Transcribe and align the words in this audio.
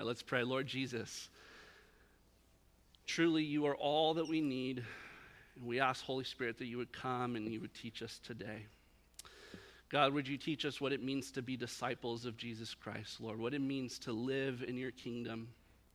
right, 0.00 0.06
let's 0.06 0.22
pray. 0.22 0.42
Lord 0.44 0.66
Jesus, 0.66 1.28
truly 3.06 3.42
you 3.42 3.66
are 3.66 3.76
all 3.76 4.14
that 4.14 4.26
we 4.26 4.40
need. 4.40 4.82
And 5.56 5.66
we 5.66 5.78
ask, 5.78 6.02
Holy 6.02 6.24
Spirit, 6.24 6.56
that 6.56 6.64
you 6.64 6.78
would 6.78 6.90
come 6.90 7.36
and 7.36 7.52
you 7.52 7.60
would 7.60 7.74
teach 7.74 8.02
us 8.02 8.18
today. 8.24 8.64
God, 9.90 10.14
would 10.14 10.26
you 10.26 10.38
teach 10.38 10.64
us 10.64 10.80
what 10.80 10.94
it 10.94 11.02
means 11.02 11.30
to 11.32 11.42
be 11.42 11.54
disciples 11.54 12.24
of 12.24 12.38
Jesus 12.38 12.72
Christ, 12.72 13.20
Lord? 13.20 13.38
What 13.38 13.52
it 13.52 13.60
means 13.60 13.98
to 14.00 14.12
live 14.12 14.64
in 14.66 14.78
your 14.78 14.92
kingdom. 14.92 15.48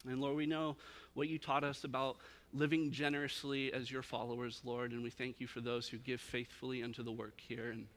And 0.07 0.21
Lord, 0.21 0.35
we 0.35 0.45
know 0.45 0.75
what 1.15 1.27
you 1.27 1.39
taught 1.39 1.63
us 1.63 1.83
about 1.83 2.17
living 2.53 2.91
generously 2.91 3.73
as 3.73 3.89
your 3.89 4.03
followers, 4.03 4.61
Lord. 4.63 4.91
And 4.91 5.01
we 5.01 5.09
thank 5.09 5.39
you 5.39 5.47
for 5.47 5.61
those 5.61 5.87
who 5.87 5.97
give 5.97 6.21
faithfully 6.21 6.83
unto 6.83 7.01
the 7.01 7.11
work 7.11 7.41
here. 7.41 7.71
And 7.71 7.87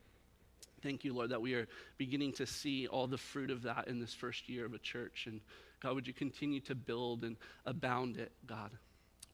thank 0.82 1.04
you, 1.04 1.12
Lord, 1.12 1.29
that 1.30 1.43
we 1.43 1.52
are 1.52 1.68
beginning 1.98 2.32
to 2.34 2.46
see 2.46 2.86
all 2.86 3.06
the 3.06 3.18
fruit 3.18 3.50
of 3.50 3.61
that 3.64 3.88
in 3.88 4.00
this 4.00 4.14
first 4.14 4.48
year 4.48 4.64
of 4.64 4.72
a 4.72 4.79
church. 4.79 5.27
And 5.27 5.43
God, 5.81 5.95
would 5.95 6.07
you 6.07 6.15
continue 6.15 6.61
to 6.61 6.75
build 6.75 7.25
and 7.25 7.37
abound 7.65 8.17
it, 8.17 8.32
God? 8.46 8.71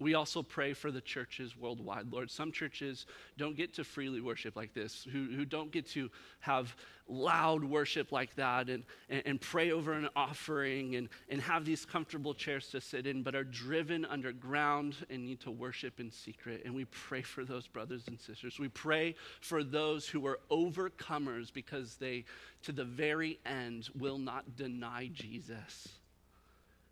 We 0.00 0.14
also 0.14 0.42
pray 0.42 0.72
for 0.72 0.90
the 0.90 1.00
churches 1.00 1.56
worldwide, 1.56 2.12
Lord. 2.12 2.28
Some 2.28 2.50
churches 2.50 3.06
don't 3.38 3.56
get 3.56 3.74
to 3.74 3.84
freely 3.84 4.20
worship 4.20 4.56
like 4.56 4.74
this, 4.74 5.06
who, 5.10 5.26
who 5.26 5.44
don't 5.44 5.70
get 5.70 5.86
to 5.90 6.10
have 6.40 6.74
loud 7.06 7.62
worship 7.62 8.10
like 8.10 8.34
that 8.34 8.68
and, 8.68 8.82
and, 9.08 9.22
and, 9.24 9.40
pray 9.40 9.70
over 9.70 9.92
an 9.92 10.08
offering 10.16 10.96
and, 10.96 11.08
and 11.28 11.40
have 11.40 11.64
these 11.64 11.84
comfortable 11.84 12.34
chairs 12.34 12.68
to 12.70 12.80
sit 12.80 13.06
in, 13.06 13.22
but 13.22 13.34
are 13.34 13.44
driven 13.44 14.04
underground 14.06 14.96
and 15.10 15.24
need 15.24 15.38
to 15.40 15.50
worship 15.50 16.00
in 16.00 16.10
secret. 16.10 16.62
And 16.64 16.74
we 16.74 16.86
pray 16.86 17.22
for 17.22 17.44
those 17.44 17.68
brothers 17.68 18.04
and 18.08 18.18
sisters. 18.18 18.58
We 18.58 18.68
pray 18.68 19.14
for 19.40 19.62
those 19.62 20.08
who 20.08 20.26
are 20.26 20.40
overcomers 20.50 21.52
because 21.52 21.96
they, 21.96 22.24
to 22.62 22.72
the 22.72 22.84
very 22.84 23.38
end, 23.46 23.90
will 23.94 24.18
not 24.18 24.56
deny 24.56 25.08
Jesus. 25.12 25.88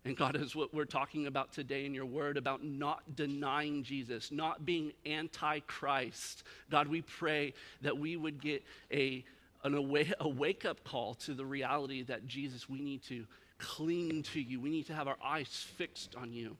And 0.05 0.17
God, 0.17 0.35
is 0.35 0.55
what 0.55 0.73
we're 0.73 0.83
talking 0.85 1.27
about 1.27 1.53
today 1.53 1.85
in 1.85 1.93
your 1.93 2.05
word 2.05 2.35
about 2.35 2.63
not 2.63 3.15
denying 3.15 3.83
Jesus, 3.83 4.31
not 4.31 4.65
being 4.65 4.91
anti 5.05 5.59
Christ. 5.61 6.43
God, 6.69 6.87
we 6.87 7.01
pray 7.01 7.53
that 7.81 7.97
we 7.97 8.17
would 8.17 8.41
get 8.41 8.63
a, 8.91 9.23
an 9.63 9.75
a 10.19 10.27
wake 10.27 10.65
up 10.65 10.83
call 10.83 11.13
to 11.15 11.33
the 11.33 11.45
reality 11.45 12.03
that 12.03 12.27
Jesus, 12.27 12.67
we 12.67 12.81
need 12.81 13.01
to 13.03 13.25
cling 13.59 14.23
to 14.23 14.41
you. 14.41 14.59
We 14.59 14.69
need 14.69 14.87
to 14.87 14.93
have 14.93 15.07
our 15.07 15.17
eyes 15.23 15.65
fixed 15.77 16.15
on 16.15 16.33
you. 16.33 16.57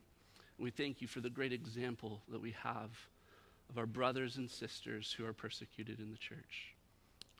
We 0.58 0.70
thank 0.70 1.02
you 1.02 1.08
for 1.08 1.20
the 1.20 1.30
great 1.30 1.52
example 1.52 2.22
that 2.30 2.42
we 2.42 2.56
have 2.64 2.92
of 3.70 3.78
our 3.78 3.86
brothers 3.86 4.38
and 4.38 4.50
sisters 4.50 5.14
who 5.17 5.26
are 5.26 5.34
persecuted 5.34 6.00
in 6.00 6.12
the 6.12 6.17
church. 6.17 6.73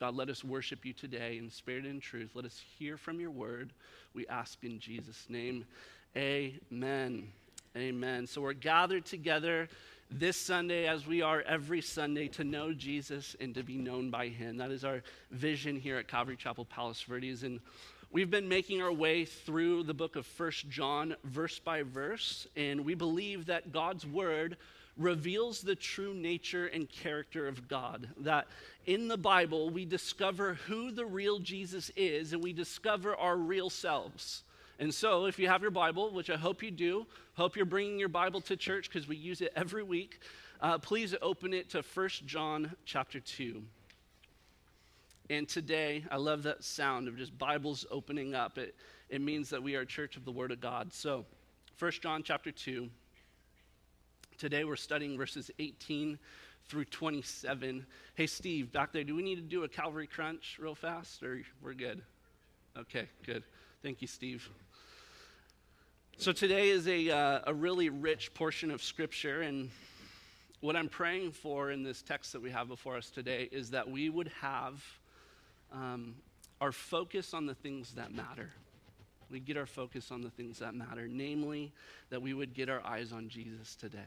God, 0.00 0.16
let 0.16 0.28
us 0.28 0.42
worship 0.42 0.84
you 0.84 0.92
today 0.92 1.38
in 1.38 1.48
spirit 1.50 1.84
and 1.84 2.02
truth. 2.02 2.30
Let 2.34 2.44
us 2.44 2.60
hear 2.78 2.96
from 2.96 3.20
your 3.20 3.30
word. 3.30 3.72
We 4.12 4.26
ask 4.26 4.58
in 4.64 4.80
Jesus' 4.80 5.26
name. 5.28 5.64
Amen. 6.16 7.26
Amen. 7.76 8.28
So 8.28 8.40
we're 8.40 8.52
gathered 8.52 9.04
together 9.04 9.68
this 10.12 10.36
Sunday, 10.36 10.86
as 10.86 11.08
we 11.08 11.22
are 11.22 11.42
every 11.42 11.80
Sunday, 11.80 12.28
to 12.28 12.44
know 12.44 12.72
Jesus 12.72 13.34
and 13.40 13.52
to 13.56 13.64
be 13.64 13.76
known 13.76 14.10
by 14.10 14.28
him. 14.28 14.58
That 14.58 14.70
is 14.70 14.84
our 14.84 15.02
vision 15.32 15.74
here 15.74 15.96
at 15.96 16.06
Calvary 16.06 16.36
Chapel 16.36 16.66
Palos 16.66 17.02
Verdes. 17.02 17.42
And 17.42 17.58
we've 18.12 18.30
been 18.30 18.48
making 18.48 18.80
our 18.80 18.92
way 18.92 19.24
through 19.24 19.82
the 19.82 19.94
book 19.94 20.14
of 20.14 20.24
First 20.24 20.70
John, 20.70 21.16
verse 21.24 21.58
by 21.58 21.82
verse. 21.82 22.46
And 22.54 22.84
we 22.84 22.94
believe 22.94 23.46
that 23.46 23.72
God's 23.72 24.06
word 24.06 24.56
reveals 24.96 25.62
the 25.62 25.74
true 25.74 26.14
nature 26.14 26.66
and 26.66 26.88
character 26.88 27.48
of 27.48 27.66
God. 27.66 28.06
That 28.18 28.46
in 28.86 29.08
the 29.08 29.18
Bible, 29.18 29.68
we 29.68 29.84
discover 29.84 30.54
who 30.68 30.92
the 30.92 31.06
real 31.06 31.40
Jesus 31.40 31.90
is 31.96 32.32
and 32.32 32.40
we 32.40 32.52
discover 32.52 33.16
our 33.16 33.36
real 33.36 33.68
selves. 33.68 34.44
And 34.78 34.92
so, 34.92 35.26
if 35.26 35.38
you 35.38 35.48
have 35.48 35.62
your 35.62 35.70
Bible, 35.70 36.10
which 36.10 36.30
I 36.30 36.36
hope 36.36 36.62
you 36.62 36.70
do, 36.70 37.06
hope 37.34 37.56
you're 37.56 37.64
bringing 37.64 37.98
your 37.98 38.08
Bible 38.08 38.40
to 38.42 38.56
church 38.56 38.88
because 38.88 39.06
we 39.06 39.16
use 39.16 39.40
it 39.40 39.52
every 39.54 39.84
week, 39.84 40.18
uh, 40.60 40.78
please 40.78 41.14
open 41.22 41.54
it 41.54 41.70
to 41.70 41.82
1 41.82 42.08
John 42.26 42.72
chapter 42.84 43.20
2. 43.20 43.62
And 45.30 45.48
today, 45.48 46.04
I 46.10 46.16
love 46.16 46.42
that 46.42 46.64
sound 46.64 47.08
of 47.08 47.16
just 47.16 47.38
Bibles 47.38 47.86
opening 47.90 48.34
up. 48.34 48.58
It, 48.58 48.74
it 49.08 49.20
means 49.20 49.48
that 49.50 49.62
we 49.62 49.76
are 49.76 49.82
a 49.82 49.86
church 49.86 50.16
of 50.16 50.24
the 50.24 50.32
Word 50.32 50.50
of 50.50 50.60
God. 50.60 50.92
So, 50.92 51.24
1 51.78 51.92
John 52.02 52.22
chapter 52.24 52.50
2. 52.50 52.88
Today, 54.38 54.64
we're 54.64 54.76
studying 54.76 55.16
verses 55.16 55.50
18 55.60 56.18
through 56.68 56.86
27. 56.86 57.86
Hey, 58.16 58.26
Steve, 58.26 58.72
back 58.72 58.92
there, 58.92 59.04
do 59.04 59.14
we 59.14 59.22
need 59.22 59.36
to 59.36 59.42
do 59.42 59.62
a 59.62 59.68
Calvary 59.68 60.08
Crunch 60.08 60.58
real 60.60 60.74
fast, 60.74 61.22
or 61.22 61.42
we're 61.62 61.74
good? 61.74 62.02
Okay, 62.76 63.06
good. 63.24 63.44
Thank 63.82 64.02
you, 64.02 64.08
Steve. 64.08 64.48
So 66.16 66.30
today 66.30 66.68
is 66.68 66.86
a, 66.86 67.10
uh, 67.10 67.40
a 67.48 67.52
really 67.52 67.88
rich 67.88 68.32
portion 68.34 68.70
of 68.70 68.80
Scripture, 68.80 69.42
and 69.42 69.68
what 70.60 70.76
I'm 70.76 70.88
praying 70.88 71.32
for 71.32 71.72
in 71.72 71.82
this 71.82 72.02
text 72.02 72.32
that 72.34 72.40
we 72.40 72.52
have 72.52 72.68
before 72.68 72.96
us 72.96 73.10
today 73.10 73.48
is 73.50 73.70
that 73.70 73.90
we 73.90 74.08
would 74.10 74.30
have 74.40 74.80
um, 75.72 76.14
our 76.60 76.70
focus 76.70 77.34
on 77.34 77.46
the 77.46 77.54
things 77.54 77.94
that 77.94 78.14
matter. 78.14 78.52
We 79.28 79.40
get 79.40 79.56
our 79.56 79.66
focus 79.66 80.12
on 80.12 80.22
the 80.22 80.30
things 80.30 80.60
that 80.60 80.72
matter, 80.76 81.08
namely, 81.10 81.72
that 82.10 82.22
we 82.22 82.32
would 82.32 82.54
get 82.54 82.68
our 82.68 82.80
eyes 82.86 83.10
on 83.10 83.28
Jesus 83.28 83.74
today. 83.74 83.98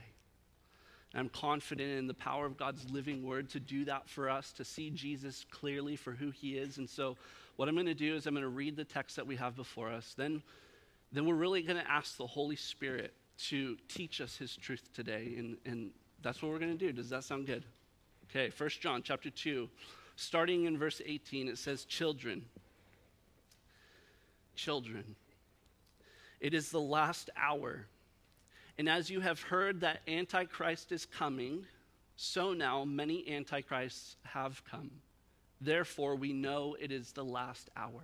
I'm 1.13 1.27
confident 1.27 1.91
in 1.91 2.07
the 2.07 2.13
power 2.13 2.45
of 2.45 2.57
God's 2.57 2.89
living 2.89 3.25
word 3.25 3.49
to 3.49 3.59
do 3.59 3.83
that 3.83 4.07
for 4.07 4.29
us, 4.29 4.53
to 4.53 4.63
see 4.63 4.91
Jesus 4.91 5.45
clearly 5.51 5.97
for 5.97 6.13
who 6.13 6.31
he 6.31 6.57
is. 6.57 6.77
And 6.77 6.89
so, 6.89 7.17
what 7.57 7.67
I'm 7.67 7.75
going 7.75 7.85
to 7.85 7.93
do 7.93 8.15
is 8.15 8.27
I'm 8.27 8.33
going 8.33 8.43
to 8.43 8.49
read 8.49 8.77
the 8.77 8.85
text 8.85 9.17
that 9.17 9.27
we 9.27 9.35
have 9.35 9.57
before 9.57 9.89
us. 9.89 10.15
Then 10.17 10.41
then 11.11 11.25
we're 11.25 11.35
really 11.35 11.61
going 11.61 11.81
to 11.81 11.89
ask 11.89 12.17
the 12.17 12.27
Holy 12.27 12.55
Spirit 12.55 13.13
to 13.37 13.77
teach 13.87 14.19
us 14.19 14.35
his 14.35 14.55
truth 14.55 14.89
today. 14.93 15.35
And, 15.37 15.57
and 15.65 15.91
that's 16.21 16.41
what 16.41 16.51
we're 16.51 16.59
going 16.59 16.77
to 16.77 16.85
do. 16.85 16.91
Does 16.91 17.09
that 17.09 17.23
sound 17.23 17.45
good? 17.45 17.63
Okay, 18.29 18.49
First 18.49 18.81
John 18.81 19.01
chapter 19.03 19.29
2, 19.29 19.69
starting 20.15 20.65
in 20.65 20.77
verse 20.77 21.01
18, 21.05 21.47
it 21.47 21.57
says, 21.57 21.85
Children, 21.85 22.43
children, 24.55 25.15
it 26.41 26.53
is 26.53 26.69
the 26.69 26.81
last 26.81 27.29
hour. 27.37 27.87
And 28.77 28.89
as 28.89 29.09
you 29.09 29.21
have 29.21 29.41
heard 29.41 29.81
that 29.81 30.01
Antichrist 30.07 30.91
is 30.91 31.05
coming, 31.05 31.65
so 32.15 32.53
now 32.53 32.83
many 32.83 33.27
Antichrists 33.29 34.17
have 34.23 34.61
come. 34.69 34.91
Therefore, 35.61 36.15
we 36.15 36.33
know 36.33 36.75
it 36.79 36.91
is 36.91 37.13
the 37.13 37.25
last 37.25 37.69
hour. 37.75 38.03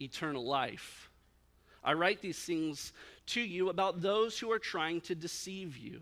eternal 0.00 0.44
life. 0.44 1.10
I 1.82 1.94
write 1.94 2.20
these 2.20 2.38
things 2.38 2.92
to 3.26 3.40
you 3.40 3.68
about 3.68 4.02
those 4.02 4.38
who 4.38 4.50
are 4.50 4.58
trying 4.58 5.00
to 5.02 5.14
deceive 5.14 5.76
you. 5.76 6.00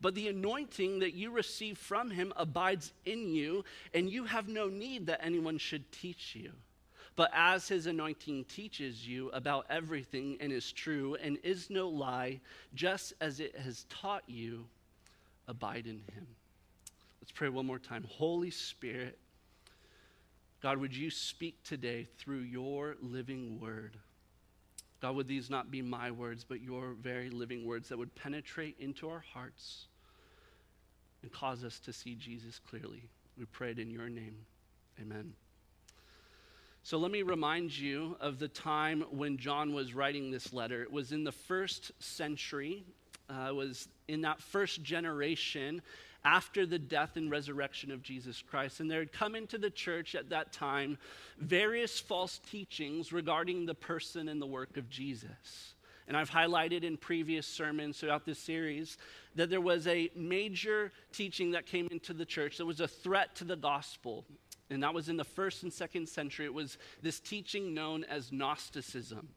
But 0.00 0.14
the 0.16 0.28
anointing 0.28 0.98
that 0.98 1.14
you 1.14 1.30
receive 1.30 1.78
from 1.78 2.10
him 2.10 2.32
abides 2.36 2.92
in 3.04 3.28
you, 3.28 3.64
and 3.94 4.10
you 4.10 4.24
have 4.24 4.48
no 4.48 4.68
need 4.68 5.06
that 5.06 5.24
anyone 5.24 5.58
should 5.58 5.90
teach 5.92 6.34
you. 6.34 6.50
But 7.14 7.30
as 7.34 7.68
his 7.68 7.86
anointing 7.86 8.46
teaches 8.46 9.06
you 9.06 9.30
about 9.30 9.66
everything 9.70 10.38
and 10.40 10.52
is 10.52 10.72
true 10.72 11.16
and 11.22 11.38
is 11.44 11.70
no 11.70 11.88
lie, 11.88 12.40
just 12.74 13.12
as 13.20 13.38
it 13.38 13.56
has 13.56 13.84
taught 13.88 14.24
you, 14.26 14.66
abide 15.46 15.86
in 15.86 16.02
him. 16.14 16.26
Let's 17.20 17.32
pray 17.32 17.48
one 17.48 17.66
more 17.66 17.78
time. 17.78 18.04
Holy 18.08 18.50
Spirit, 18.50 19.18
God, 20.62 20.78
would 20.78 20.96
you 20.96 21.10
speak 21.10 21.62
today 21.64 22.06
through 22.18 22.40
your 22.40 22.96
living 23.02 23.58
word? 23.60 23.96
God, 25.00 25.16
would 25.16 25.26
these 25.26 25.50
not 25.50 25.72
be 25.72 25.82
my 25.82 26.12
words, 26.12 26.44
but 26.44 26.60
your 26.60 26.94
very 27.00 27.30
living 27.30 27.66
words 27.66 27.88
that 27.88 27.98
would 27.98 28.14
penetrate 28.14 28.76
into 28.78 29.10
our 29.10 29.24
hearts 29.34 29.86
and 31.22 31.32
cause 31.32 31.64
us 31.64 31.80
to 31.80 31.92
see 31.92 32.14
Jesus 32.14 32.60
clearly. 32.60 33.02
We 33.36 33.44
pray 33.46 33.72
it 33.72 33.80
in 33.80 33.90
your 33.90 34.08
name. 34.08 34.36
Amen. 35.00 35.32
So 36.84 36.98
let 36.98 37.10
me 37.10 37.22
remind 37.22 37.76
you 37.76 38.16
of 38.20 38.38
the 38.38 38.48
time 38.48 39.04
when 39.10 39.38
John 39.38 39.72
was 39.72 39.94
writing 39.94 40.30
this 40.30 40.52
letter. 40.52 40.82
It 40.82 40.92
was 40.92 41.10
in 41.10 41.24
the 41.24 41.32
first 41.32 41.90
century, 42.00 42.84
uh, 43.28 43.48
it 43.48 43.54
was 43.54 43.88
in 44.06 44.20
that 44.20 44.40
first 44.40 44.82
generation 44.84 45.82
after 46.24 46.66
the 46.66 46.78
death 46.78 47.16
and 47.16 47.30
resurrection 47.30 47.90
of 47.90 48.02
Jesus 48.02 48.42
Christ. 48.42 48.80
And 48.80 48.90
there 48.90 49.00
had 49.00 49.12
come 49.12 49.34
into 49.34 49.58
the 49.58 49.70
church 49.70 50.14
at 50.14 50.30
that 50.30 50.52
time 50.52 50.98
various 51.38 51.98
false 51.98 52.40
teachings 52.50 53.12
regarding 53.12 53.66
the 53.66 53.74
person 53.74 54.28
and 54.28 54.40
the 54.40 54.46
work 54.46 54.76
of 54.76 54.88
Jesus. 54.88 55.74
And 56.08 56.16
I've 56.16 56.30
highlighted 56.30 56.84
in 56.84 56.96
previous 56.96 57.46
sermons 57.46 57.98
throughout 57.98 58.26
this 58.26 58.38
series 58.38 58.98
that 59.34 59.50
there 59.50 59.60
was 59.60 59.86
a 59.86 60.10
major 60.14 60.92
teaching 61.12 61.52
that 61.52 61.66
came 61.66 61.88
into 61.90 62.12
the 62.12 62.24
church 62.24 62.58
that 62.58 62.66
was 62.66 62.80
a 62.80 62.88
threat 62.88 63.34
to 63.36 63.44
the 63.44 63.56
gospel. 63.56 64.24
And 64.70 64.82
that 64.82 64.94
was 64.94 65.08
in 65.08 65.16
the 65.16 65.24
first 65.24 65.62
and 65.62 65.72
second 65.72 66.08
century. 66.08 66.46
It 66.46 66.54
was 66.54 66.78
this 67.02 67.20
teaching 67.20 67.74
known 67.74 68.04
as 68.04 68.32
Gnosticism. 68.32 69.28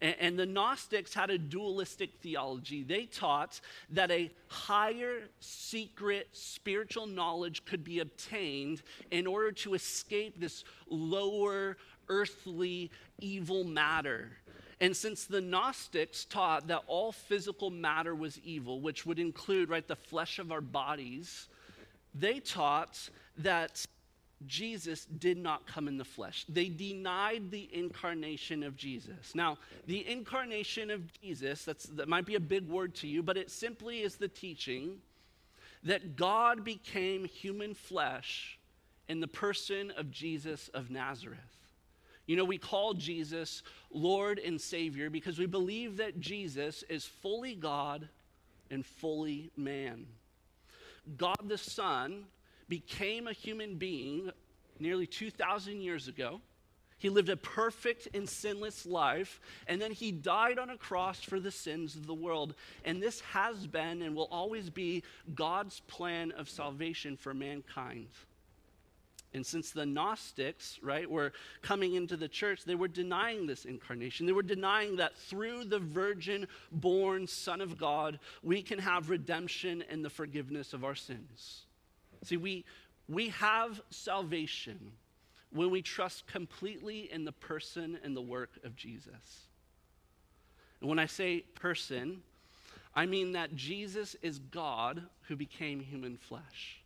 And, 0.00 0.16
and 0.20 0.38
the 0.38 0.46
Gnostics 0.46 1.14
had 1.14 1.30
a 1.30 1.38
dualistic 1.38 2.10
theology. 2.20 2.82
They 2.82 3.06
taught 3.06 3.60
that 3.90 4.10
a 4.10 4.30
higher, 4.48 5.22
secret, 5.40 6.28
spiritual 6.32 7.06
knowledge 7.06 7.64
could 7.64 7.84
be 7.84 8.00
obtained 8.00 8.82
in 9.10 9.26
order 9.26 9.52
to 9.52 9.74
escape 9.74 10.40
this 10.40 10.64
lower, 10.88 11.76
earthly, 12.08 12.90
evil 13.20 13.64
matter. 13.64 14.32
And 14.80 14.96
since 14.96 15.26
the 15.26 15.42
Gnostics 15.42 16.24
taught 16.24 16.68
that 16.68 16.82
all 16.86 17.12
physical 17.12 17.70
matter 17.70 18.14
was 18.14 18.38
evil, 18.38 18.80
which 18.80 19.04
would 19.04 19.18
include, 19.18 19.68
right, 19.68 19.86
the 19.86 19.96
flesh 19.96 20.38
of 20.38 20.50
our 20.50 20.62
bodies, 20.62 21.48
they 22.14 22.40
taught 22.40 23.10
that 23.38 23.84
Jesus 24.46 25.04
did 25.04 25.36
not 25.36 25.66
come 25.66 25.86
in 25.86 25.98
the 25.98 26.04
flesh. 26.04 26.46
They 26.48 26.68
denied 26.68 27.50
the 27.50 27.68
incarnation 27.72 28.62
of 28.62 28.76
Jesus. 28.76 29.34
Now, 29.34 29.58
the 29.86 30.08
incarnation 30.08 30.90
of 30.90 31.02
Jesus, 31.20 31.64
that's, 31.64 31.84
that 31.84 32.08
might 32.08 32.24
be 32.24 32.36
a 32.36 32.40
big 32.40 32.66
word 32.66 32.94
to 32.96 33.06
you, 33.06 33.22
but 33.22 33.36
it 33.36 33.50
simply 33.50 34.00
is 34.00 34.16
the 34.16 34.28
teaching 34.28 34.98
that 35.84 36.16
God 36.16 36.64
became 36.64 37.24
human 37.24 37.74
flesh 37.74 38.58
in 39.08 39.20
the 39.20 39.28
person 39.28 39.92
of 39.96 40.10
Jesus 40.10 40.68
of 40.72 40.90
Nazareth. 40.90 41.38
You 42.26 42.36
know, 42.36 42.44
we 42.44 42.58
call 42.58 42.94
Jesus 42.94 43.62
Lord 43.90 44.38
and 44.38 44.60
Savior 44.60 45.10
because 45.10 45.38
we 45.38 45.46
believe 45.46 45.96
that 45.96 46.20
Jesus 46.20 46.84
is 46.88 47.04
fully 47.04 47.54
God 47.54 48.08
and 48.70 48.86
fully 48.86 49.50
man. 49.56 50.06
God 51.16 51.48
the 51.48 51.58
Son 51.58 52.24
became 52.70 53.26
a 53.26 53.34
human 53.34 53.74
being 53.74 54.30
nearly 54.78 55.06
2,000 55.06 55.82
years 55.82 56.08
ago. 56.08 56.40
He 56.96 57.08
lived 57.08 57.30
a 57.30 57.36
perfect 57.36 58.08
and 58.14 58.28
sinless 58.28 58.84
life, 58.84 59.40
and 59.66 59.80
then 59.80 59.90
he 59.90 60.12
died 60.12 60.58
on 60.58 60.68
a 60.70 60.76
cross 60.76 61.20
for 61.20 61.40
the 61.40 61.50
sins 61.50 61.96
of 61.96 62.06
the 62.06 62.14
world. 62.14 62.54
And 62.84 63.02
this 63.02 63.20
has 63.20 63.66
been 63.66 64.02
and 64.02 64.14
will 64.14 64.28
always 64.30 64.68
be 64.68 65.02
God's 65.34 65.80
plan 65.80 66.30
of 66.32 66.48
salvation 66.48 67.16
for 67.16 67.32
mankind. 67.32 68.08
And 69.32 69.46
since 69.46 69.70
the 69.70 69.86
Gnostics, 69.86 70.78
right, 70.82 71.10
were 71.10 71.32
coming 71.62 71.94
into 71.94 72.16
the 72.16 72.28
church, 72.28 72.64
they 72.64 72.74
were 72.74 72.88
denying 72.88 73.46
this 73.46 73.64
incarnation. 73.64 74.26
They 74.26 74.32
were 74.32 74.42
denying 74.42 74.96
that 74.96 75.16
through 75.16 75.64
the 75.64 75.78
virgin 75.78 76.48
born 76.70 77.26
Son 77.26 77.60
of 77.60 77.78
God, 77.78 78.18
we 78.42 78.60
can 78.60 78.78
have 78.78 79.08
redemption 79.08 79.84
and 79.88 80.04
the 80.04 80.10
forgiveness 80.10 80.74
of 80.74 80.84
our 80.84 80.96
sins. 80.96 81.62
See, 82.24 82.36
we, 82.36 82.64
we 83.08 83.28
have 83.30 83.80
salvation 83.90 84.92
when 85.52 85.70
we 85.70 85.82
trust 85.82 86.26
completely 86.26 87.10
in 87.12 87.24
the 87.24 87.32
person 87.32 87.98
and 88.04 88.16
the 88.16 88.22
work 88.22 88.50
of 88.64 88.76
Jesus. 88.76 89.46
And 90.80 90.88
when 90.88 90.98
I 90.98 91.06
say 91.06 91.40
person, 91.40 92.22
I 92.94 93.06
mean 93.06 93.32
that 93.32 93.54
Jesus 93.56 94.16
is 94.22 94.38
God 94.38 95.02
who 95.22 95.36
became 95.36 95.80
human 95.80 96.16
flesh. 96.16 96.82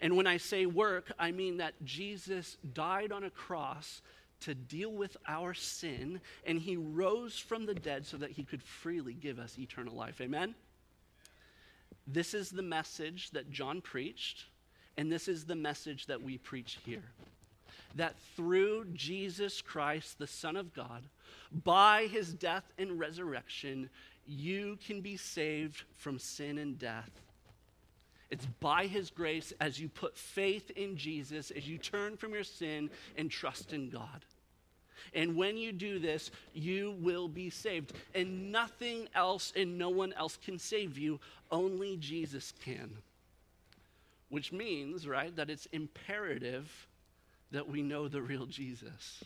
And 0.00 0.16
when 0.16 0.26
I 0.26 0.36
say 0.36 0.66
work, 0.66 1.12
I 1.18 1.30
mean 1.30 1.58
that 1.58 1.74
Jesus 1.84 2.58
died 2.74 3.10
on 3.10 3.24
a 3.24 3.30
cross 3.30 4.02
to 4.40 4.54
deal 4.54 4.92
with 4.92 5.16
our 5.26 5.54
sin, 5.54 6.20
and 6.44 6.58
he 6.58 6.76
rose 6.76 7.38
from 7.38 7.64
the 7.64 7.74
dead 7.74 8.04
so 8.04 8.16
that 8.18 8.32
he 8.32 8.42
could 8.42 8.62
freely 8.62 9.14
give 9.14 9.38
us 9.38 9.58
eternal 9.58 9.94
life. 9.94 10.20
Amen? 10.20 10.54
This 12.06 12.34
is 12.34 12.50
the 12.50 12.62
message 12.62 13.30
that 13.30 13.50
John 13.50 13.80
preached. 13.80 14.46
And 14.96 15.10
this 15.10 15.28
is 15.28 15.46
the 15.46 15.54
message 15.54 16.06
that 16.06 16.22
we 16.22 16.36
preach 16.38 16.78
here 16.84 17.12
that 17.96 18.18
through 18.36 18.86
Jesus 18.94 19.60
Christ, 19.60 20.18
the 20.18 20.26
Son 20.26 20.56
of 20.56 20.74
God, 20.74 21.02
by 21.64 22.06
his 22.06 22.32
death 22.32 22.64
and 22.78 22.98
resurrection, 22.98 23.90
you 24.26 24.78
can 24.86 25.00
be 25.00 25.16
saved 25.16 25.84
from 25.96 26.18
sin 26.18 26.58
and 26.58 26.78
death. 26.78 27.10
It's 28.30 28.46
by 28.60 28.86
his 28.86 29.10
grace 29.10 29.52
as 29.60 29.78
you 29.78 29.88
put 29.88 30.16
faith 30.16 30.70
in 30.70 30.96
Jesus, 30.96 31.50
as 31.50 31.68
you 31.68 31.76
turn 31.76 32.16
from 32.16 32.32
your 32.32 32.44
sin 32.44 32.88
and 33.16 33.30
trust 33.30 33.74
in 33.74 33.90
God. 33.90 34.24
And 35.14 35.36
when 35.36 35.56
you 35.56 35.72
do 35.72 35.98
this, 35.98 36.30
you 36.52 36.96
will 37.00 37.28
be 37.28 37.50
saved. 37.50 37.92
And 38.14 38.52
nothing 38.52 39.08
else 39.14 39.52
and 39.56 39.78
no 39.78 39.90
one 39.90 40.12
else 40.14 40.38
can 40.44 40.58
save 40.58 40.98
you, 40.98 41.20
only 41.50 41.96
Jesus 41.96 42.52
can 42.64 42.98
which 44.32 44.50
means, 44.50 45.06
right, 45.06 45.36
that 45.36 45.50
it's 45.50 45.66
imperative 45.72 46.88
that 47.50 47.68
we 47.68 47.82
know 47.82 48.08
the 48.08 48.22
real 48.22 48.46
Jesus. 48.46 49.22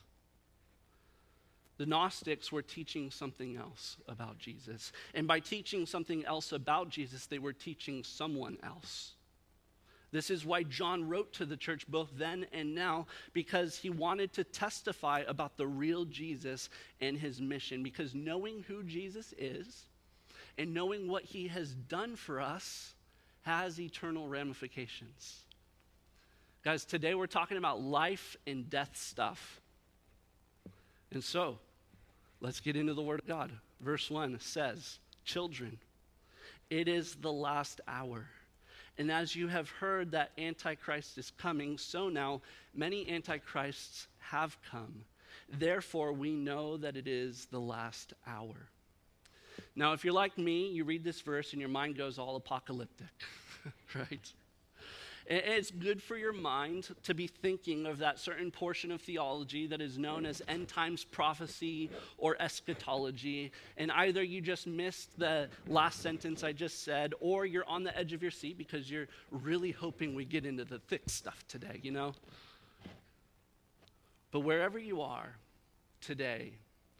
The 1.78 1.87
Gnostics 1.87 2.50
were 2.50 2.61
teaching 2.61 3.12
something 3.12 3.56
else 3.56 3.99
about 4.08 4.37
Jesus. 4.40 4.90
And 5.14 5.28
by 5.28 5.38
teaching 5.38 5.87
something 5.87 6.25
else 6.25 6.50
about 6.50 6.88
Jesus, 6.88 7.26
they 7.26 7.38
were 7.38 7.52
teaching 7.52 8.02
someone 8.02 8.58
else. 8.64 9.12
This 10.17 10.31
is 10.31 10.47
why 10.47 10.63
John 10.63 11.07
wrote 11.07 11.35
to 11.35 11.45
the 11.45 11.59
church 11.59 11.87
both 11.87 12.09
then 12.17 12.47
and 12.51 12.75
now, 12.75 13.07
because 13.35 13.77
he 13.77 13.91
wanted 13.91 14.33
to 14.33 14.45
testify 14.45 15.25
about 15.29 15.59
the 15.59 15.67
real 15.67 16.07
Jesus 16.07 16.71
and 17.03 17.19
his 17.19 17.43
mission. 17.43 17.83
Because 17.83 18.15
knowing 18.15 18.65
who 18.67 18.83
Jesus 18.83 19.35
is 19.37 19.85
and 20.57 20.73
knowing 20.73 21.07
what 21.07 21.25
he 21.25 21.49
has 21.49 21.75
done 21.75 22.17
for 22.17 22.41
us 22.41 22.95
has 23.43 23.79
eternal 23.79 24.27
ramifications. 24.27 25.45
Guys, 26.64 26.87
today 26.87 27.14
we're 27.14 27.26
talking 27.26 27.59
about 27.59 27.83
life 27.83 28.38
and 28.47 28.71
death 28.71 28.97
stuff. 28.97 29.61
And 31.12 31.23
so, 31.23 31.59
let's 32.40 32.61
get 32.61 32.75
into 32.75 32.95
the 32.95 33.02
Word 33.02 33.21
of 33.21 33.26
God. 33.26 33.52
Verse 33.83 34.11
1 34.11 34.40
says, 34.40 34.99
Children, 35.26 35.79
it 36.71 36.88
is 36.88 37.17
the 37.17 37.31
last 37.31 37.83
hour. 37.87 38.31
And 38.99 39.12
as 39.12 39.37
you 39.37 39.49
have 39.49 39.69
heard 39.69 40.11
that 40.12 40.33
Antichrist 40.38 41.19
is 41.19 41.31
coming, 41.37 41.76
so 41.76 42.09
now 42.09 42.41
many 42.75 43.09
Antichrists 43.11 44.09
have 44.19 44.57
come. 44.71 45.05
Therefore, 45.49 46.12
we 46.12 46.33
know 46.33 46.76
that 46.79 46.97
it 46.97 47.07
is 47.07 47.47
the 47.50 47.61
last 47.61 48.15
hour. 48.26 48.71
Now, 49.75 49.93
if 49.93 50.05
you're 50.05 50.15
like 50.15 50.38
me, 50.38 50.69
you 50.69 50.85
read 50.85 51.05
this 51.05 51.21
verse 51.21 51.53
and 51.53 51.61
your 51.61 51.69
mind 51.69 51.97
goes 51.97 52.19
all 52.19 52.37
apocalyptic, 52.37 53.07
right? 53.95 54.33
It's 55.28 55.73
good 55.73 56.00
for 56.00 56.16
your 56.16 56.33
mind 56.33 56.88
to 57.02 57.12
be 57.12 57.26
thinking 57.26 57.87
of 57.87 57.99
that 57.99 58.21
certain 58.21 58.52
portion 58.52 58.92
of 58.92 59.00
theology 59.00 59.66
that 59.66 59.80
is 59.80 59.99
known 59.99 60.25
as 60.25 60.40
end 60.47 60.68
times 60.68 61.02
prophecy 61.02 61.90
or 62.16 62.37
eschatology. 62.40 63.50
And 63.76 63.90
either 63.90 64.23
you 64.23 64.40
just 64.40 64.68
missed 64.68 65.18
the 65.18 65.49
last 65.66 66.00
sentence 66.00 66.45
I 66.45 66.52
just 66.52 66.85
said, 66.85 67.12
or 67.18 67.45
you're 67.45 67.68
on 67.68 67.83
the 67.83 67.97
edge 67.99 68.12
of 68.12 68.23
your 68.23 68.30
seat 68.30 68.56
because 68.56 68.88
you're 68.88 69.09
really 69.33 69.73
hoping 69.73 70.14
we 70.14 70.25
get 70.25 70.47
into 70.47 70.64
the 70.64 70.78
thick 70.78 71.09
stuff 71.09 71.45
today, 71.49 71.80
you 71.83 71.90
know? 71.90 72.14
But 74.30 74.40
wherever 74.40 74.78
you 74.78 75.00
are 75.00 75.35
today, 76.00 76.52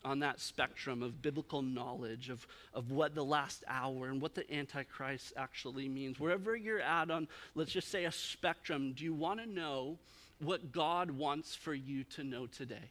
on 0.07 0.21
that 0.21 0.39
spectrum 0.41 1.03
of 1.03 1.21
biblical 1.21 1.63
knowledge 1.63 2.31
of, 2.31 2.47
of 2.73 2.93
what 2.93 3.15
the 3.15 3.25
last 3.25 3.65
hour 3.67 4.07
and 4.07 4.23
what 4.23 4.37
the 4.37 4.55
Antichrist 4.55 5.33
actually 5.37 5.89
means. 5.89 6.21
Wherever 6.21 6.55
you're 6.55 6.81
at 6.81 7.11
on, 7.11 7.27
let's 7.57 7.73
just 7.73 7.91
say, 7.91 8.05
a 8.05 8.13
spectrum, 8.13 8.93
do 8.93 9.05
you 9.05 9.13
want 9.13 9.41
to 9.41 9.47
know 9.47 9.99
what 10.39 10.71
God 10.71 11.11
wants 11.11 11.57
for 11.57 11.75
you 11.75 12.05
to 12.05 12.23
know 12.23 12.47
today? 12.47 12.91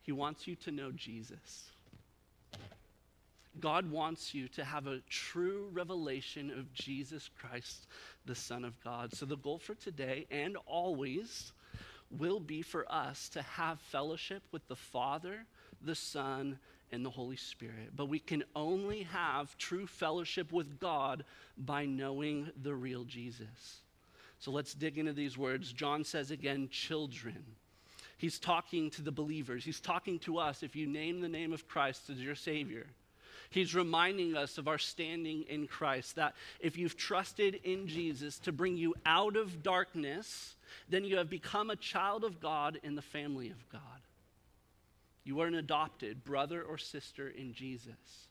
He 0.00 0.12
wants 0.12 0.46
you 0.46 0.56
to 0.56 0.70
know 0.70 0.90
Jesus. 0.90 1.70
God 3.60 3.90
wants 3.90 4.34
you 4.34 4.48
to 4.48 4.64
have 4.64 4.86
a 4.86 5.00
true 5.10 5.68
revelation 5.72 6.50
of 6.50 6.72
Jesus 6.72 7.28
Christ, 7.38 7.86
the 8.24 8.34
Son 8.34 8.64
of 8.64 8.82
God. 8.82 9.14
So, 9.14 9.26
the 9.26 9.36
goal 9.36 9.58
for 9.58 9.74
today 9.74 10.26
and 10.30 10.56
always 10.66 11.52
will 12.18 12.40
be 12.40 12.62
for 12.62 12.90
us 12.90 13.28
to 13.30 13.42
have 13.42 13.80
fellowship 13.80 14.42
with 14.52 14.66
the 14.68 14.76
Father, 14.76 15.46
the 15.82 15.94
Son, 15.94 16.58
and 16.92 17.04
the 17.04 17.10
Holy 17.10 17.36
Spirit. 17.36 17.90
But 17.94 18.06
we 18.06 18.18
can 18.18 18.44
only 18.54 19.02
have 19.04 19.56
true 19.58 19.86
fellowship 19.86 20.52
with 20.52 20.78
God 20.78 21.24
by 21.58 21.86
knowing 21.86 22.50
the 22.62 22.74
real 22.74 23.04
Jesus. 23.04 23.80
So 24.38 24.50
let's 24.50 24.74
dig 24.74 24.98
into 24.98 25.12
these 25.12 25.38
words. 25.38 25.72
John 25.72 26.04
says 26.04 26.30
again, 26.30 26.68
children. 26.70 27.44
He's 28.16 28.38
talking 28.38 28.90
to 28.90 29.02
the 29.02 29.12
believers. 29.12 29.64
He's 29.64 29.80
talking 29.80 30.18
to 30.20 30.38
us 30.38 30.62
if 30.62 30.76
you 30.76 30.86
name 30.86 31.20
the 31.20 31.28
name 31.28 31.52
of 31.52 31.66
Christ 31.66 32.10
as 32.10 32.20
your 32.20 32.34
Savior. 32.34 32.86
He's 33.54 33.72
reminding 33.72 34.36
us 34.36 34.58
of 34.58 34.66
our 34.66 34.78
standing 34.78 35.44
in 35.48 35.68
Christ, 35.68 36.16
that 36.16 36.34
if 36.58 36.76
you've 36.76 36.96
trusted 36.96 37.60
in 37.62 37.86
Jesus 37.86 38.40
to 38.40 38.50
bring 38.50 38.76
you 38.76 38.96
out 39.06 39.36
of 39.36 39.62
darkness, 39.62 40.56
then 40.88 41.04
you 41.04 41.18
have 41.18 41.30
become 41.30 41.70
a 41.70 41.76
child 41.76 42.24
of 42.24 42.40
God 42.40 42.80
in 42.82 42.96
the 42.96 43.02
family 43.02 43.50
of 43.50 43.68
God. 43.70 43.80
You 45.22 45.40
are 45.40 45.46
an 45.46 45.54
adopted 45.54 46.24
brother 46.24 46.62
or 46.62 46.78
sister 46.78 47.28
in 47.28 47.54
Jesus. 47.54 48.26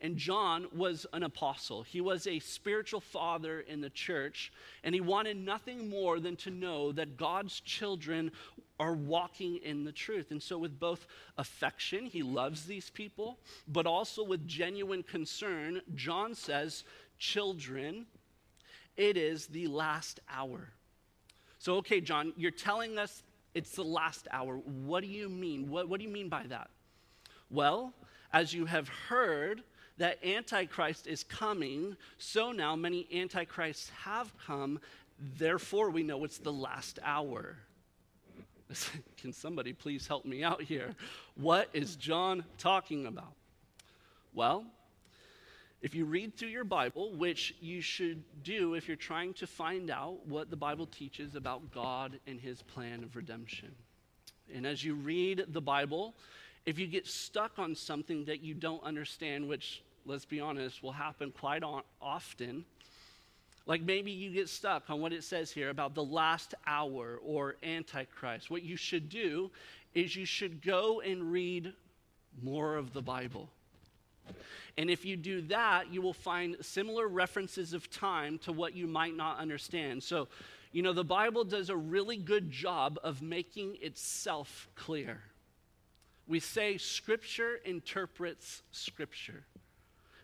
And 0.00 0.16
John 0.16 0.66
was 0.74 1.06
an 1.14 1.22
apostle. 1.22 1.82
He 1.82 2.02
was 2.02 2.26
a 2.26 2.38
spiritual 2.38 3.00
father 3.00 3.60
in 3.60 3.80
the 3.80 3.88
church, 3.88 4.52
and 4.84 4.94
he 4.94 5.00
wanted 5.00 5.38
nothing 5.38 5.88
more 5.88 6.20
than 6.20 6.36
to 6.36 6.50
know 6.50 6.92
that 6.92 7.16
God's 7.16 7.60
children 7.60 8.30
are 8.78 8.92
walking 8.92 9.56
in 9.64 9.84
the 9.84 9.92
truth. 9.92 10.30
And 10.30 10.42
so, 10.42 10.58
with 10.58 10.78
both 10.78 11.06
affection, 11.38 12.04
he 12.04 12.22
loves 12.22 12.66
these 12.66 12.90
people, 12.90 13.38
but 13.66 13.86
also 13.86 14.22
with 14.22 14.46
genuine 14.46 15.02
concern, 15.02 15.80
John 15.94 16.34
says, 16.34 16.84
Children, 17.18 18.04
it 18.98 19.16
is 19.16 19.46
the 19.46 19.66
last 19.66 20.20
hour. 20.30 20.68
So, 21.58 21.76
okay, 21.76 22.02
John, 22.02 22.34
you're 22.36 22.50
telling 22.50 22.98
us 22.98 23.22
it's 23.54 23.72
the 23.72 23.82
last 23.82 24.28
hour. 24.30 24.56
What 24.56 25.02
do 25.02 25.08
you 25.08 25.30
mean? 25.30 25.70
What, 25.70 25.88
what 25.88 25.98
do 25.98 26.06
you 26.06 26.12
mean 26.12 26.28
by 26.28 26.44
that? 26.48 26.68
Well, 27.50 27.94
as 28.32 28.52
you 28.52 28.66
have 28.66 28.88
heard, 28.88 29.62
that 29.98 30.24
Antichrist 30.24 31.06
is 31.06 31.24
coming, 31.24 31.96
so 32.18 32.52
now 32.52 32.76
many 32.76 33.06
Antichrists 33.12 33.90
have 34.04 34.32
come. 34.46 34.80
Therefore, 35.38 35.90
we 35.90 36.02
know 36.02 36.24
it's 36.24 36.38
the 36.38 36.52
last 36.52 36.98
hour. 37.02 37.56
Can 39.16 39.32
somebody 39.32 39.72
please 39.72 40.06
help 40.06 40.24
me 40.24 40.42
out 40.42 40.62
here? 40.62 40.94
What 41.36 41.70
is 41.72 41.96
John 41.96 42.44
talking 42.58 43.06
about? 43.06 43.32
Well, 44.34 44.66
if 45.82 45.94
you 45.94 46.04
read 46.04 46.36
through 46.36 46.48
your 46.48 46.64
Bible, 46.64 47.12
which 47.14 47.54
you 47.60 47.80
should 47.80 48.22
do 48.42 48.74
if 48.74 48.88
you're 48.88 48.96
trying 48.96 49.34
to 49.34 49.46
find 49.46 49.90
out 49.90 50.26
what 50.26 50.50
the 50.50 50.56
Bible 50.56 50.86
teaches 50.86 51.34
about 51.34 51.70
God 51.72 52.18
and 52.26 52.40
his 52.40 52.62
plan 52.62 53.04
of 53.04 53.14
redemption. 53.14 53.74
And 54.54 54.66
as 54.66 54.84
you 54.84 54.94
read 54.94 55.44
the 55.48 55.60
Bible, 55.60 56.14
if 56.64 56.78
you 56.78 56.86
get 56.86 57.06
stuck 57.06 57.58
on 57.58 57.74
something 57.74 58.24
that 58.24 58.40
you 58.40 58.54
don't 58.54 58.82
understand, 58.82 59.48
which, 59.48 59.82
let's 60.06 60.24
be 60.24 60.40
honest, 60.40 60.82
will 60.82 60.92
happen 60.92 61.32
quite 61.32 61.62
often, 62.00 62.64
like 63.66 63.82
maybe 63.82 64.12
you 64.12 64.30
get 64.30 64.48
stuck 64.48 64.88
on 64.88 65.00
what 65.00 65.12
it 65.12 65.24
says 65.24 65.50
here 65.50 65.70
about 65.70 65.94
the 65.94 66.04
last 66.04 66.54
hour 66.66 67.18
or 67.24 67.56
Antichrist. 67.62 68.50
What 68.50 68.62
you 68.62 68.76
should 68.76 69.08
do 69.08 69.50
is 69.94 70.14
you 70.14 70.24
should 70.24 70.62
go 70.62 71.00
and 71.00 71.32
read 71.32 71.72
more 72.42 72.76
of 72.76 72.92
the 72.92 73.02
Bible. 73.02 73.48
And 74.78 74.90
if 74.90 75.04
you 75.04 75.16
do 75.16 75.40
that, 75.42 75.92
you 75.92 76.02
will 76.02 76.12
find 76.12 76.56
similar 76.60 77.08
references 77.08 77.72
of 77.72 77.90
time 77.90 78.38
to 78.40 78.52
what 78.52 78.74
you 78.74 78.86
might 78.86 79.16
not 79.16 79.38
understand. 79.38 80.02
So, 80.02 80.28
you 80.72 80.82
know, 80.82 80.92
the 80.92 81.04
Bible 81.04 81.44
does 81.44 81.70
a 81.70 81.76
really 81.76 82.18
good 82.18 82.50
job 82.50 82.98
of 83.02 83.22
making 83.22 83.78
itself 83.80 84.68
clear. 84.74 85.20
We 86.28 86.40
say 86.40 86.76
Scripture 86.76 87.60
interprets 87.64 88.62
Scripture. 88.70 89.44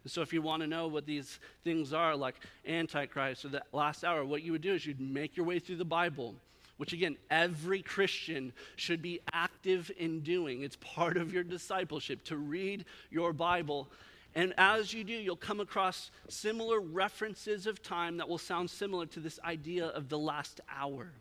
So, 0.06 0.22
if 0.22 0.32
you 0.32 0.42
want 0.42 0.62
to 0.62 0.66
know 0.66 0.88
what 0.88 1.06
these 1.06 1.38
things 1.64 1.92
are, 1.92 2.16
like 2.16 2.34
Antichrist 2.66 3.44
or 3.44 3.48
the 3.48 3.62
last 3.72 4.04
hour, 4.04 4.24
what 4.24 4.42
you 4.42 4.52
would 4.52 4.62
do 4.62 4.74
is 4.74 4.84
you'd 4.84 5.00
make 5.00 5.36
your 5.36 5.46
way 5.46 5.58
through 5.58 5.76
the 5.76 5.84
Bible, 5.84 6.34
which 6.76 6.92
again, 6.92 7.16
every 7.30 7.82
Christian 7.82 8.52
should 8.76 9.00
be 9.00 9.20
active 9.32 9.90
in 9.96 10.20
doing. 10.20 10.62
It's 10.62 10.76
part 10.80 11.16
of 11.16 11.32
your 11.32 11.44
discipleship 11.44 12.24
to 12.24 12.36
read 12.36 12.84
your 13.10 13.32
Bible 13.32 13.88
and 14.34 14.54
as 14.56 14.94
you 14.94 15.04
do, 15.04 15.12
you'll 15.12 15.36
come 15.36 15.60
across 15.60 16.10
similar 16.28 16.80
references 16.80 17.66
of 17.66 17.82
time 17.82 18.16
that 18.16 18.28
will 18.28 18.38
sound 18.38 18.70
similar 18.70 19.06
to 19.06 19.20
this 19.20 19.38
idea 19.44 19.86
of 19.86 20.08
the 20.08 20.18
last 20.18 20.60
hour. 20.74 21.12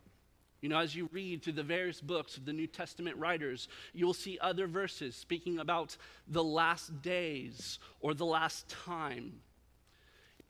You 0.61 0.69
know, 0.69 0.77
as 0.77 0.95
you 0.95 1.09
read 1.11 1.41
through 1.41 1.53
the 1.53 1.63
various 1.63 1.99
books 1.99 2.37
of 2.37 2.45
the 2.45 2.53
New 2.53 2.67
Testament 2.67 3.17
writers, 3.17 3.67
you 3.93 4.05
will 4.05 4.13
see 4.13 4.37
other 4.39 4.67
verses 4.67 5.15
speaking 5.15 5.57
about 5.57 5.97
the 6.27 6.43
last 6.43 7.01
days 7.01 7.79
or 7.99 8.13
the 8.13 8.25
last 8.25 8.69
time. 8.69 9.33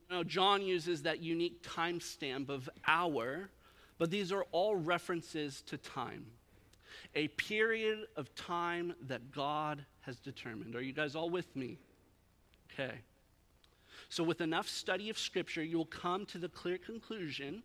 You 0.09 0.17
know, 0.17 0.23
John 0.25 0.61
uses 0.61 1.03
that 1.03 1.21
unique 1.21 1.63
timestamp 1.63 2.49
of 2.49 2.69
hour, 2.85 3.49
but 3.97 4.11
these 4.11 4.33
are 4.33 4.45
all 4.51 4.75
references 4.75 5.61
to 5.67 5.77
time. 5.77 6.25
A 7.15 7.29
period 7.29 8.07
of 8.17 8.33
time 8.35 8.93
that 9.07 9.31
God 9.31 9.85
has 10.01 10.17
determined. 10.17 10.75
Are 10.75 10.81
you 10.81 10.91
guys 10.91 11.15
all 11.15 11.29
with 11.29 11.55
me? 11.55 11.77
Okay. 12.73 12.95
So, 14.09 14.23
with 14.25 14.41
enough 14.41 14.67
study 14.67 15.09
of 15.09 15.17
Scripture, 15.17 15.63
you 15.63 15.77
will 15.77 15.85
come 15.85 16.25
to 16.27 16.37
the 16.37 16.49
clear 16.49 16.77
conclusion 16.77 17.63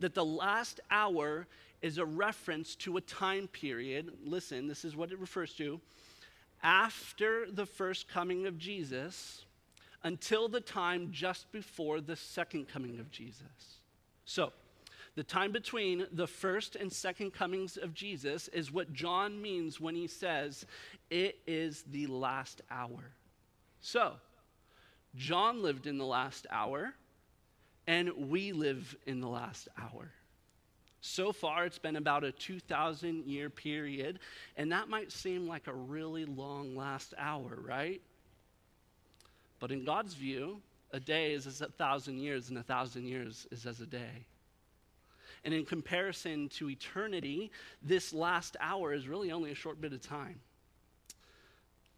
that 0.00 0.14
the 0.14 0.24
last 0.24 0.80
hour 0.90 1.46
is 1.82 1.98
a 1.98 2.04
reference 2.04 2.74
to 2.76 2.96
a 2.96 3.00
time 3.00 3.48
period. 3.48 4.10
Listen, 4.24 4.66
this 4.66 4.84
is 4.84 4.96
what 4.96 5.12
it 5.12 5.18
refers 5.18 5.52
to. 5.54 5.80
After 6.62 7.50
the 7.50 7.66
first 7.66 8.08
coming 8.08 8.46
of 8.46 8.58
Jesus, 8.58 9.44
until 10.02 10.48
the 10.48 10.60
time 10.60 11.08
just 11.10 11.50
before 11.52 12.00
the 12.00 12.16
second 12.16 12.68
coming 12.68 12.98
of 12.98 13.10
Jesus. 13.10 13.80
So, 14.24 14.52
the 15.16 15.24
time 15.24 15.50
between 15.50 16.06
the 16.12 16.26
first 16.26 16.76
and 16.76 16.92
second 16.92 17.32
comings 17.32 17.78
of 17.78 17.94
Jesus 17.94 18.48
is 18.48 18.70
what 18.70 18.92
John 18.92 19.40
means 19.40 19.80
when 19.80 19.94
he 19.94 20.06
says, 20.06 20.66
It 21.10 21.38
is 21.46 21.84
the 21.90 22.06
last 22.06 22.60
hour. 22.70 23.12
So, 23.80 24.14
John 25.14 25.62
lived 25.62 25.86
in 25.86 25.96
the 25.96 26.04
last 26.04 26.46
hour, 26.50 26.94
and 27.86 28.10
we 28.30 28.52
live 28.52 28.94
in 29.06 29.20
the 29.20 29.28
last 29.28 29.68
hour. 29.80 30.12
So 31.06 31.32
far, 31.32 31.64
it's 31.64 31.78
been 31.78 31.96
about 31.96 32.24
a 32.24 32.32
2,000 32.32 33.26
year 33.26 33.48
period, 33.48 34.18
and 34.56 34.72
that 34.72 34.88
might 34.88 35.12
seem 35.12 35.46
like 35.46 35.68
a 35.68 35.72
really 35.72 36.24
long 36.24 36.74
last 36.74 37.14
hour, 37.16 37.58
right? 37.64 38.02
But 39.60 39.70
in 39.70 39.84
God's 39.84 40.14
view, 40.14 40.60
a 40.92 40.98
day 40.98 41.32
is 41.32 41.46
as 41.46 41.60
a 41.60 41.68
thousand 41.68 42.18
years, 42.18 42.48
and 42.48 42.58
a 42.58 42.62
thousand 42.62 43.06
years 43.06 43.46
is 43.52 43.66
as 43.66 43.80
a 43.80 43.86
day. 43.86 44.26
And 45.44 45.54
in 45.54 45.64
comparison 45.64 46.48
to 46.50 46.68
eternity, 46.68 47.52
this 47.82 48.12
last 48.12 48.56
hour 48.60 48.92
is 48.92 49.06
really 49.06 49.30
only 49.30 49.52
a 49.52 49.54
short 49.54 49.80
bit 49.80 49.92
of 49.92 50.02
time. 50.02 50.40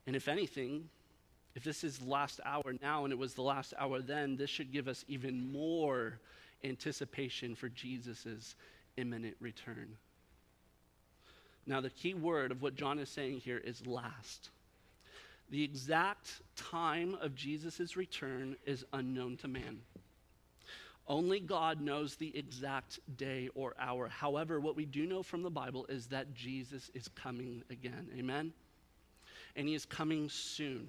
And 0.06 0.14
if 0.14 0.28
anything, 0.28 0.90
if 1.54 1.64
this 1.64 1.82
is 1.82 1.98
the 1.98 2.08
last 2.10 2.40
hour 2.44 2.74
now 2.82 3.04
and 3.04 3.12
it 3.12 3.18
was 3.18 3.32
the 3.32 3.42
last 3.42 3.72
hour 3.78 4.02
then, 4.02 4.36
this 4.36 4.50
should 4.50 4.70
give 4.70 4.86
us 4.86 5.06
even 5.08 5.50
more 5.50 6.20
anticipation 6.62 7.54
for 7.54 7.70
Jesus' 7.70 8.54
imminent 8.98 9.36
return. 9.40 9.96
Now, 11.66 11.80
the 11.80 11.90
key 11.90 12.14
word 12.14 12.50
of 12.50 12.62
what 12.62 12.74
John 12.74 12.98
is 12.98 13.08
saying 13.08 13.40
here 13.40 13.58
is 13.58 13.86
last. 13.86 14.50
The 15.50 15.62
exact 15.62 16.42
time 16.56 17.16
of 17.20 17.34
Jesus' 17.34 17.96
return 17.96 18.56
is 18.66 18.84
unknown 18.92 19.36
to 19.38 19.48
man. 19.48 19.80
Only 21.06 21.40
God 21.40 21.80
knows 21.80 22.16
the 22.16 22.36
exact 22.36 23.00
day 23.16 23.48
or 23.54 23.74
hour. 23.78 24.08
However, 24.08 24.60
what 24.60 24.76
we 24.76 24.84
do 24.84 25.06
know 25.06 25.22
from 25.22 25.42
the 25.42 25.50
Bible 25.50 25.86
is 25.88 26.06
that 26.08 26.34
Jesus 26.34 26.90
is 26.92 27.08
coming 27.08 27.62
again. 27.70 28.08
Amen? 28.18 28.52
And 29.56 29.66
he 29.66 29.74
is 29.74 29.86
coming 29.86 30.28
soon. 30.28 30.88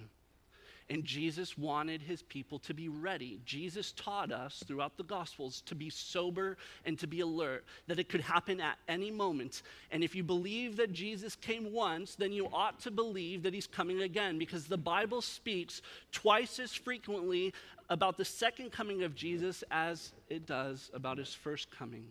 And 0.92 1.06
Jesus 1.06 1.56
wanted 1.56 2.02
his 2.02 2.24
people 2.24 2.58
to 2.60 2.74
be 2.74 2.90
ready. 2.90 3.40
Jesus 3.46 3.92
taught 3.92 4.32
us 4.32 4.64
throughout 4.66 4.98
the 4.98 5.04
Gospels 5.04 5.62
to 5.68 5.76
be 5.76 5.92
sober 5.92 6.58
and 6.84 6.98
to 6.98 7.06
be 7.06 7.20
alert, 7.20 7.64
that 7.86 8.00
it 8.00 8.10
could 8.10 8.22
happen 8.22 8.60
at 8.60 8.80
any 8.88 9.12
moment. 9.12 9.62
And 9.92 10.04
if 10.04 10.16
you 10.16 10.24
believe 10.24 10.78
that 10.78 10.92
Jesus 10.92 11.36
came 11.36 11.72
once, 11.72 12.16
then 12.16 12.32
you 12.32 12.48
ought 12.52 12.80
to 12.82 12.92
believe 12.92 13.44
that 13.44 13.54
he's 13.54 13.68
coming 13.68 14.02
again, 14.02 14.40
because 14.40 14.66
the 14.66 14.78
Bible 14.78 15.22
speaks 15.22 15.84
twice 16.12 16.58
as 16.58 16.74
frequently 16.74 17.54
about 17.90 18.18
the 18.18 18.26
second 18.26 18.72
coming 18.72 19.04
of 19.04 19.14
Jesus 19.14 19.64
as 19.70 20.12
it 20.28 20.48
does 20.48 20.90
about 20.94 21.20
his 21.20 21.34
first 21.34 21.70
coming. 21.70 22.08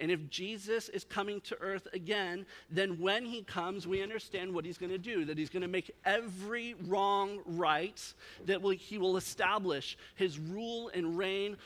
And 0.00 0.10
if 0.10 0.28
Jesus 0.30 0.88
is 0.88 1.04
coming 1.04 1.40
to 1.42 1.56
earth 1.60 1.88
again, 1.92 2.46
then 2.70 2.98
when 3.00 3.24
he 3.24 3.42
comes, 3.42 3.86
we 3.86 4.02
understand 4.02 4.52
what 4.52 4.64
he's 4.64 4.78
going 4.78 4.92
to 4.92 4.98
do 4.98 5.24
that 5.24 5.38
he's 5.38 5.50
going 5.50 5.62
to 5.62 5.68
make 5.68 5.90
every 6.04 6.74
wrong 6.86 7.40
right, 7.44 8.00
that 8.46 8.60
he 8.78 8.98
will 8.98 9.16
establish 9.16 9.96
his 10.14 10.38
rule 10.38 10.90
and 10.94 11.16
reign 11.18 11.56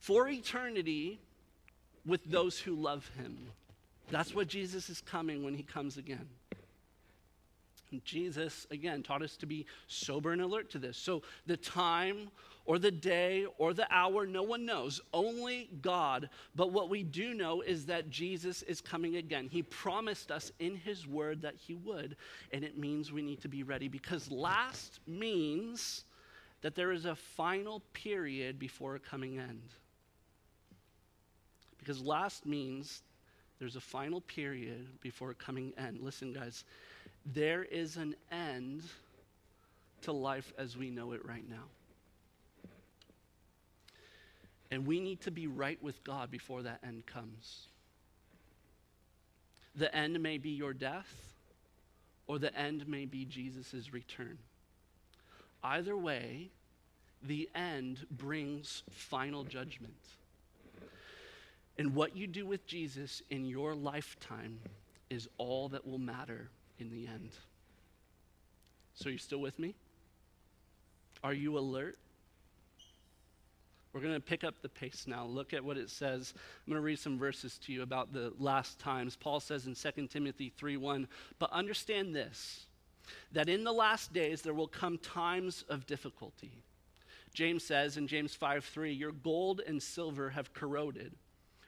for 0.00 0.28
eternity 0.28 1.20
with 2.06 2.24
those 2.24 2.58
who 2.58 2.74
love 2.74 3.10
him. 3.18 3.36
That's 4.10 4.34
what 4.34 4.48
Jesus 4.48 4.90
is 4.90 5.00
coming 5.00 5.44
when 5.44 5.54
he 5.54 5.62
comes 5.62 5.96
again. 5.96 6.28
Jesus, 8.04 8.66
again, 8.70 9.02
taught 9.02 9.22
us 9.22 9.36
to 9.36 9.46
be 9.46 9.66
sober 9.86 10.32
and 10.32 10.40
alert 10.40 10.70
to 10.70 10.78
this. 10.78 10.96
So 10.96 11.22
the 11.46 11.56
time 11.56 12.30
or 12.64 12.78
the 12.78 12.90
day 12.90 13.46
or 13.58 13.74
the 13.74 13.86
hour, 13.90 14.26
no 14.26 14.42
one 14.42 14.64
knows, 14.64 15.00
only 15.12 15.68
God. 15.80 16.28
But 16.54 16.72
what 16.72 16.88
we 16.88 17.02
do 17.02 17.34
know 17.34 17.60
is 17.60 17.86
that 17.86 18.10
Jesus 18.10 18.62
is 18.62 18.80
coming 18.80 19.16
again. 19.16 19.48
He 19.50 19.62
promised 19.62 20.30
us 20.30 20.52
in 20.58 20.76
His 20.76 21.06
word 21.06 21.42
that 21.42 21.56
He 21.56 21.74
would, 21.74 22.16
and 22.52 22.64
it 22.64 22.78
means 22.78 23.12
we 23.12 23.22
need 23.22 23.40
to 23.42 23.48
be 23.48 23.62
ready 23.62 23.88
because 23.88 24.30
last 24.30 25.00
means 25.06 26.04
that 26.62 26.74
there 26.74 26.92
is 26.92 27.04
a 27.04 27.16
final 27.16 27.80
period 27.92 28.58
before 28.58 28.94
a 28.94 29.00
coming 29.00 29.38
end. 29.38 29.74
Because 31.78 32.00
last 32.00 32.46
means 32.46 33.02
there's 33.58 33.74
a 33.76 33.80
final 33.80 34.20
period 34.20 34.86
before 35.00 35.30
a 35.30 35.34
coming 35.34 35.72
end. 35.76 35.98
Listen, 36.00 36.32
guys, 36.32 36.64
there 37.26 37.64
is 37.64 37.96
an 37.96 38.14
end 38.30 38.84
to 40.02 40.12
life 40.12 40.52
as 40.58 40.76
we 40.76 40.90
know 40.90 41.12
it 41.12 41.24
right 41.24 41.48
now. 41.48 41.64
And 44.72 44.86
we 44.86 45.00
need 45.00 45.20
to 45.20 45.30
be 45.30 45.46
right 45.46 45.80
with 45.82 46.02
God 46.02 46.30
before 46.30 46.62
that 46.62 46.80
end 46.82 47.04
comes. 47.04 47.68
The 49.76 49.94
end 49.94 50.18
may 50.22 50.38
be 50.38 50.48
your 50.48 50.72
death, 50.72 51.34
or 52.26 52.38
the 52.38 52.56
end 52.58 52.88
may 52.88 53.04
be 53.04 53.26
Jesus' 53.26 53.92
return. 53.92 54.38
Either 55.62 55.94
way, 55.94 56.48
the 57.22 57.50
end 57.54 58.06
brings 58.10 58.82
final 58.90 59.44
judgment. 59.44 59.92
And 61.76 61.94
what 61.94 62.16
you 62.16 62.26
do 62.26 62.46
with 62.46 62.66
Jesus 62.66 63.20
in 63.28 63.44
your 63.44 63.74
lifetime 63.74 64.58
is 65.10 65.28
all 65.36 65.68
that 65.68 65.86
will 65.86 65.98
matter 65.98 66.48
in 66.78 66.90
the 66.90 67.06
end. 67.06 67.32
So, 68.94 69.10
are 69.10 69.12
you 69.12 69.18
still 69.18 69.40
with 69.40 69.58
me? 69.58 69.74
Are 71.22 71.34
you 71.34 71.58
alert? 71.58 71.98
We're 73.92 74.00
going 74.00 74.14
to 74.14 74.20
pick 74.20 74.42
up 74.42 74.62
the 74.62 74.70
pace 74.70 75.06
now. 75.06 75.26
Look 75.26 75.52
at 75.52 75.62
what 75.62 75.76
it 75.76 75.90
says. 75.90 76.32
I'm 76.34 76.70
going 76.72 76.80
to 76.80 76.84
read 76.84 76.98
some 76.98 77.18
verses 77.18 77.58
to 77.58 77.72
you 77.72 77.82
about 77.82 78.12
the 78.12 78.32
last 78.38 78.78
times. 78.78 79.16
Paul 79.16 79.38
says 79.38 79.66
in 79.66 79.74
2 79.74 80.08
Timothy 80.08 80.50
3:1, 80.58 81.06
"But 81.38 81.52
understand 81.52 82.14
this, 82.14 82.66
that 83.32 83.50
in 83.50 83.64
the 83.64 83.72
last 83.72 84.12
days 84.12 84.40
there 84.40 84.54
will 84.54 84.68
come 84.68 84.96
times 84.96 85.62
of 85.68 85.86
difficulty." 85.86 86.62
James 87.34 87.64
says 87.64 87.98
in 87.98 88.06
James 88.06 88.34
5:3, 88.34 88.92
"Your 88.92 89.12
gold 89.12 89.60
and 89.60 89.82
silver 89.82 90.30
have 90.30 90.54
corroded, 90.54 91.14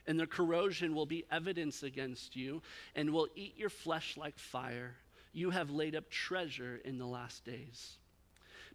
and 0.07 0.19
the 0.19 0.27
corrosion 0.27 0.95
will 0.95 1.05
be 1.05 1.25
evidence 1.29 1.83
against 1.83 2.35
you 2.35 2.63
and 2.95 3.11
will 3.11 3.27
eat 3.35 3.55
your 3.55 3.69
flesh 3.69 4.17
like 4.17 4.39
fire. 4.39 4.97
You 5.31 5.51
have 5.51 5.69
laid 5.69 5.95
up 5.95 6.09
treasure 6.09 6.77
in 6.77 6.97
the 6.97 7.07
last 7.07 7.45
days." 7.45 7.99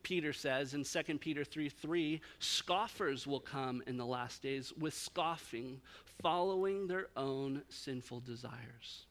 Peter 0.03 0.33
says 0.33 0.75
in 0.75 0.85
2 0.85 1.19
Peter 1.19 1.45
3 1.45 1.69
3, 1.69 2.21
scoffers 2.39 3.27
will 3.27 3.41
come 3.41 3.83
in 3.87 3.97
the 3.97 4.07
last 4.07 4.43
days 4.43 4.73
with 4.79 4.95
scoffing, 4.95 5.81
following 6.23 6.87
their 6.87 7.09
own 7.17 7.63
sinful 7.69 8.21
desires. 8.21 9.07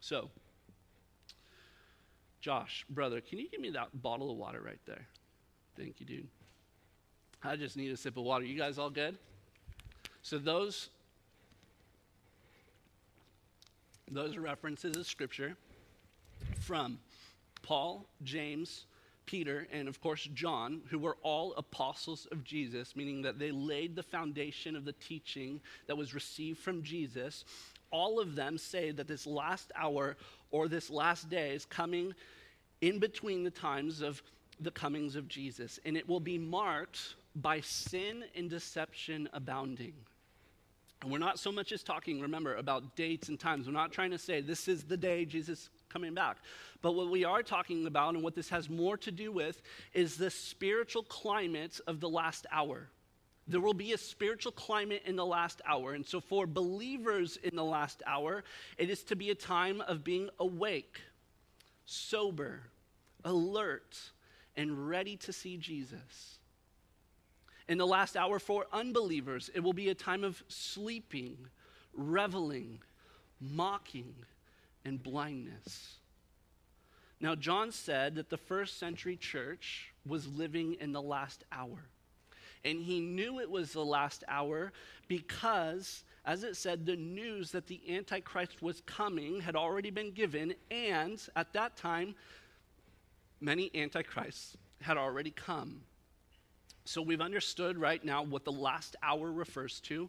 So, 0.00 0.30
Josh, 2.40 2.84
brother, 2.88 3.20
can 3.20 3.38
you 3.38 3.48
give 3.48 3.60
me 3.60 3.70
that 3.70 4.02
bottle 4.02 4.30
of 4.30 4.36
water 4.36 4.60
right 4.60 4.80
there? 4.86 5.06
Thank 5.76 6.00
you, 6.00 6.06
dude. 6.06 6.28
I 7.42 7.56
just 7.56 7.76
need 7.76 7.92
a 7.92 7.96
sip 7.96 8.16
of 8.16 8.24
water. 8.24 8.44
You 8.44 8.58
guys 8.58 8.78
all 8.78 8.90
good? 8.90 9.16
So, 10.22 10.38
those. 10.38 10.90
Those 14.10 14.38
references 14.38 14.96
of 14.96 15.06
scripture 15.06 15.54
from 16.60 16.98
Paul, 17.62 18.06
James, 18.22 18.86
Peter, 19.28 19.68
and 19.70 19.88
of 19.88 20.00
course 20.00 20.26
John, 20.32 20.80
who 20.88 20.98
were 20.98 21.18
all 21.22 21.52
apostles 21.58 22.26
of 22.32 22.44
Jesus, 22.44 22.96
meaning 22.96 23.20
that 23.22 23.38
they 23.38 23.50
laid 23.50 23.94
the 23.94 24.02
foundation 24.02 24.74
of 24.74 24.86
the 24.86 24.94
teaching 24.94 25.60
that 25.86 25.98
was 25.98 26.14
received 26.14 26.58
from 26.60 26.82
Jesus, 26.82 27.44
all 27.90 28.20
of 28.20 28.34
them 28.34 28.56
say 28.56 28.90
that 28.90 29.06
this 29.06 29.26
last 29.26 29.70
hour 29.76 30.16
or 30.50 30.66
this 30.66 30.88
last 30.88 31.28
day 31.28 31.50
is 31.50 31.66
coming 31.66 32.14
in 32.80 32.98
between 32.98 33.44
the 33.44 33.50
times 33.50 34.00
of 34.00 34.22
the 34.60 34.70
comings 34.70 35.14
of 35.14 35.28
Jesus, 35.28 35.78
and 35.84 35.94
it 35.94 36.08
will 36.08 36.20
be 36.20 36.38
marked 36.38 37.16
by 37.36 37.60
sin 37.60 38.24
and 38.34 38.48
deception 38.48 39.28
abounding. 39.34 39.92
And 41.02 41.12
we're 41.12 41.18
not 41.18 41.38
so 41.38 41.52
much 41.52 41.70
as 41.72 41.82
talking, 41.82 42.18
remember, 42.18 42.56
about 42.56 42.96
dates 42.96 43.28
and 43.28 43.38
times. 43.38 43.66
We're 43.66 43.72
not 43.74 43.92
trying 43.92 44.10
to 44.12 44.18
say 44.18 44.40
this 44.40 44.68
is 44.68 44.84
the 44.84 44.96
day 44.96 45.26
Jesus 45.26 45.68
coming 45.88 46.14
back. 46.14 46.38
But 46.82 46.92
what 46.92 47.10
we 47.10 47.24
are 47.24 47.42
talking 47.42 47.86
about, 47.86 48.14
and 48.14 48.22
what 48.22 48.34
this 48.34 48.48
has 48.50 48.68
more 48.68 48.96
to 48.98 49.10
do 49.10 49.32
with, 49.32 49.60
is 49.92 50.16
the 50.16 50.30
spiritual 50.30 51.02
climate 51.02 51.80
of 51.86 52.00
the 52.00 52.08
last 52.08 52.46
hour. 52.52 52.88
There 53.46 53.60
will 53.60 53.74
be 53.74 53.94
a 53.94 53.98
spiritual 53.98 54.52
climate 54.52 55.02
in 55.06 55.16
the 55.16 55.24
last 55.24 55.62
hour. 55.66 55.94
And 55.94 56.06
so, 56.06 56.20
for 56.20 56.46
believers 56.46 57.38
in 57.42 57.56
the 57.56 57.64
last 57.64 58.02
hour, 58.06 58.44
it 58.76 58.90
is 58.90 59.02
to 59.04 59.16
be 59.16 59.30
a 59.30 59.34
time 59.34 59.80
of 59.80 60.04
being 60.04 60.28
awake, 60.38 61.00
sober, 61.86 62.64
alert, 63.24 63.98
and 64.56 64.88
ready 64.88 65.16
to 65.16 65.32
see 65.32 65.56
Jesus. 65.56 66.38
In 67.68 67.78
the 67.78 67.86
last 67.86 68.16
hour, 68.16 68.38
for 68.38 68.66
unbelievers, 68.72 69.50
it 69.54 69.60
will 69.60 69.72
be 69.72 69.88
a 69.88 69.94
time 69.94 70.24
of 70.24 70.42
sleeping, 70.48 71.36
reveling, 71.94 72.80
mocking, 73.40 74.14
and 74.88 75.02
blindness. 75.02 75.98
Now, 77.20 77.34
John 77.34 77.70
said 77.70 78.16
that 78.16 78.30
the 78.30 78.36
first 78.36 78.78
century 78.78 79.16
church 79.16 79.92
was 80.06 80.26
living 80.26 80.76
in 80.80 80.92
the 80.92 81.02
last 81.02 81.44
hour. 81.52 81.78
And 82.64 82.80
he 82.80 83.00
knew 83.00 83.38
it 83.38 83.50
was 83.50 83.72
the 83.72 83.84
last 83.84 84.24
hour 84.26 84.72
because, 85.06 86.04
as 86.24 86.42
it 86.42 86.56
said, 86.56 86.86
the 86.86 86.96
news 86.96 87.52
that 87.52 87.66
the 87.66 87.80
Antichrist 87.88 88.62
was 88.62 88.80
coming 88.82 89.40
had 89.40 89.54
already 89.54 89.90
been 89.90 90.12
given. 90.12 90.54
And 90.70 91.20
at 91.36 91.52
that 91.52 91.76
time, 91.76 92.14
many 93.40 93.70
Antichrists 93.74 94.56
had 94.80 94.96
already 94.96 95.30
come. 95.30 95.82
So 96.84 97.02
we've 97.02 97.20
understood 97.20 97.76
right 97.76 98.02
now 98.02 98.22
what 98.22 98.44
the 98.44 98.52
last 98.52 98.96
hour 99.02 99.30
refers 99.30 99.80
to 99.80 100.08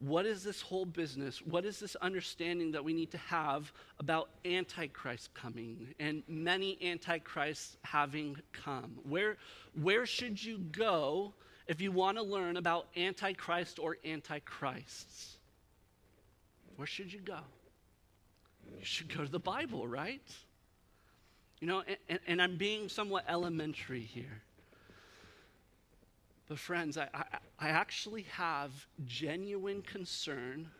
what 0.00 0.26
is 0.26 0.44
this 0.44 0.60
whole 0.60 0.84
business? 0.84 1.42
What 1.42 1.64
is 1.64 1.80
this 1.80 1.96
understanding 1.96 2.72
that 2.72 2.84
we 2.84 2.92
need 2.92 3.10
to 3.10 3.18
have 3.18 3.72
about 3.98 4.30
Antichrist 4.44 5.34
coming 5.34 5.94
and 5.98 6.22
many 6.28 6.78
Antichrists 6.82 7.76
having 7.82 8.36
come? 8.52 8.98
Where, 9.08 9.36
where 9.80 10.06
should 10.06 10.42
you 10.42 10.58
go 10.58 11.32
if 11.66 11.80
you 11.80 11.90
want 11.90 12.16
to 12.16 12.22
learn 12.22 12.56
about 12.56 12.86
Antichrist 12.96 13.78
or 13.80 13.96
Antichrists? 14.04 15.38
Where 16.76 16.86
should 16.86 17.12
you 17.12 17.20
go? 17.20 17.40
You 18.78 18.84
should 18.84 19.14
go 19.14 19.24
to 19.24 19.30
the 19.30 19.40
Bible, 19.40 19.88
right? 19.88 20.22
You 21.60 21.66
know, 21.66 21.82
and, 22.08 22.20
and 22.28 22.40
I'm 22.40 22.56
being 22.56 22.88
somewhat 22.88 23.24
elementary 23.28 24.02
here. 24.02 24.42
But, 26.48 26.58
friends, 26.58 26.96
I, 26.96 27.08
I, 27.12 27.24
I, 27.58 27.68
actually 27.68 28.22
have 28.32 28.72
genuine 29.04 29.82
concern 29.82 30.70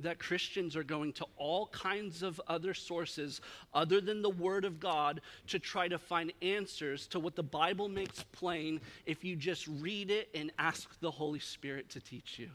that 0.00 0.18
Christians 0.18 0.74
are 0.76 0.82
going 0.82 1.12
to 1.14 1.26
all 1.36 1.68
kinds 1.68 2.22
of 2.22 2.40
other 2.48 2.74
sources 2.74 3.40
other 3.72 4.00
than 4.00 4.22
the 4.22 4.30
Word 4.30 4.64
of 4.64 4.80
God 4.80 5.20
to 5.48 5.58
try 5.60 5.86
to 5.88 5.98
find 5.98 6.32
answers 6.42 7.06
to 7.08 7.20
what 7.20 7.36
the 7.36 7.42
Bible 7.42 7.88
makes 7.88 8.24
plain 8.32 8.80
if 9.06 9.24
you 9.24 9.36
just 9.36 9.68
read 9.68 10.10
it 10.10 10.28
and 10.34 10.50
ask 10.58 10.98
the 11.00 11.10
Holy 11.10 11.40
Spirit 11.40 11.88
to 11.90 12.00
teach 12.00 12.38
you. 12.38 12.50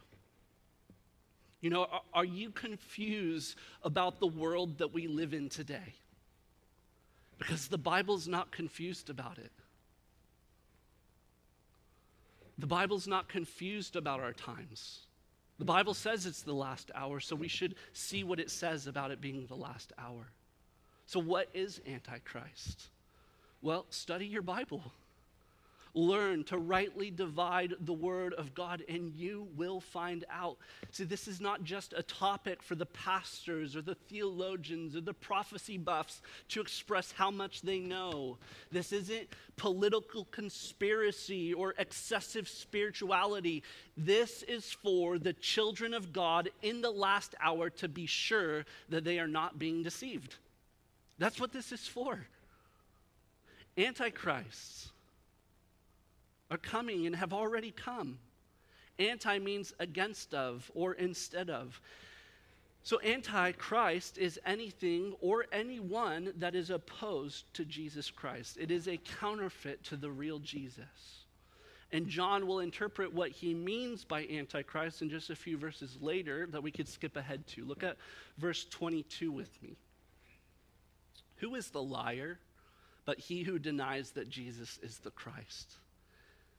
You 1.62 1.70
know, 1.70 1.84
are, 1.84 2.02
are 2.14 2.26
you 2.26 2.50
confused 2.50 3.56
about 3.84 4.20
the 4.20 4.28
world 4.28 4.80
that 4.80 4.94
we 4.94 5.08
live 5.08 5.34
in 5.34 5.48
today? 5.48 5.96
Because 7.38 7.70
the 7.70 7.78
Bible's 7.78 8.28
not 8.28 8.52
confused 8.52 9.10
about 9.10 9.38
it. 9.38 9.52
The 12.58 12.68
Bible's 12.68 13.08
not 13.08 13.28
confused 13.28 13.96
about 13.96 14.20
our 14.20 14.34
times. 14.34 15.00
The 15.60 15.66
Bible 15.66 15.94
says 15.94 16.26
it's 16.26 16.42
the 16.42 16.54
last 16.54 16.92
hour, 16.96 17.20
so 17.20 17.36
we 17.36 17.48
should 17.48 17.76
see 17.94 18.24
what 18.24 18.40
it 18.40 18.50
says 18.50 18.88
about 18.88 19.12
it 19.12 19.22
being 19.22 19.46
the 19.46 19.56
last 19.56 19.94
hour. 19.98 20.32
So, 21.06 21.20
what 21.20 21.50
is 21.54 21.82
Antichrist? 21.88 22.90
Well, 23.62 23.86
study 23.90 24.26
your 24.26 24.42
Bible. 24.42 24.84
Learn 25.96 26.44
to 26.46 26.58
rightly 26.58 27.12
divide 27.12 27.76
the 27.82 27.94
word 27.94 28.34
of 28.34 28.56
God, 28.56 28.84
and 28.90 29.14
you 29.14 29.48
will 29.56 29.80
find 29.80 30.26
out. 30.32 30.58
See, 30.90 31.04
this 31.04 31.28
is 31.28 31.40
not 31.40 31.64
just 31.64 31.94
a 31.96 32.02
topic 32.02 32.64
for 32.64 32.74
the 32.74 32.88
pastors 32.88 33.76
or 33.76 33.84
the 33.84 33.94
theologians 33.94 34.96
or 34.96 35.02
the 35.02 35.14
prophecy 35.14 35.78
buffs 35.78 36.24
to 36.50 36.62
express 36.62 37.12
how 37.12 37.30
much 37.30 37.62
they 37.62 37.80
know. 37.80 38.38
This 38.72 38.92
isn't 38.92 39.28
political 39.56 40.26
conspiracy 40.26 41.54
or 41.54 41.76
excessive 41.78 42.48
spirituality. 42.48 43.62
This 43.96 44.42
is 44.44 44.72
for 44.72 45.20
the 45.20 45.34
children 45.34 45.94
of 45.94 46.12
God 46.12 46.50
in 46.64 46.82
the 46.82 46.92
last 46.92 47.36
hour 47.40 47.70
to 47.70 47.88
be 47.88 48.08
sure 48.08 48.66
that 48.90 49.04
they 49.04 49.20
are 49.20 49.28
not 49.28 49.60
being 49.60 49.84
deceived. 49.84 50.38
That's 51.20 51.40
what 51.40 51.54
this 51.54 51.72
is 51.72 51.88
for. 51.88 52.26
Antichrists 53.78 54.93
are 56.52 56.58
coming 56.58 57.06
and 57.06 57.16
have 57.16 57.34
already 57.34 57.72
come. 57.72 58.20
Anti 59.00 59.40
means 59.40 59.74
against 59.80 60.34
of 60.34 60.70
or 60.76 60.94
instead 60.94 61.50
of. 61.50 61.80
So, 62.86 63.00
antichrist 63.02 64.18
is 64.18 64.40
anything 64.46 65.16
or 65.22 65.46
anyone 65.54 66.34
that 66.38 66.54
is 66.54 66.70
opposed 66.70 67.46
to 67.54 67.64
Jesus 67.64 68.12
Christ. 68.12 68.58
It 68.60 68.72
is 68.72 68.88
a 68.88 68.98
counterfeit 68.98 69.84
to 69.86 69.96
the 69.96 70.12
real 70.12 70.40
Jesus. 70.40 71.24
And 71.94 72.10
John 72.10 72.46
will 72.46 72.60
interpret 72.60 73.14
what 73.14 73.32
he 73.32 73.54
means 73.54 74.04
by 74.04 74.26
antichrist 74.26 75.02
in 75.02 75.10
just 75.10 75.30
a 75.30 75.36
few 75.36 75.58
verses 75.58 75.98
later 76.02 76.48
that 76.48 76.64
we 76.64 76.72
could 76.72 76.90
skip 76.90 77.16
ahead 77.16 77.48
to. 77.48 77.64
Look 77.64 77.84
at 77.84 77.98
verse 78.38 78.66
22 78.66 79.32
with 79.32 79.62
me. 79.62 79.78
Who 81.38 81.56
is 81.56 81.70
the 81.70 81.84
liar 81.84 82.40
but 83.06 83.20
he 83.20 83.44
who 83.44 83.60
denies 83.60 84.12
that 84.12 84.30
Jesus 84.30 84.80
is 84.82 84.98
the 85.00 85.12
Christ? 85.12 85.76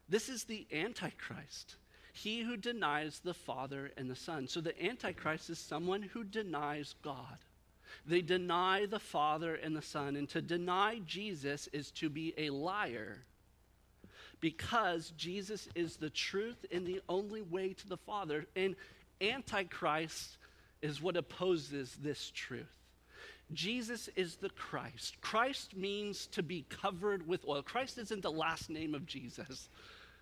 This 0.09 0.29
is 0.29 0.45
the 0.45 0.67
antichrist 0.73 1.77
he 2.15 2.43
who 2.43 2.57
denies 2.57 3.21
the 3.25 3.35
Father 3.35 3.91
and 3.97 4.09
the 4.09 4.15
Son. 4.15 4.47
So 4.47 4.61
the 4.61 4.81
Antichrist 4.83 5.51
is 5.51 5.59
someone 5.59 6.01
who 6.01 6.23
denies 6.23 6.95
God. 7.03 7.39
They 8.07 8.23
deny 8.23 8.87
the 8.87 9.01
Father 9.01 9.57
and 9.57 9.75
the 9.75 9.83
Son. 9.83 10.15
And 10.15 10.29
to 10.29 10.41
deny 10.41 11.01
Jesus 11.05 11.69
is 11.73 11.91
to 11.93 12.09
be 12.09 12.33
a 12.39 12.51
liar 12.51 13.25
because 14.41 15.13
Jesus 15.17 15.69
is 15.75 15.97
the 15.97 16.11
truth 16.11 16.65
and 16.71 16.87
the 16.87 17.03
only 17.09 17.43
way 17.43 17.73
to 17.73 17.89
the 17.89 17.97
Father. 17.97 18.47
And 18.55 18.77
Antichrist 19.21 20.39
is 20.83 21.03
what 21.03 21.17
opposes 21.17 21.97
this 22.01 22.31
truth. 22.31 22.79
Jesus 23.53 24.09
is 24.15 24.37
the 24.37 24.51
Christ. 24.51 25.21
Christ 25.21 25.77
means 25.77 26.29
to 26.29 26.45
be 26.45 26.65
covered 26.69 27.27
with 27.27 27.45
oil. 27.47 27.63
Christ 27.63 27.99
isn't 27.99 28.23
the 28.23 28.31
last 28.31 28.71
name 28.71 28.95
of 28.95 29.05
Jesus. 29.05 29.69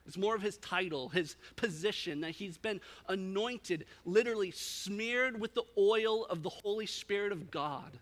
It's 0.06 0.16
more 0.16 0.34
of 0.34 0.42
his 0.42 0.56
title, 0.58 1.08
his 1.08 1.36
position, 1.56 2.20
that 2.22 2.30
he's 2.30 2.58
been 2.58 2.80
anointed, 3.08 3.86
literally 4.04 4.50
smeared 4.50 5.40
with 5.40 5.54
the 5.54 5.64
oil 5.78 6.24
of 6.26 6.42
the 6.42 6.50
Holy 6.50 6.86
Spirit 6.86 7.32
of 7.32 7.50
God. 7.50 7.98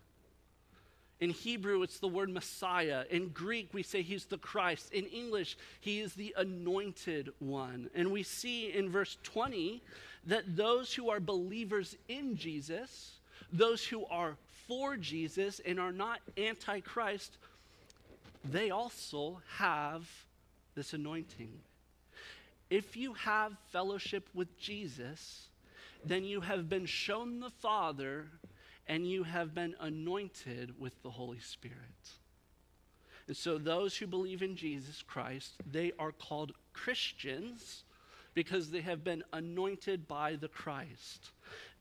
In 1.21 1.31
Hebrew, 1.31 1.83
it's 1.83 1.99
the 1.99 2.09
word 2.09 2.31
Messiah. 2.31 3.05
In 3.11 3.29
Greek, 3.29 3.69
we 3.75 3.83
say 3.83 4.01
he's 4.01 4.25
the 4.25 4.39
Christ. 4.39 4.91
In 4.93 5.05
English, 5.07 5.59
he 5.81 6.01
is 6.01 6.15
the 6.15 6.35
anointed 6.39 7.29
one. 7.41 7.91
And 7.95 8.11
we 8.11 8.23
see 8.23 8.73
in 8.73 8.89
verse 8.89 9.19
20 9.23 9.83
that 10.27 10.57
those 10.57 10.95
who 10.95 11.11
are 11.11 11.21
believers 11.21 11.95
in 12.09 12.37
Jesus, 12.37 13.19
those 13.53 13.85
who 13.85 14.07
are 14.07 14.37
for 14.67 14.97
Jesus 14.97 15.61
and 15.67 15.79
are 15.79 15.93
not 15.93 16.21
anti 16.39 16.81
Christ, 16.81 17.37
they 18.43 18.71
also 18.71 19.43
have 19.59 20.09
this 20.75 20.95
anointing. 20.95 21.53
If 22.71 22.97
you 22.97 23.15
have 23.15 23.53
fellowship 23.73 24.29
with 24.33 24.57
Jesus, 24.57 25.49
then 26.05 26.25
you 26.25 26.41
have 26.41 26.69
been 26.69 26.87
shown 26.87 27.41
the 27.41 27.51
Father 27.51 28.27
and 28.87 29.07
you 29.07 29.25
have 29.25 29.55
been 29.55 29.75
anointed 29.81 30.79
with 30.79 31.03
the 31.03 31.11
Holy 31.11 31.41
Spirit. 31.41 31.77
And 33.27 33.37
so, 33.37 33.59
those 33.59 33.97
who 33.97 34.07
believe 34.07 34.43
in 34.43 34.57
Jesus 34.57 35.03
Christ, 35.03 35.55
they 35.71 35.93
are 35.99 36.13
called 36.13 36.53
Christians 36.73 37.85
because 38.35 38.71
they 38.71 38.81
have 38.81 39.05
been 39.05 39.23
anointed 39.33 40.09
by 40.09 40.37
the 40.37 40.49
Christ. 40.49 41.31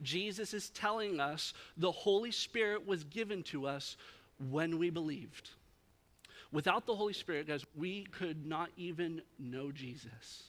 Jesus 0.01 0.53
is 0.53 0.69
telling 0.69 1.19
us 1.19 1.53
the 1.77 1.91
Holy 1.91 2.31
Spirit 2.31 2.85
was 2.87 3.03
given 3.03 3.43
to 3.43 3.67
us 3.67 3.97
when 4.49 4.77
we 4.77 4.89
believed. 4.89 5.51
Without 6.51 6.85
the 6.85 6.95
Holy 6.95 7.13
Spirit, 7.13 7.47
guys, 7.47 7.65
we 7.75 8.03
could 8.05 8.45
not 8.45 8.69
even 8.77 9.21
know 9.37 9.71
Jesus. 9.71 10.48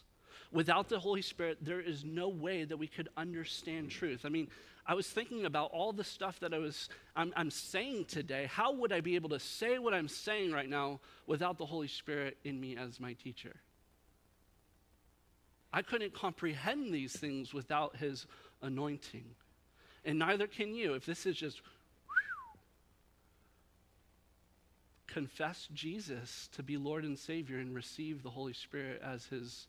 Without 0.52 0.88
the 0.88 0.98
Holy 0.98 1.22
Spirit, 1.22 1.58
there 1.60 1.80
is 1.80 2.04
no 2.04 2.28
way 2.28 2.64
that 2.64 2.76
we 2.76 2.88
could 2.88 3.08
understand 3.16 3.90
truth. 3.90 4.22
I 4.24 4.28
mean, 4.28 4.48
I 4.84 4.94
was 4.94 5.06
thinking 5.06 5.44
about 5.44 5.70
all 5.72 5.92
the 5.92 6.02
stuff 6.02 6.40
that 6.40 6.52
I 6.52 6.58
was 6.58 6.88
I'm, 7.14 7.32
I'm, 7.36 7.50
saying 7.50 8.06
today. 8.06 8.48
How 8.50 8.72
would 8.72 8.92
I 8.92 9.00
be 9.00 9.14
able 9.14 9.28
to 9.28 9.38
say 9.38 9.78
what 9.78 9.94
I'm 9.94 10.08
saying 10.08 10.50
right 10.50 10.68
now 10.68 10.98
without 11.26 11.58
the 11.58 11.66
Holy 11.66 11.86
Spirit 11.86 12.38
in 12.42 12.60
me 12.60 12.76
as 12.76 12.98
my 12.98 13.12
teacher? 13.12 13.54
I 15.72 15.82
couldn't 15.82 16.14
comprehend 16.14 16.92
these 16.92 17.12
things 17.12 17.54
without 17.54 17.96
his 17.96 18.26
anointing. 18.60 19.26
And 20.04 20.18
neither 20.18 20.48
can 20.48 20.74
you. 20.74 20.94
If 20.94 21.06
this 21.06 21.26
is 21.26 21.36
just 21.36 21.60
confess 25.06 25.68
Jesus 25.72 26.48
to 26.52 26.62
be 26.62 26.76
Lord 26.76 27.04
and 27.04 27.18
Savior 27.18 27.58
and 27.58 27.74
receive 27.74 28.22
the 28.22 28.30
Holy 28.30 28.52
Spirit 28.52 29.02
as 29.04 29.26
his 29.26 29.68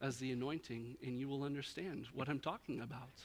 as 0.00 0.18
the 0.18 0.32
anointing, 0.32 0.96
and 1.04 1.18
you 1.18 1.28
will 1.28 1.42
understand 1.42 2.06
what 2.14 2.28
I'm 2.28 2.40
talking 2.40 2.80
about. 2.80 3.20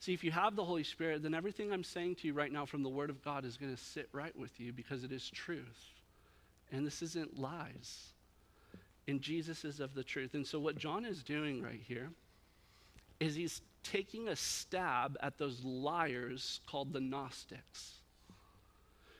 See, 0.00 0.12
if 0.12 0.24
you 0.24 0.32
have 0.32 0.56
the 0.56 0.64
Holy 0.64 0.82
Spirit, 0.82 1.22
then 1.22 1.34
everything 1.34 1.72
I'm 1.72 1.84
saying 1.84 2.16
to 2.16 2.26
you 2.26 2.34
right 2.34 2.50
now 2.50 2.66
from 2.66 2.82
the 2.82 2.88
Word 2.88 3.10
of 3.10 3.22
God 3.22 3.44
is 3.44 3.56
going 3.56 3.74
to 3.74 3.80
sit 3.80 4.08
right 4.12 4.36
with 4.36 4.58
you 4.58 4.72
because 4.72 5.04
it 5.04 5.12
is 5.12 5.30
truth. 5.30 5.92
And 6.72 6.84
this 6.84 7.02
isn't 7.02 7.38
lies. 7.38 8.08
And 9.06 9.20
Jesus 9.20 9.64
is 9.64 9.78
of 9.78 9.94
the 9.94 10.02
truth. 10.02 10.34
And 10.34 10.46
so, 10.46 10.58
what 10.58 10.76
John 10.76 11.04
is 11.04 11.22
doing 11.22 11.62
right 11.62 11.80
here 11.86 12.10
is 13.20 13.34
he's 13.36 13.60
taking 13.84 14.28
a 14.28 14.36
stab 14.36 15.16
at 15.20 15.38
those 15.38 15.62
liars 15.62 16.60
called 16.66 16.92
the 16.92 17.00
Gnostics. 17.00 18.00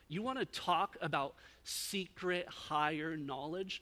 You 0.09 0.21
want 0.21 0.39
to 0.39 0.45
talk 0.45 0.97
about 1.01 1.35
secret 1.63 2.47
higher 2.47 3.15
knowledge? 3.15 3.81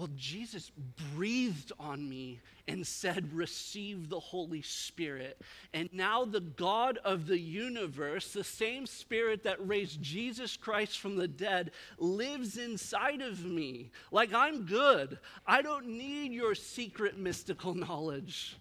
Well, 0.00 0.08
Jesus 0.16 0.72
breathed 1.14 1.72
on 1.78 2.08
me 2.08 2.40
and 2.66 2.86
said, 2.86 3.34
Receive 3.34 4.08
the 4.08 4.18
Holy 4.18 4.62
Spirit. 4.62 5.38
And 5.74 5.90
now, 5.92 6.24
the 6.24 6.40
God 6.40 6.98
of 7.04 7.26
the 7.26 7.38
universe, 7.38 8.32
the 8.32 8.42
same 8.42 8.86
Spirit 8.86 9.42
that 9.42 9.68
raised 9.68 10.00
Jesus 10.00 10.56
Christ 10.56 11.00
from 11.00 11.16
the 11.16 11.28
dead, 11.28 11.72
lives 11.98 12.56
inside 12.56 13.20
of 13.20 13.44
me. 13.44 13.90
Like 14.10 14.32
I'm 14.32 14.64
good. 14.64 15.18
I 15.46 15.60
don't 15.60 15.88
need 15.88 16.32
your 16.32 16.54
secret 16.54 17.18
mystical 17.18 17.74
knowledge. 17.74 18.56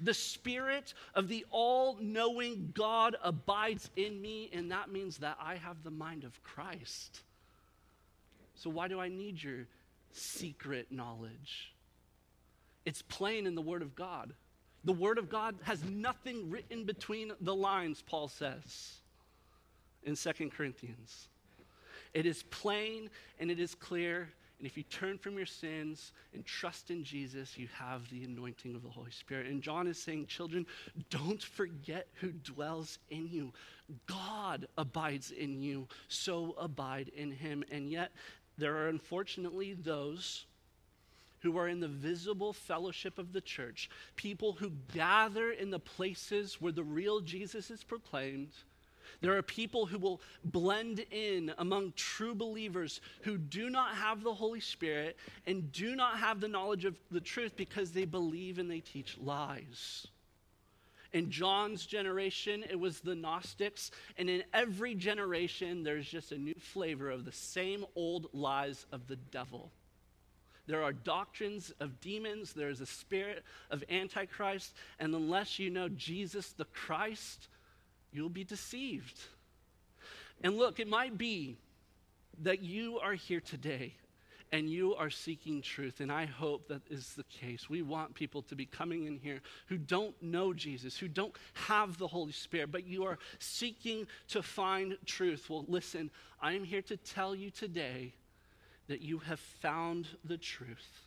The 0.00 0.14
Spirit 0.14 0.94
of 1.14 1.28
the 1.28 1.44
all 1.50 1.98
knowing 2.00 2.72
God 2.74 3.16
abides 3.22 3.90
in 3.96 4.18
me, 4.22 4.48
and 4.54 4.70
that 4.70 4.90
means 4.90 5.18
that 5.18 5.36
I 5.38 5.56
have 5.56 5.82
the 5.82 5.90
mind 5.90 6.24
of 6.24 6.42
Christ. 6.42 7.20
So, 8.54 8.70
why 8.70 8.88
do 8.88 8.98
I 8.98 9.08
need 9.08 9.42
your 9.42 9.66
secret 10.12 10.90
knowledge. 10.90 11.72
It's 12.84 13.02
plain 13.02 13.46
in 13.46 13.54
the 13.54 13.62
Word 13.62 13.82
of 13.82 13.94
God. 13.94 14.32
The 14.84 14.92
Word 14.92 15.18
of 15.18 15.28
God 15.28 15.56
has 15.62 15.84
nothing 15.84 16.50
written 16.50 16.84
between 16.84 17.32
the 17.40 17.54
lines, 17.54 18.02
Paul 18.06 18.28
says 18.28 19.00
in 20.04 20.16
Second 20.16 20.52
Corinthians. 20.52 21.28
It 22.14 22.26
is 22.26 22.42
plain 22.44 23.10
and 23.38 23.50
it 23.50 23.60
is 23.60 23.74
clear. 23.74 24.30
And 24.58 24.66
if 24.66 24.76
you 24.76 24.82
turn 24.82 25.18
from 25.18 25.36
your 25.36 25.46
sins 25.46 26.12
and 26.34 26.44
trust 26.44 26.90
in 26.90 27.04
Jesus, 27.04 27.56
you 27.56 27.68
have 27.72 28.08
the 28.10 28.24
anointing 28.24 28.74
of 28.74 28.82
the 28.82 28.88
Holy 28.88 29.12
Spirit. 29.12 29.46
And 29.46 29.62
John 29.62 29.86
is 29.86 30.02
saying, 30.02 30.26
children, 30.26 30.66
don't 31.10 31.42
forget 31.42 32.08
who 32.14 32.32
dwells 32.32 32.98
in 33.10 33.28
you. 33.28 33.52
God 34.06 34.66
abides 34.76 35.30
in 35.30 35.60
you, 35.60 35.86
so 36.08 36.56
abide 36.58 37.08
in 37.14 37.30
him. 37.30 37.62
And 37.70 37.88
yet, 37.88 38.10
there 38.58 38.76
are 38.76 38.88
unfortunately 38.88 39.72
those 39.72 40.44
who 41.40 41.56
are 41.56 41.68
in 41.68 41.80
the 41.80 41.88
visible 41.88 42.52
fellowship 42.52 43.18
of 43.18 43.32
the 43.32 43.40
church, 43.40 43.88
people 44.16 44.52
who 44.52 44.72
gather 44.92 45.52
in 45.52 45.70
the 45.70 45.78
places 45.78 46.60
where 46.60 46.72
the 46.72 46.82
real 46.82 47.20
Jesus 47.20 47.70
is 47.70 47.84
proclaimed. 47.84 48.50
There 49.20 49.36
are 49.36 49.42
people 49.42 49.86
who 49.86 49.98
will 49.98 50.20
blend 50.44 51.04
in 51.10 51.52
among 51.58 51.92
true 51.92 52.34
believers 52.34 53.00
who 53.22 53.38
do 53.38 53.70
not 53.70 53.94
have 53.94 54.22
the 54.22 54.34
Holy 54.34 54.60
Spirit 54.60 55.16
and 55.46 55.72
do 55.72 55.96
not 55.96 56.18
have 56.18 56.40
the 56.40 56.48
knowledge 56.48 56.84
of 56.84 56.96
the 57.10 57.20
truth 57.20 57.56
because 57.56 57.92
they 57.92 58.04
believe 58.04 58.58
and 58.58 58.70
they 58.70 58.80
teach 58.80 59.16
lies. 59.18 60.08
In 61.12 61.30
John's 61.30 61.86
generation, 61.86 62.64
it 62.68 62.78
was 62.78 63.00
the 63.00 63.14
Gnostics. 63.14 63.90
And 64.18 64.28
in 64.28 64.44
every 64.52 64.94
generation, 64.94 65.82
there's 65.82 66.06
just 66.06 66.32
a 66.32 66.38
new 66.38 66.54
flavor 66.54 67.10
of 67.10 67.24
the 67.24 67.32
same 67.32 67.84
old 67.94 68.28
lies 68.32 68.84
of 68.92 69.06
the 69.06 69.16
devil. 69.16 69.70
There 70.66 70.82
are 70.82 70.92
doctrines 70.92 71.72
of 71.80 71.98
demons, 72.00 72.52
there's 72.52 72.82
a 72.82 72.86
spirit 72.86 73.42
of 73.70 73.82
Antichrist. 73.88 74.74
And 74.98 75.14
unless 75.14 75.58
you 75.58 75.70
know 75.70 75.88
Jesus 75.88 76.52
the 76.52 76.66
Christ, 76.66 77.48
you'll 78.12 78.28
be 78.28 78.44
deceived. 78.44 79.18
And 80.42 80.58
look, 80.58 80.78
it 80.78 80.88
might 80.88 81.16
be 81.16 81.56
that 82.42 82.62
you 82.62 82.98
are 82.98 83.14
here 83.14 83.40
today 83.40 83.94
and 84.52 84.70
you 84.70 84.94
are 84.94 85.10
seeking 85.10 85.60
truth, 85.60 86.00
and 86.00 86.10
I 86.10 86.24
hope 86.26 86.68
that 86.68 86.82
is 86.90 87.14
the 87.14 87.24
case. 87.24 87.68
We 87.68 87.82
want 87.82 88.14
people 88.14 88.42
to 88.42 88.54
be 88.54 88.66
coming 88.66 89.06
in 89.06 89.18
here 89.18 89.40
who 89.66 89.76
don't 89.76 90.20
know 90.22 90.52
Jesus, 90.54 90.96
who 90.96 91.08
don't 91.08 91.34
have 91.54 91.98
the 91.98 92.06
Holy 92.06 92.32
Spirit, 92.32 92.72
but 92.72 92.86
you 92.86 93.04
are 93.04 93.18
seeking 93.38 94.06
to 94.28 94.42
find 94.42 94.96
truth. 95.04 95.50
Well, 95.50 95.64
listen, 95.68 96.10
I 96.40 96.54
am 96.54 96.64
here 96.64 96.82
to 96.82 96.96
tell 96.96 97.34
you 97.34 97.50
today 97.50 98.14
that 98.88 99.02
you 99.02 99.18
have 99.18 99.40
found 99.40 100.08
the 100.24 100.38
truth. 100.38 101.02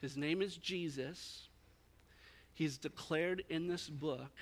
His 0.00 0.16
name 0.16 0.40
is 0.40 0.56
Jesus. 0.56 1.48
He's 2.54 2.78
declared 2.78 3.44
in 3.50 3.68
this 3.68 3.88
book, 3.88 4.32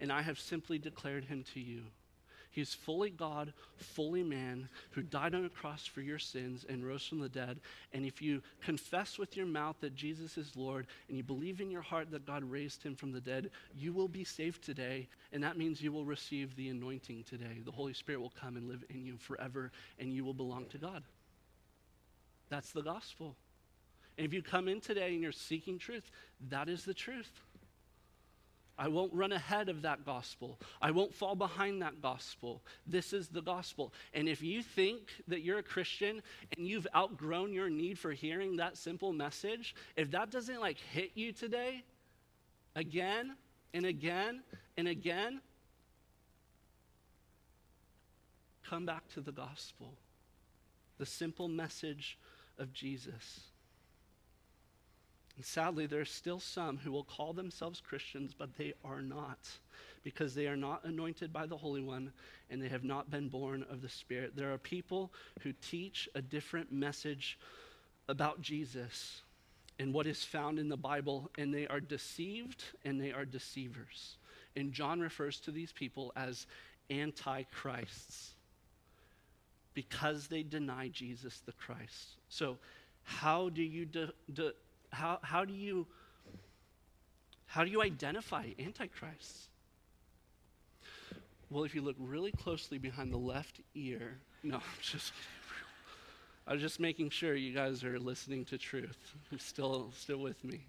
and 0.00 0.12
I 0.12 0.22
have 0.22 0.38
simply 0.38 0.78
declared 0.78 1.24
him 1.24 1.44
to 1.54 1.60
you. 1.60 1.82
He's 2.52 2.74
fully 2.74 3.10
God, 3.10 3.52
fully 3.76 4.24
man, 4.24 4.68
who 4.90 5.02
died 5.02 5.36
on 5.36 5.44
a 5.44 5.48
cross 5.48 5.86
for 5.86 6.00
your 6.00 6.18
sins 6.18 6.66
and 6.68 6.84
rose 6.84 7.06
from 7.06 7.20
the 7.20 7.28
dead. 7.28 7.60
And 7.92 8.04
if 8.04 8.20
you 8.20 8.42
confess 8.60 9.18
with 9.18 9.36
your 9.36 9.46
mouth 9.46 9.76
that 9.80 9.94
Jesus 9.94 10.36
is 10.36 10.56
Lord 10.56 10.88
and 11.08 11.16
you 11.16 11.22
believe 11.22 11.60
in 11.60 11.70
your 11.70 11.82
heart 11.82 12.10
that 12.10 12.26
God 12.26 12.42
raised 12.42 12.82
him 12.82 12.96
from 12.96 13.12
the 13.12 13.20
dead, 13.20 13.50
you 13.76 13.92
will 13.92 14.08
be 14.08 14.24
saved 14.24 14.64
today. 14.64 15.08
And 15.32 15.44
that 15.44 15.56
means 15.56 15.80
you 15.80 15.92
will 15.92 16.04
receive 16.04 16.56
the 16.56 16.68
anointing 16.70 17.22
today. 17.22 17.60
The 17.64 17.70
Holy 17.70 17.94
Spirit 17.94 18.20
will 18.20 18.32
come 18.40 18.56
and 18.56 18.68
live 18.68 18.84
in 18.90 19.06
you 19.06 19.16
forever, 19.16 19.70
and 20.00 20.12
you 20.12 20.24
will 20.24 20.34
belong 20.34 20.66
to 20.70 20.78
God. 20.78 21.04
That's 22.48 22.72
the 22.72 22.82
gospel. 22.82 23.36
And 24.18 24.26
if 24.26 24.34
you 24.34 24.42
come 24.42 24.66
in 24.66 24.80
today 24.80 25.12
and 25.14 25.22
you're 25.22 25.30
seeking 25.30 25.78
truth, 25.78 26.10
that 26.48 26.68
is 26.68 26.84
the 26.84 26.94
truth. 26.94 27.30
I 28.80 28.88
won't 28.88 29.12
run 29.12 29.30
ahead 29.30 29.68
of 29.68 29.82
that 29.82 30.06
gospel. 30.06 30.58
I 30.80 30.90
won't 30.90 31.14
fall 31.14 31.34
behind 31.34 31.82
that 31.82 32.00
gospel. 32.00 32.62
This 32.86 33.12
is 33.12 33.28
the 33.28 33.42
gospel. 33.42 33.92
And 34.14 34.26
if 34.26 34.42
you 34.42 34.62
think 34.62 35.02
that 35.28 35.42
you're 35.42 35.58
a 35.58 35.62
Christian 35.62 36.22
and 36.56 36.66
you've 36.66 36.86
outgrown 36.96 37.52
your 37.52 37.68
need 37.68 37.98
for 37.98 38.12
hearing 38.12 38.56
that 38.56 38.78
simple 38.78 39.12
message, 39.12 39.74
if 39.96 40.10
that 40.12 40.30
doesn't 40.30 40.60
like 40.60 40.78
hit 40.78 41.10
you 41.14 41.30
today 41.30 41.84
again 42.74 43.36
and 43.74 43.84
again 43.84 44.42
and 44.78 44.88
again, 44.88 45.42
come 48.66 48.86
back 48.86 49.06
to 49.08 49.20
the 49.20 49.32
gospel. 49.32 49.92
The 50.96 51.04
simple 51.04 51.48
message 51.48 52.18
of 52.56 52.72
Jesus. 52.72 53.40
And 55.36 55.44
sadly, 55.44 55.86
there 55.86 56.00
are 56.00 56.04
still 56.04 56.40
some 56.40 56.78
who 56.78 56.92
will 56.92 57.04
call 57.04 57.32
themselves 57.32 57.80
Christians, 57.80 58.34
but 58.36 58.56
they 58.56 58.74
are 58.84 59.00
not, 59.00 59.38
because 60.02 60.34
they 60.34 60.46
are 60.46 60.56
not 60.56 60.84
anointed 60.84 61.32
by 61.32 61.46
the 61.46 61.56
Holy 61.56 61.80
One 61.80 62.12
and 62.50 62.62
they 62.62 62.68
have 62.68 62.84
not 62.84 63.10
been 63.10 63.28
born 63.28 63.64
of 63.70 63.80
the 63.80 63.88
Spirit. 63.88 64.36
There 64.36 64.52
are 64.52 64.58
people 64.58 65.12
who 65.42 65.52
teach 65.52 66.08
a 66.14 66.22
different 66.22 66.72
message 66.72 67.38
about 68.08 68.42
Jesus 68.42 69.22
and 69.78 69.94
what 69.94 70.06
is 70.06 70.22
found 70.22 70.58
in 70.58 70.68
the 70.68 70.76
Bible, 70.76 71.30
and 71.38 71.54
they 71.54 71.66
are 71.68 71.80
deceived 71.80 72.64
and 72.84 73.00
they 73.00 73.12
are 73.12 73.24
deceivers. 73.24 74.18
And 74.56 74.72
John 74.72 75.00
refers 75.00 75.40
to 75.40 75.50
these 75.50 75.72
people 75.72 76.12
as 76.16 76.46
antichrists 76.90 78.34
because 79.72 80.26
they 80.26 80.42
deny 80.42 80.88
Jesus 80.88 81.40
the 81.46 81.52
Christ. 81.52 82.16
So, 82.28 82.58
how 83.04 83.48
do 83.48 83.62
you 83.62 83.86
de- 83.86 84.12
de- 84.32 84.52
how, 84.90 85.18
how 85.22 85.44
do 85.44 85.52
you 85.52 85.86
how 87.46 87.64
do 87.64 87.70
you 87.70 87.82
identify 87.82 88.46
antichrists? 88.60 89.48
Well, 91.50 91.64
if 91.64 91.74
you 91.74 91.82
look 91.82 91.96
really 91.98 92.30
closely 92.30 92.78
behind 92.78 93.12
the 93.12 93.18
left 93.18 93.60
ear, 93.74 94.18
no, 94.44 94.56
I'm 94.58 94.62
just 94.80 95.12
I 96.46 96.52
was 96.52 96.62
just 96.62 96.78
making 96.78 97.10
sure 97.10 97.34
you 97.34 97.52
guys 97.52 97.82
are 97.82 97.98
listening 97.98 98.44
to 98.46 98.58
truth. 98.58 99.16
You're 99.30 99.40
still 99.40 99.90
still 99.96 100.18
with 100.18 100.44
me. 100.44 100.66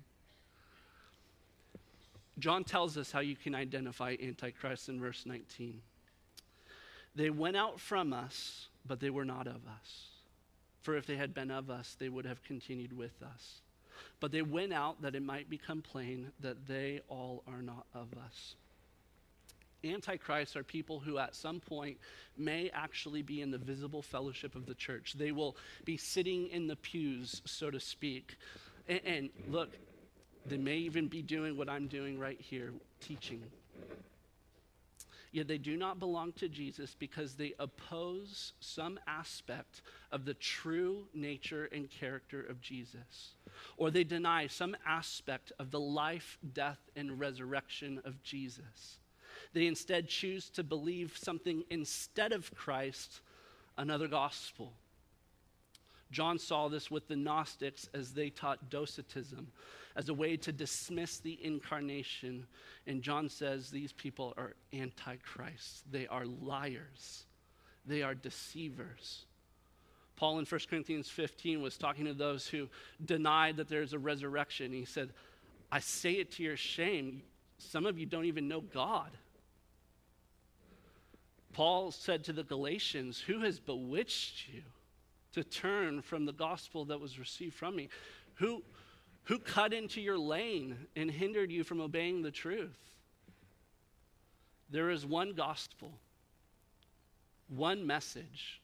John 2.39 2.63
tells 2.63 2.97
us 2.97 3.11
how 3.11 3.19
you 3.19 3.35
can 3.35 3.53
identify 3.53 4.15
antichrist 4.21 4.89
in 4.89 4.99
verse 4.99 5.25
19. 5.25 5.81
They 7.13 7.29
went 7.29 7.57
out 7.57 7.79
from 7.79 8.13
us, 8.13 8.69
but 8.87 8.99
they 8.99 9.09
were 9.09 9.25
not 9.25 9.45
of 9.45 9.67
us. 9.67 10.07
For 10.81 10.95
if 10.95 11.05
they 11.05 11.17
had 11.17 11.33
been 11.33 11.51
of 11.51 11.69
us, 11.69 11.95
they 11.99 12.09
would 12.09 12.25
have 12.25 12.43
continued 12.43 12.97
with 12.97 13.21
us. 13.21 13.61
But 14.19 14.31
they 14.31 14.41
went 14.41 14.73
out 14.73 15.01
that 15.01 15.15
it 15.15 15.23
might 15.23 15.49
become 15.49 15.81
plain 15.81 16.31
that 16.39 16.67
they 16.67 17.01
all 17.07 17.43
are 17.47 17.61
not 17.61 17.85
of 17.93 18.07
us. 18.25 18.55
Antichrists 19.83 20.55
are 20.55 20.63
people 20.63 20.99
who, 20.99 21.17
at 21.17 21.35
some 21.35 21.59
point, 21.59 21.97
may 22.37 22.69
actually 22.71 23.23
be 23.23 23.41
in 23.41 23.49
the 23.49 23.57
visible 23.57 24.01
fellowship 24.01 24.55
of 24.55 24.67
the 24.67 24.75
church. 24.75 25.13
They 25.13 25.31
will 25.31 25.57
be 25.85 25.97
sitting 25.97 26.47
in 26.47 26.67
the 26.67 26.75
pews, 26.75 27.41
so 27.45 27.71
to 27.71 27.79
speak. 27.79 28.37
And, 28.87 29.01
and 29.05 29.29
look, 29.47 29.69
they 30.45 30.57
may 30.57 30.77
even 30.77 31.07
be 31.07 31.21
doing 31.21 31.57
what 31.57 31.67
I'm 31.67 31.87
doing 31.87 32.19
right 32.19 32.39
here, 32.39 32.73
teaching 32.99 33.43
Yet 35.31 35.47
they 35.47 35.57
do 35.57 35.77
not 35.77 35.99
belong 35.99 36.33
to 36.33 36.49
Jesus 36.49 36.95
because 36.97 37.35
they 37.35 37.53
oppose 37.57 38.51
some 38.59 38.99
aspect 39.07 39.81
of 40.11 40.25
the 40.25 40.33
true 40.33 41.07
nature 41.13 41.69
and 41.71 41.89
character 41.89 42.43
of 42.43 42.59
Jesus. 42.59 43.35
Or 43.77 43.91
they 43.91 44.03
deny 44.03 44.47
some 44.47 44.75
aspect 44.85 45.53
of 45.57 45.71
the 45.71 45.79
life, 45.79 46.37
death, 46.53 46.79
and 46.97 47.17
resurrection 47.17 48.01
of 48.03 48.21
Jesus. 48.23 48.99
They 49.53 49.67
instead 49.67 50.09
choose 50.09 50.49
to 50.51 50.63
believe 50.63 51.17
something 51.17 51.63
instead 51.69 52.33
of 52.33 52.53
Christ, 52.53 53.21
another 53.77 54.07
gospel. 54.07 54.73
John 56.11 56.37
saw 56.37 56.67
this 56.67 56.91
with 56.91 57.07
the 57.07 57.15
Gnostics 57.15 57.89
as 57.93 58.13
they 58.13 58.29
taught 58.29 58.69
Docetism, 58.69 59.47
as 59.95 60.09
a 60.09 60.13
way 60.13 60.35
to 60.37 60.51
dismiss 60.51 61.19
the 61.19 61.39
incarnation. 61.43 62.45
And 62.85 63.01
John 63.01 63.29
says 63.29 63.69
these 63.69 63.93
people 63.93 64.33
are 64.37 64.53
antichrists, 64.73 65.83
they 65.89 66.07
are 66.07 66.25
liars, 66.25 67.25
they 67.85 68.03
are 68.03 68.13
deceivers. 68.13 69.25
Paul 70.17 70.39
in 70.39 70.45
1 70.45 70.61
Corinthians 70.69 71.09
15 71.09 71.61
was 71.61 71.77
talking 71.77 72.05
to 72.05 72.13
those 72.13 72.45
who 72.45 72.67
denied 73.03 73.57
that 73.57 73.69
there's 73.69 73.93
a 73.93 73.99
resurrection. 73.99 74.71
He 74.71 74.85
said, 74.85 75.09
I 75.71 75.79
say 75.79 76.13
it 76.13 76.31
to 76.33 76.43
your 76.43 76.57
shame. 76.57 77.23
Some 77.57 77.85
of 77.85 77.97
you 77.97 78.05
don't 78.05 78.25
even 78.25 78.47
know 78.47 78.61
God. 78.61 79.09
Paul 81.53 81.91
said 81.91 82.23
to 82.25 82.33
the 82.33 82.43
Galatians, 82.43 83.19
Who 83.19 83.39
has 83.41 83.59
bewitched 83.59 84.47
you 84.53 84.61
to 85.33 85.43
turn 85.43 86.01
from 86.01 86.25
the 86.25 86.33
gospel 86.33 86.85
that 86.85 86.99
was 86.99 87.17
received 87.19 87.55
from 87.55 87.75
me? 87.75 87.89
Who, 88.35 88.63
who 89.23 89.39
cut 89.39 89.73
into 89.73 90.01
your 90.01 90.17
lane 90.17 90.75
and 90.95 91.09
hindered 91.09 91.51
you 91.51 91.63
from 91.63 91.81
obeying 91.81 92.21
the 92.21 92.31
truth? 92.31 92.79
There 94.69 94.89
is 94.89 95.05
one 95.05 95.33
gospel, 95.33 95.91
one 97.49 97.85
message. 97.85 98.61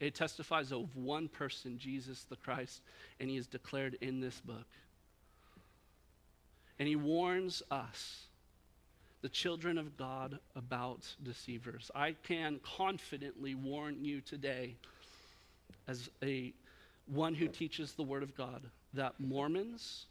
It 0.00 0.14
testifies 0.14 0.72
of 0.72 0.94
one 0.96 1.28
person, 1.28 1.78
Jesus 1.78 2.24
the 2.24 2.36
Christ, 2.36 2.82
and 3.20 3.30
he 3.30 3.36
is 3.36 3.46
declared 3.46 3.96
in 4.00 4.20
this 4.20 4.40
book. 4.40 4.66
And 6.78 6.86
he 6.86 6.96
warns 6.96 7.62
us, 7.70 8.26
the 9.22 9.28
children 9.28 9.78
of 9.78 9.96
God, 9.96 10.38
about 10.54 11.06
deceivers. 11.22 11.90
I 11.94 12.14
can 12.22 12.60
confidently 12.62 13.54
warn 13.54 14.04
you 14.04 14.20
today, 14.20 14.76
as 15.88 16.10
a 16.22 16.52
one 17.06 17.34
who 17.34 17.48
teaches 17.48 17.92
the 17.92 18.02
Word 18.02 18.22
of 18.22 18.36
God, 18.36 18.62
that 18.94 19.14
Mormons, 19.20 20.06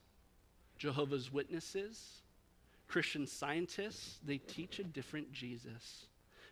Jehovah's 0.78 1.32
Witnesses, 1.32 2.22
Christian 2.88 3.28
scientists, 3.28 4.20
they 4.24 4.38
teach 4.38 4.80
a 4.80 4.84
different 4.84 5.32
Jesus 5.32 6.06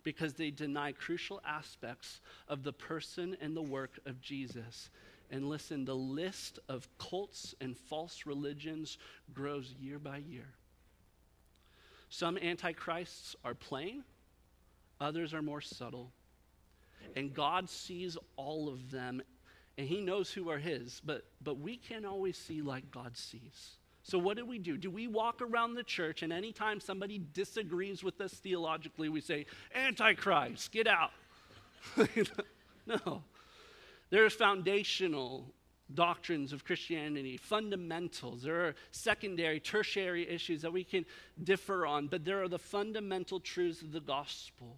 because 0.03 0.33
they 0.33 0.51
deny 0.51 0.91
crucial 0.91 1.41
aspects 1.47 2.19
of 2.49 2.63
the 2.63 2.73
person 2.73 3.37
and 3.39 3.55
the 3.55 3.61
work 3.61 3.99
of 4.05 4.19
Jesus. 4.21 4.89
And 5.31 5.47
listen, 5.49 5.85
the 5.85 5.95
list 5.95 6.59
of 6.67 6.87
cults 6.97 7.55
and 7.61 7.77
false 7.77 8.25
religions 8.25 8.97
grows 9.33 9.73
year 9.79 9.99
by 9.99 10.17
year. 10.17 10.47
Some 12.09 12.37
antichrists 12.37 13.35
are 13.43 13.55
plain, 13.55 14.03
others 14.99 15.33
are 15.33 15.41
more 15.41 15.61
subtle. 15.61 16.11
And 17.15 17.33
God 17.33 17.69
sees 17.69 18.17
all 18.35 18.69
of 18.69 18.91
them 18.91 19.21
and 19.77 19.87
he 19.87 20.01
knows 20.01 20.31
who 20.31 20.49
are 20.49 20.59
his, 20.59 21.01
but, 21.03 21.25
but 21.43 21.59
we 21.59 21.77
can't 21.77 22.05
always 22.05 22.37
see 22.37 22.61
like 22.61 22.91
God 22.91 23.17
sees. 23.17 23.77
So, 24.03 24.19
what 24.19 24.37
do 24.37 24.45
we 24.45 24.59
do? 24.59 24.77
Do 24.77 24.91
we 24.91 25.07
walk 25.07 25.41
around 25.41 25.75
the 25.75 25.83
church 25.83 26.23
and 26.23 26.33
anytime 26.33 26.79
somebody 26.79 27.21
disagrees 27.33 28.03
with 28.03 28.19
us 28.19 28.33
theologically, 28.33 29.09
we 29.09 29.21
say, 29.21 29.45
Antichrist, 29.73 30.71
get 30.71 30.87
out? 30.87 31.11
no. 32.85 33.23
There's 34.09 34.33
foundational 34.33 35.53
doctrines 35.93 36.53
of 36.53 36.65
Christianity, 36.65 37.37
fundamentals. 37.37 38.43
There 38.43 38.67
are 38.67 38.75
secondary, 38.91 39.59
tertiary 39.59 40.27
issues 40.29 40.61
that 40.61 40.73
we 40.73 40.83
can 40.83 41.05
differ 41.43 41.85
on, 41.85 42.07
but 42.07 42.25
there 42.25 42.41
are 42.43 42.47
the 42.47 42.59
fundamental 42.59 43.39
truths 43.39 43.81
of 43.81 43.91
the 43.91 44.01
gospel. 44.01 44.77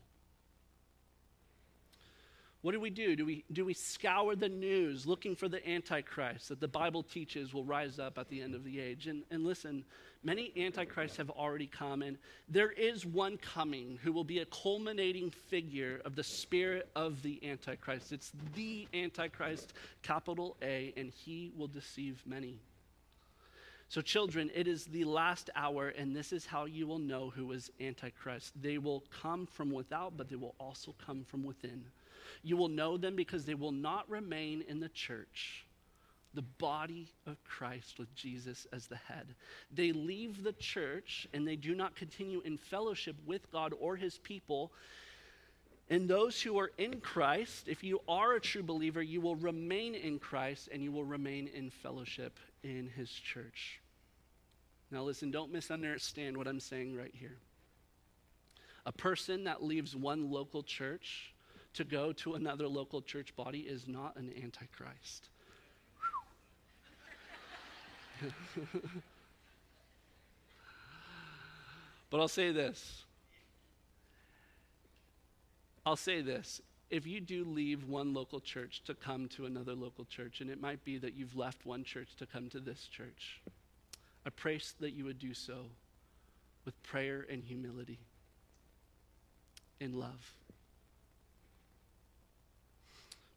What 2.66 2.72
do 2.72 2.80
we 2.80 2.90
do? 2.90 3.16
Do 3.16 3.28
we, 3.28 3.44
do 3.52 3.64
we 3.64 3.76
scour 3.76 4.36
the 4.36 4.50
news 4.50 5.06
looking 5.06 5.36
for 5.36 5.48
the 5.48 5.70
Antichrist 5.70 6.50
that 6.50 6.60
the 6.60 6.68
Bible 6.68 7.04
teaches 7.04 7.54
will 7.54 7.64
rise 7.64 8.00
up 8.00 8.18
at 8.18 8.28
the 8.28 8.42
end 8.42 8.56
of 8.56 8.64
the 8.64 8.80
age? 8.80 9.06
And, 9.06 9.22
and 9.30 9.46
listen, 9.46 9.86
many 10.24 10.52
Antichrists 10.58 11.16
have 11.18 11.30
already 11.30 11.68
come, 11.68 12.02
and 12.02 12.18
there 12.50 12.72
is 12.72 13.06
one 13.06 13.38
coming 13.38 14.00
who 14.02 14.12
will 14.12 14.24
be 14.24 14.40
a 14.40 14.46
culminating 14.46 15.30
figure 15.30 16.02
of 16.06 16.16
the 16.16 16.24
spirit 16.24 16.90
of 16.96 17.22
the 17.22 17.40
Antichrist. 17.48 18.12
It's 18.12 18.32
the 18.56 18.88
Antichrist, 18.96 19.74
capital 20.02 20.58
A, 20.64 20.92
and 20.98 21.12
he 21.12 21.52
will 21.56 21.68
deceive 21.68 22.24
many. 22.26 22.58
So, 23.90 24.02
children, 24.02 24.50
it 24.56 24.68
is 24.68 24.86
the 24.86 25.04
last 25.04 25.52
hour, 25.56 25.90
and 25.90 26.16
this 26.16 26.34
is 26.34 26.48
how 26.48 26.66
you 26.66 26.88
will 26.88 26.98
know 26.98 27.30
who 27.30 27.52
is 27.52 27.70
Antichrist. 27.80 28.60
They 28.60 28.80
will 28.80 29.04
come 29.22 29.46
from 29.46 29.70
without, 29.70 30.18
but 30.18 30.30
they 30.30 30.36
will 30.36 30.56
also 30.60 30.96
come 31.06 31.24
from 31.24 31.44
within. 31.44 31.86
You 32.44 32.58
will 32.58 32.70
know 32.70 32.98
them 32.98 33.16
because 33.16 33.46
they 33.46 33.54
will 33.54 33.72
not 33.72 34.10
remain 34.10 34.64
in 34.68 34.80
the 34.80 34.90
church, 34.90 35.66
the 36.34 36.42
body 36.42 37.08
of 37.26 37.44
Christ 37.44 38.00
with 38.00 38.14
Jesus 38.16 38.68
as 38.72 38.88
the 38.88 38.96
head. 38.96 39.28
They 39.72 39.92
leave 39.92 40.44
the 40.44 40.54
church 40.54 41.28
and 41.34 41.48
they 41.48 41.56
do 41.56 41.76
not 41.76 41.96
continue 41.96 42.42
in 42.42 42.58
fellowship 42.58 43.16
with 43.26 43.52
God 43.52 43.74
or 43.80 43.96
his 43.96 44.18
people. 44.20 44.72
And 45.90 46.10
those 46.10 46.42
who 46.42 46.58
are 46.58 46.72
in 46.78 47.00
Christ, 47.00 47.68
if 47.68 47.84
you 47.84 48.02
are 48.08 48.34
a 48.34 48.42
true 48.42 48.64
believer, 48.64 49.02
you 49.02 49.22
will 49.22 49.36
remain 49.36 49.94
in 49.94 50.18
Christ 50.18 50.70
and 50.72 50.82
you 50.82 50.92
will 50.92 51.06
remain 51.06 51.48
in 51.48 51.70
fellowship 51.70 52.40
in 52.64 52.90
his 52.96 53.12
church. 53.12 53.80
Now, 54.92 55.04
listen, 55.04 55.32
don't 55.32 55.52
misunderstand 55.52 56.38
what 56.38 56.48
I'm 56.48 56.60
saying 56.60 56.96
right 56.96 57.14
here. 57.14 57.38
A 58.86 58.92
person 58.92 59.46
that 59.46 59.64
leaves 59.64 59.96
one 59.96 60.32
local 60.32 60.64
church 60.64 61.34
to 61.76 61.84
go 61.84 62.12
to 62.14 62.34
another 62.36 62.68
local 62.68 63.02
church 63.02 63.36
body 63.36 63.60
is 63.60 63.88
not 63.88 64.16
an 64.16 64.32
antichrist. 64.42 65.30
but 72.10 72.20
I'll 72.20 72.28
say 72.28 72.52
this. 72.52 73.04
I'll 75.86 75.96
say 75.96 76.22
this. 76.22 76.62
If 76.90 77.06
you 77.06 77.20
do 77.20 77.44
leave 77.44 77.88
one 77.88 78.14
local 78.14 78.40
church 78.40 78.82
to 78.86 78.94
come 78.94 79.28
to 79.30 79.46
another 79.46 79.74
local 79.74 80.06
church, 80.06 80.40
and 80.42 80.50
it 80.50 80.62
might 80.62 80.84
be 80.84 80.98
that 80.98 81.14
you've 81.16 81.36
left 81.36 81.66
one 81.66 81.84
church 81.84 82.16
to 82.18 82.26
come 82.26 82.50
to 82.50 82.60
this 82.60 82.88
church, 82.88 83.42
I 84.26 84.30
pray 84.30 84.60
that 84.80 84.94
you 84.94 85.04
would 85.06 85.20
do 85.20 85.34
so 85.34 85.66
with 86.64 86.82
prayer 86.84 87.26
and 87.30 87.44
humility, 87.44 88.00
in 89.80 90.00
love. 90.00 90.34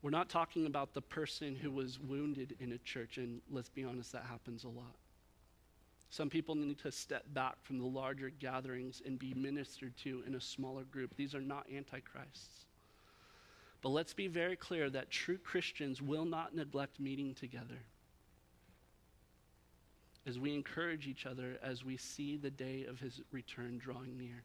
We're 0.03 0.11
not 0.11 0.29
talking 0.29 0.67
about 0.67 0.95
the 0.95 1.03
person 1.03 1.57
who 1.57 1.71
was 1.71 1.99
wounded 1.99 2.55
in 2.61 2.73
a 2.73 2.79
church, 2.79 3.19
and 3.19 3.41
let's 3.51 3.69
be 3.69 3.85
honest, 3.85 4.13
that 4.13 4.25
happens 4.25 4.65
a 4.65 4.69
lot. 4.69 4.95
Some 6.11 6.31
people 6.31 6.55
need 6.55 6.79
to 6.79 6.93
step 6.93 7.25
back 7.35 7.57
from 7.63 7.79
the 7.79 7.87
larger 7.87 8.31
gatherings 8.31 9.03
and 9.05 9.19
be 9.19 9.35
ministered 9.35 9.97
to 9.99 10.23
in 10.27 10.37
a 10.37 10.41
smaller 10.41 10.85
group. 10.85 11.15
These 11.17 11.35
are 11.35 11.41
not 11.41 11.67
antichrists. 11.75 12.65
But 13.83 13.91
let's 13.91 14.15
be 14.15 14.27
very 14.27 14.57
clear 14.57 14.89
that 14.91 15.11
true 15.11 15.39
Christians 15.39 16.01
will 16.01 16.25
not 16.25 16.55
neglect 16.55 16.99
meeting 16.99 17.35
together 17.35 17.79
as 20.27 20.39
we 20.39 20.53
encourage 20.55 21.07
each 21.07 21.25
other 21.25 21.59
as 21.63 21.85
we 21.85 21.97
see 21.97 22.37
the 22.37 22.51
day 22.51 22.85
of 22.85 23.01
his 23.01 23.23
return 23.33 23.79
drawing 23.79 24.19
near. 24.19 24.43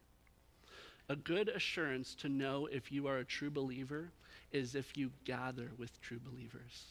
A 1.09 1.15
good 1.15 1.49
assurance 1.49 2.15
to 2.15 2.29
know 2.29 2.67
if 2.71 2.91
you 2.91 3.07
are 3.07 3.17
a 3.17 3.25
true 3.25 3.51
believer 3.51 4.11
is 4.51 4.75
if 4.75 4.95
you 4.95 5.11
gather 5.25 5.71
with 5.77 5.99
true 6.01 6.19
believers. 6.23 6.85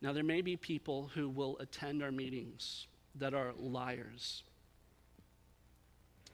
Now, 0.00 0.12
there 0.12 0.22
may 0.22 0.42
be 0.42 0.56
people 0.56 1.10
who 1.14 1.28
will 1.28 1.56
attend 1.58 2.02
our 2.02 2.12
meetings 2.12 2.86
that 3.16 3.34
are 3.34 3.52
liars. 3.58 4.42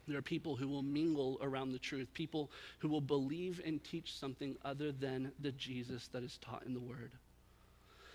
There 0.09 0.19
are 0.19 0.23
people 0.23 0.57
who 0.57 0.69
will 0.69 0.83
mingle 0.83 1.39
around 1.41 1.73
the 1.73 1.79
truth, 1.79 2.13
people 2.13 2.51
who 2.81 2.89
will 2.89 3.01
believe 3.01 3.63
and 3.65 3.83
teach 3.83 4.15
something 4.15 4.57
other 4.65 4.91
than 4.91 5.31
the 5.41 5.53
Jesus 5.53 6.09
that 6.09 6.25
is 6.25 6.39
taught 6.39 6.65
in 6.67 6.75
the 6.75 6.81
Word. 6.81 7.13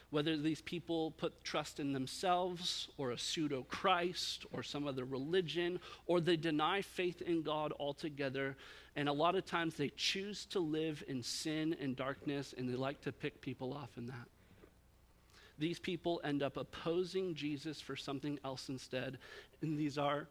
Whether 0.10 0.38
these 0.38 0.62
people 0.62 1.12
put 1.12 1.44
trust 1.44 1.80
in 1.80 1.92
themselves 1.92 2.88
or 2.98 3.12
a 3.12 3.18
pseudo 3.18 3.64
Christ 3.64 4.46
or 4.52 4.64
some 4.64 4.88
other 4.88 5.04
religion, 5.04 5.80
or 6.06 6.22
they 6.22 6.38
deny 6.38 6.82
faith 6.82 7.22
in 7.22 7.42
God 7.42 7.74
altogether. 7.78 8.56
And 8.96 9.10
a 9.10 9.14
lot 9.14 9.36
of 9.36 9.46
times 9.46 9.76
they 9.76 9.90
choose 9.90 10.46
to 10.48 10.60
live 10.60 11.04
in 11.08 11.22
sin 11.22 11.76
and 11.82 11.96
darkness, 11.96 12.54
and 12.58 12.70
they 12.70 12.76
like 12.76 13.02
to 13.02 13.12
pick 13.12 13.42
people 13.42 13.74
off 13.74 13.90
in 13.98 14.08
that. 14.08 14.28
These 15.60 15.80
people 15.80 16.22
end 16.24 16.42
up 16.42 16.56
opposing 16.56 17.36
Jesus 17.36 17.82
for 17.82 17.96
something 17.96 18.40
else 18.46 18.70
instead. 18.70 19.18
And 19.62 19.78
these 19.78 19.98
are 19.98 20.28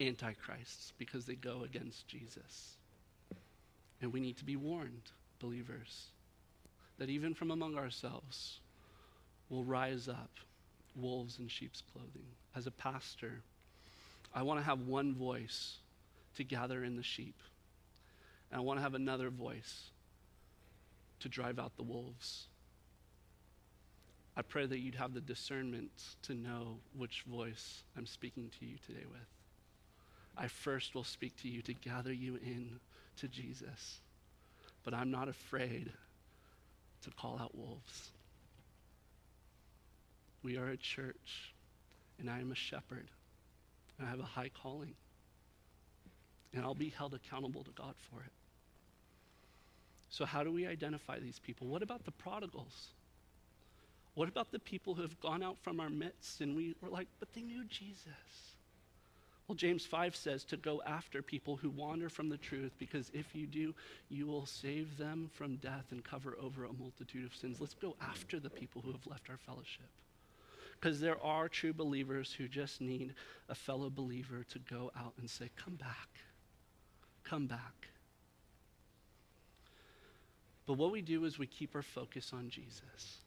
antichrists 0.00 0.92
because 0.96 1.26
they 1.26 1.34
go 1.34 1.62
against 1.64 2.08
Jesus. 2.08 2.76
And 4.00 4.12
we 4.12 4.20
need 4.20 4.38
to 4.38 4.44
be 4.44 4.56
warned, 4.56 5.10
believers 5.40 6.06
that 6.98 7.10
even 7.10 7.34
from 7.34 7.50
among 7.50 7.76
ourselves 7.76 8.60
will 9.48 9.64
rise 9.64 10.08
up 10.08 10.30
wolves 10.94 11.38
in 11.38 11.48
sheep's 11.48 11.82
clothing. 11.92 12.26
As 12.54 12.66
a 12.66 12.70
pastor, 12.70 13.42
I 14.34 14.42
want 14.42 14.60
to 14.60 14.64
have 14.64 14.80
one 14.80 15.14
voice 15.14 15.76
to 16.36 16.44
gather 16.44 16.84
in 16.84 16.96
the 16.96 17.02
sheep, 17.02 17.36
and 18.50 18.60
I 18.60 18.64
want 18.64 18.78
to 18.78 18.82
have 18.82 18.94
another 18.94 19.30
voice 19.30 19.90
to 21.20 21.28
drive 21.28 21.58
out 21.58 21.76
the 21.76 21.82
wolves. 21.82 22.46
I 24.36 24.42
pray 24.42 24.66
that 24.66 24.80
you'd 24.80 24.96
have 24.96 25.14
the 25.14 25.20
discernment 25.20 25.90
to 26.22 26.34
know 26.34 26.78
which 26.96 27.24
voice 27.26 27.84
I'm 27.96 28.06
speaking 28.06 28.50
to 28.58 28.66
you 28.66 28.76
today 28.86 29.04
with. 29.10 29.20
I 30.36 30.48
first 30.48 30.94
will 30.94 31.04
speak 31.04 31.36
to 31.42 31.48
you 31.48 31.62
to 31.62 31.72
gather 31.72 32.12
you 32.12 32.36
in 32.36 32.78
to 33.18 33.28
Jesus, 33.28 34.00
but 34.84 34.92
I'm 34.92 35.10
not 35.10 35.28
afraid 35.28 35.90
to 37.06 37.10
call 37.12 37.38
out 37.40 37.56
wolves. 37.56 38.10
We 40.42 40.56
are 40.56 40.68
a 40.68 40.76
church, 40.76 41.54
and 42.18 42.28
I 42.28 42.40
am 42.40 42.52
a 42.52 42.54
shepherd, 42.54 43.08
and 43.98 44.06
I 44.06 44.10
have 44.10 44.20
a 44.20 44.24
high 44.24 44.50
calling, 44.50 44.94
and 46.52 46.64
I'll 46.64 46.74
be 46.74 46.90
held 46.90 47.14
accountable 47.14 47.64
to 47.64 47.70
God 47.70 47.94
for 48.10 48.20
it. 48.20 48.32
So, 50.10 50.24
how 50.24 50.44
do 50.44 50.52
we 50.52 50.66
identify 50.66 51.18
these 51.18 51.38
people? 51.38 51.66
What 51.66 51.82
about 51.82 52.04
the 52.04 52.12
prodigals? 52.12 52.88
What 54.14 54.28
about 54.28 54.50
the 54.50 54.58
people 54.58 54.94
who 54.94 55.02
have 55.02 55.20
gone 55.20 55.42
out 55.42 55.58
from 55.60 55.78
our 55.78 55.90
midst 55.90 56.40
and 56.40 56.56
we 56.56 56.74
were 56.80 56.88
like, 56.88 57.06
but 57.20 57.32
they 57.34 57.42
knew 57.42 57.64
Jesus? 57.66 58.55
Well, 59.48 59.56
James 59.56 59.86
5 59.86 60.16
says 60.16 60.44
to 60.44 60.56
go 60.56 60.82
after 60.84 61.22
people 61.22 61.56
who 61.56 61.70
wander 61.70 62.08
from 62.08 62.28
the 62.28 62.36
truth 62.36 62.72
because 62.78 63.10
if 63.14 63.34
you 63.34 63.46
do, 63.46 63.74
you 64.08 64.26
will 64.26 64.44
save 64.44 64.98
them 64.98 65.30
from 65.32 65.56
death 65.56 65.86
and 65.92 66.02
cover 66.02 66.36
over 66.40 66.64
a 66.64 66.72
multitude 66.72 67.24
of 67.24 67.34
sins. 67.34 67.60
Let's 67.60 67.74
go 67.74 67.94
after 68.00 68.40
the 68.40 68.50
people 68.50 68.82
who 68.82 68.90
have 68.90 69.06
left 69.06 69.30
our 69.30 69.36
fellowship. 69.36 69.86
Because 70.80 71.00
there 71.00 71.22
are 71.22 71.48
true 71.48 71.72
believers 71.72 72.32
who 72.32 72.48
just 72.48 72.80
need 72.80 73.14
a 73.48 73.54
fellow 73.54 73.88
believer 73.88 74.44
to 74.50 74.58
go 74.58 74.90
out 74.98 75.14
and 75.18 75.30
say, 75.30 75.48
Come 75.56 75.76
back. 75.76 76.08
Come 77.24 77.46
back. 77.46 77.88
But 80.66 80.74
what 80.74 80.90
we 80.90 81.00
do 81.00 81.24
is 81.24 81.38
we 81.38 81.46
keep 81.46 81.74
our 81.76 81.82
focus 81.82 82.32
on 82.32 82.50
Jesus. 82.50 83.18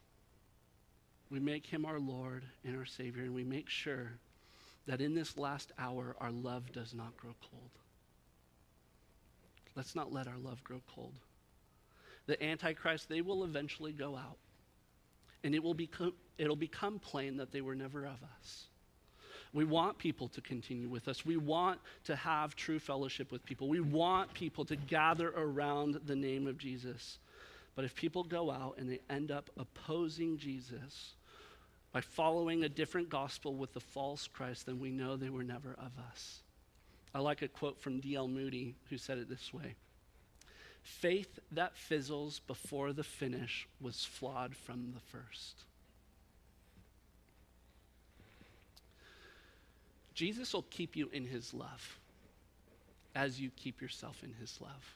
We 1.32 1.40
make 1.40 1.66
him 1.66 1.86
our 1.86 2.00
Lord 2.00 2.44
and 2.66 2.76
our 2.76 2.86
Savior, 2.86 3.24
and 3.24 3.34
we 3.34 3.44
make 3.44 3.70
sure 3.70 4.20
that 4.90 5.02
in 5.02 5.14
this 5.14 5.38
last 5.38 5.72
hour, 5.78 6.16
our 6.20 6.32
love 6.32 6.72
does 6.72 6.96
not 6.96 7.16
grow 7.16 7.36
cold. 7.52 7.70
Let's 9.76 9.96
not 9.96 10.12
let 10.12 10.28
our 10.28 10.38
love 10.44 10.64
grow 10.64 10.82
cold. 10.96 11.14
The 12.26 12.44
Antichrist, 12.44 13.08
they 13.08 13.22
will 13.22 13.44
eventually 13.44 13.92
go 13.92 14.16
out. 14.16 14.40
And 15.44 15.54
it 15.54 15.62
will 15.62 15.76
become, 15.76 16.14
it'll 16.40 16.56
become 16.56 16.98
plain 16.98 17.38
that 17.38 17.52
they 17.52 17.62
were 17.62 17.76
never 17.76 18.04
of 18.04 18.18
us. 18.40 18.66
We 19.54 19.64
want 19.64 20.00
people 20.00 20.28
to 20.30 20.42
continue 20.42 20.90
with 20.90 21.08
us. 21.08 21.24
We 21.24 21.38
want 21.38 21.80
to 22.06 22.16
have 22.16 22.56
true 22.56 22.80
fellowship 22.80 23.32
with 23.32 23.46
people. 23.46 23.70
We 23.70 23.82
want 23.82 24.34
people 24.34 24.66
to 24.66 24.76
gather 24.76 25.30
around 25.30 26.00
the 26.08 26.16
name 26.16 26.48
of 26.48 26.58
Jesus. 26.58 27.20
But 27.76 27.86
if 27.86 27.94
people 27.94 28.24
go 28.24 28.50
out 28.50 28.78
and 28.80 28.90
they 28.90 29.02
end 29.08 29.30
up 29.30 29.52
opposing 29.56 30.40
Jesus, 30.40 31.14
by 31.92 32.02
following 32.02 32.64
a 32.64 32.70
different 32.70 33.10
gospel 33.10 33.56
with 33.56 33.74
the 33.74 33.80
false 33.80 34.28
Christ, 34.28 34.66
then 34.66 34.80
we 34.80 34.92
know 34.92 35.16
they 35.16 35.30
were 35.30 35.44
never 35.44 35.76
of 35.80 35.92
us. 36.12 36.42
I 37.14 37.20
like 37.20 37.42
a 37.42 37.48
quote 37.48 37.82
from 37.82 38.00
D.L. 38.00 38.28
Moody 38.28 38.76
who 38.90 38.98
said 38.98 39.18
it 39.18 39.30
this 39.30 39.54
way 39.54 39.76
Faith 40.84 41.40
that 41.52 41.76
fizzles 41.76 42.40
before 42.40 42.94
the 42.94 43.04
finish 43.04 43.68
was 43.82 44.06
flawed 44.06 44.56
from 44.56 44.94
the 44.94 45.18
first. 45.18 45.64
Jesus 50.14 50.54
will 50.54 50.66
keep 50.70 50.96
you 50.96 51.10
in 51.14 51.26
his 51.26 51.54
love 51.54 51.98
as 53.16 53.40
you 53.40 53.50
keep 53.56 53.82
yourself 53.82 54.22
in 54.24 54.34
his 54.34 54.60
love. 54.62 54.96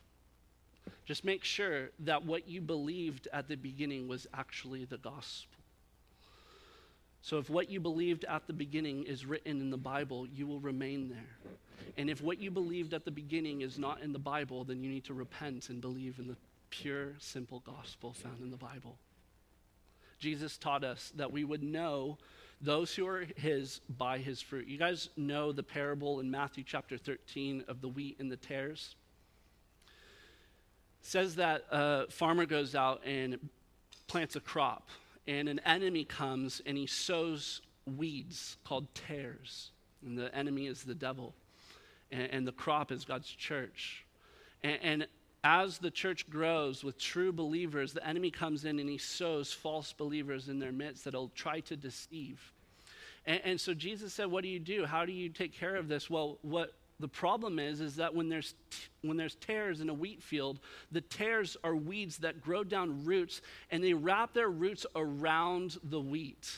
Just 1.06 1.24
make 1.24 1.44
sure 1.44 1.92
that 2.00 2.26
what 2.26 2.48
you 2.48 2.62
believed 2.62 3.28
at 3.32 3.48
the 3.48 3.56
beginning 3.56 4.08
was 4.08 4.28
actually 4.34 4.86
the 4.86 4.98
gospel. 4.98 5.63
So, 7.24 7.38
if 7.38 7.50
what 7.50 7.70
you 7.70 7.80
believed 7.80 8.26
at 8.26 8.48
the 8.48 8.54
beginning 8.54 9.06
is 9.06 9.26
written 9.26 9.62
in 9.62 9.70
the 9.70 9.78
Bible, 9.78 10.28
you 10.28 10.46
will 10.46 10.60
remain 10.60 11.08
there. 11.08 11.54
And 11.96 12.10
if 12.10 12.22
what 12.22 12.38
you 12.38 12.52
believed 12.52 12.94
at 12.94 13.06
the 13.06 13.12
beginning 13.12 13.62
is 13.62 13.80
not 13.80 14.02
in 14.02 14.12
the 14.12 14.20
Bible, 14.20 14.66
then 14.66 14.84
you 14.84 14.90
need 14.90 15.06
to 15.06 15.14
repent 15.14 15.70
and 15.70 15.80
believe 15.80 16.20
in 16.20 16.28
the 16.28 16.36
pure, 16.70 17.14
simple 17.20 17.64
gospel 17.66 18.12
found 18.12 18.42
in 18.42 18.52
the 18.52 18.58
Bible. 18.58 18.98
Jesus 20.20 20.58
taught 20.58 20.84
us 20.84 21.14
that 21.16 21.32
we 21.32 21.46
would 21.46 21.64
know 21.64 22.18
those 22.60 22.94
who 22.94 23.08
are 23.08 23.26
his 23.38 23.80
by 23.98 24.18
his 24.18 24.42
fruit. 24.42 24.68
You 24.68 24.78
guys 24.78 25.10
know 25.16 25.54
the 25.54 25.64
parable 25.64 26.20
in 26.20 26.30
Matthew 26.30 26.66
chapter 26.68 26.98
13 26.98 27.64
of 27.70 27.80
the 27.80 27.88
wheat 27.88 28.18
and 28.20 28.30
the 28.30 28.38
tares? 28.38 28.96
It 31.02 31.08
says 31.08 31.36
that 31.36 31.64
a 31.72 32.08
farmer 32.10 32.46
goes 32.46 32.76
out 32.76 33.02
and 33.06 33.38
plants 34.08 34.36
a 34.36 34.42
crop, 34.42 34.90
and 35.28 35.48
an 35.48 35.60
enemy 35.60 36.04
comes 36.04 36.62
and 36.66 36.78
he 36.78 36.88
sows 36.88 37.62
weeds 37.98 38.58
called 38.64 38.94
tares. 38.94 39.72
And 40.06 40.18
the 40.18 40.34
enemy 40.36 40.68
is 40.68 40.84
the 40.84 40.96
devil, 40.96 41.34
and, 42.12 42.24
and 42.24 42.48
the 42.48 42.52
crop 42.52 42.92
is 42.92 43.06
God's 43.06 43.30
church. 43.30 44.06
And, 44.62 44.80
and 44.82 45.08
as 45.44 45.78
the 45.78 45.92
church 45.92 46.30
grows 46.30 46.84
with 46.84 46.98
true 46.98 47.32
believers, 47.32 47.94
the 47.94 48.06
enemy 48.08 48.32
comes 48.32 48.66
in 48.66 48.80
and 48.80 48.90
he 48.90 48.98
sows 48.98 49.52
false 49.52 49.94
believers 49.94 50.50
in 50.50 50.60
their 50.60 50.72
midst 50.72 51.06
that'll 51.06 51.32
try 51.36 51.60
to 51.62 51.76
deceive. 51.76 52.52
And, 53.26 53.42
and, 53.44 53.62
so 53.62 53.74
Jesus 53.74 54.14
said, 54.14 54.30
What 54.30 54.44
do 54.44 54.50
you 54.50 54.60
do? 54.60 54.86
How 54.86 55.06
do 55.06 55.14
you 55.14 55.30
take 55.30 55.54
care 55.54 55.76
of 55.76 55.88
this? 55.88 56.10
Well, 56.10 56.38
what 56.42 56.74
the 57.04 57.10
problem 57.10 57.60
is, 57.60 57.82
is 57.82 57.98
that 57.98 58.16
when 58.16 58.30
there's, 58.30 58.56
when 59.02 59.18
there's 59.18 59.36
tares 59.36 59.82
in 59.82 59.90
a 59.90 59.94
wheat 59.94 60.24
field, 60.24 60.62
the 60.90 61.02
tares 61.02 61.58
are 61.62 61.76
weeds 61.76 62.20
that 62.20 62.40
grow 62.40 62.64
down 62.64 63.04
roots 63.04 63.42
and 63.72 63.84
they 63.84 63.94
wrap 63.94 64.34
their 64.34 64.48
roots 64.48 64.86
around 64.96 65.76
the 65.84 66.00
wheat. 66.00 66.50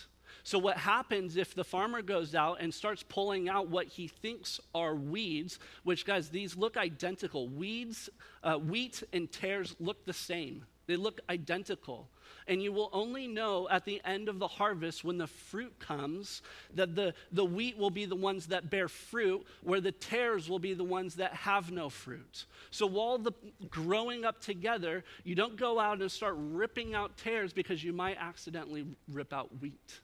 So, 0.44 0.60
what 0.60 0.78
happens 0.78 1.36
if 1.36 1.56
the 1.56 1.64
farmer 1.64 2.04
goes 2.04 2.36
out 2.36 2.58
and 2.62 2.72
starts 2.72 3.02
pulling 3.02 3.50
out 3.50 3.70
what 3.70 3.88
he 3.88 4.08
thinks 4.08 4.60
are 4.76 4.94
weeds, 4.94 5.58
which, 5.84 6.06
guys, 6.06 6.30
these 6.30 6.56
look 6.56 6.78
identical. 6.78 7.50
Weeds, 7.50 8.12
uh, 8.44 8.58
wheat 8.58 9.02
and 9.14 9.32
tares 9.32 9.76
look 9.80 10.06
the 10.06 10.14
same, 10.14 10.64
they 10.86 10.96
look 10.96 11.22
identical. 11.28 12.08
And 12.48 12.62
you 12.62 12.72
will 12.72 12.90
only 12.94 13.28
know 13.28 13.68
at 13.70 13.86
the 13.86 14.02
end 14.06 14.30
of 14.30 14.40
the 14.40 14.48
harvest 14.48 15.04
when 15.04 15.18
the 15.18 15.28
fruit 15.28 15.80
comes 15.80 16.42
that 16.74 16.96
the, 16.96 17.14
the 17.32 17.46
wheat 17.46 17.78
will 17.78 17.90
be 17.90 18.06
the 18.06 18.16
ones 18.16 18.48
that 18.48 18.70
bear 18.70 18.88
fruit, 18.88 19.46
where 19.64 19.82
the 19.82 19.92
tares 19.92 20.50
will 20.50 20.60
be 20.60 20.74
the 20.74 20.84
ones 20.84 21.16
that 21.16 21.34
have 21.34 21.72
no 21.72 21.90
fruit. 21.90 22.46
So 22.72 22.86
while 22.86 23.18
the 23.18 23.34
growing 23.70 24.26
up 24.26 24.42
together, 24.42 25.04
you 25.24 25.36
don't 25.36 25.56
go 25.56 25.80
out 25.80 26.02
and 26.02 26.12
start 26.12 26.36
ripping 26.38 26.94
out 26.94 27.18
tares 27.18 27.54
because 27.54 27.84
you 27.84 27.94
might 27.94 28.18
accidentally 28.20 28.86
rip 29.08 29.34
out 29.34 29.50
wheat. 29.62 30.00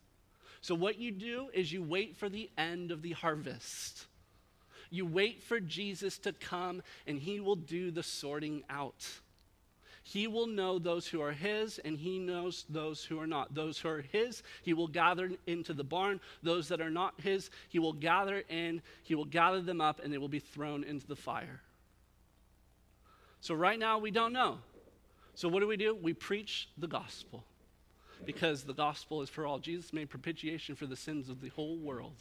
So, 0.62 0.76
what 0.76 1.00
you 1.00 1.12
do 1.12 1.50
is 1.54 1.74
you 1.74 1.82
wait 1.82 2.16
for 2.16 2.30
the 2.30 2.50
end 2.56 2.92
of 2.92 3.02
the 3.02 3.12
harvest. 3.14 4.06
You 4.92 5.06
wait 5.06 5.42
for 5.42 5.60
Jesus 5.60 6.20
to 6.20 6.34
come, 6.34 6.84
and 7.08 7.20
he 7.20 7.40
will 7.40 7.56
do 7.56 7.90
the 7.90 8.04
sorting 8.04 8.64
out. 8.70 9.10
He 10.04 10.28
will 10.28 10.47
know 10.47 10.80
those 10.80 11.08
who 11.08 11.22
are 11.22 11.32
his, 11.32 11.80
and 11.80 11.97
he 11.97 12.18
knows 12.18 12.66
those 12.70 13.04
who 13.04 13.20
are 13.20 13.28
not. 13.28 13.54
Those 13.54 13.78
who 13.78 13.89
are 13.89 14.02
his, 14.02 14.41
he 14.64 14.74
will 14.74 14.88
gather 14.88 15.32
into 15.45 15.74
the 15.74 15.84
barn. 15.84 16.20
Those 16.41 16.68
that 16.70 16.82
are 16.82 16.89
not 16.89 17.14
his, 17.22 17.49
he 17.70 17.80
will 17.80 17.93
gather 17.93 18.43
in, 18.49 18.82
he 19.04 19.16
will 19.16 19.26
gather 19.26 19.62
them 19.62 19.80
up, 19.80 20.02
and 20.04 20.12
they 20.12 20.18
will 20.18 20.28
be 20.28 20.39
thrown 20.39 20.84
into 20.84 21.08
the 21.08 21.16
fire. 21.16 21.62
So, 23.41 23.54
right 23.54 23.78
now, 23.78 23.99
we 23.99 24.12
don't 24.12 24.34
know. 24.34 24.60
So, 25.36 25.47
what 25.47 25.60
do 25.60 25.68
we 25.68 25.78
do? 25.78 25.95
We 25.95 26.14
preach 26.14 26.70
the 26.78 26.88
gospel 26.88 27.43
because 28.26 28.64
the 28.64 28.74
gospel 28.74 29.22
is 29.22 29.30
for 29.30 29.45
all. 29.45 29.60
Jesus 29.60 29.93
made 29.93 30.10
propitiation 30.10 30.76
for 30.76 30.86
the 30.86 30.95
sins 30.95 31.30
of 31.30 31.41
the 31.41 31.49
whole 31.49 31.78
world. 31.78 32.16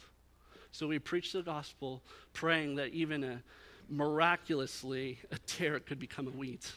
So 0.71 0.87
we 0.87 0.99
preach 0.99 1.33
the 1.33 1.41
gospel, 1.41 2.01
praying 2.33 2.75
that 2.75 2.89
even 2.89 3.23
a 3.23 3.41
miraculously 3.89 5.19
a 5.31 5.37
tare 5.39 5.79
could 5.79 5.99
become 5.99 6.27
a 6.27 6.31
wheat, 6.31 6.71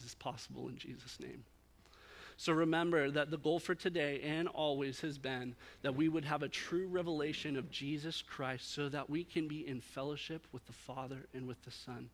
because 0.00 0.12
it's 0.12 0.14
possible 0.14 0.68
in 0.68 0.78
Jesus' 0.78 1.18
name. 1.20 1.44
So 2.38 2.54
remember 2.54 3.10
that 3.10 3.30
the 3.30 3.36
goal 3.36 3.58
for 3.58 3.74
today 3.74 4.22
and 4.24 4.48
always 4.48 5.00
has 5.02 5.18
been 5.18 5.54
that 5.82 5.94
we 5.94 6.08
would 6.08 6.24
have 6.24 6.42
a 6.42 6.48
true 6.48 6.86
revelation 6.86 7.54
of 7.54 7.70
Jesus 7.70 8.22
Christ 8.22 8.72
so 8.72 8.88
that 8.88 9.10
we 9.10 9.24
can 9.24 9.46
be 9.46 9.66
in 9.68 9.82
fellowship 9.82 10.46
with 10.52 10.66
the 10.66 10.72
Father 10.72 11.26
and 11.34 11.46
with 11.46 11.62
the 11.64 11.70
Son. 11.70 12.08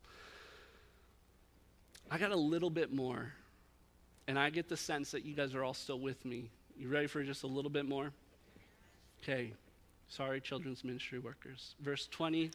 I 2.11 2.19
got 2.19 2.33
a 2.33 2.37
little 2.37 2.71
bit 2.71 2.93
more 2.93 3.33
and 4.27 4.37
I 4.37 4.51
get 4.51 4.69
the 4.69 4.77
sense 4.77 5.13
that 5.13 5.25
you 5.25 5.37
guys 5.37 5.55
are 5.55 5.63
all 5.63 5.75
still 5.75 6.01
with 6.01 6.25
me. 6.25 6.51
You 6.77 6.89
ready 6.89 7.07
for 7.07 7.23
just 7.23 7.45
a 7.45 7.47
little 7.47 7.71
bit 7.71 7.87
more? 7.87 8.11
Okay. 9.23 9.53
Sorry, 10.09 10.41
children's 10.41 10.83
ministry 10.83 11.21
workers. 11.21 11.77
Verse 11.81 12.09
20 12.09 12.51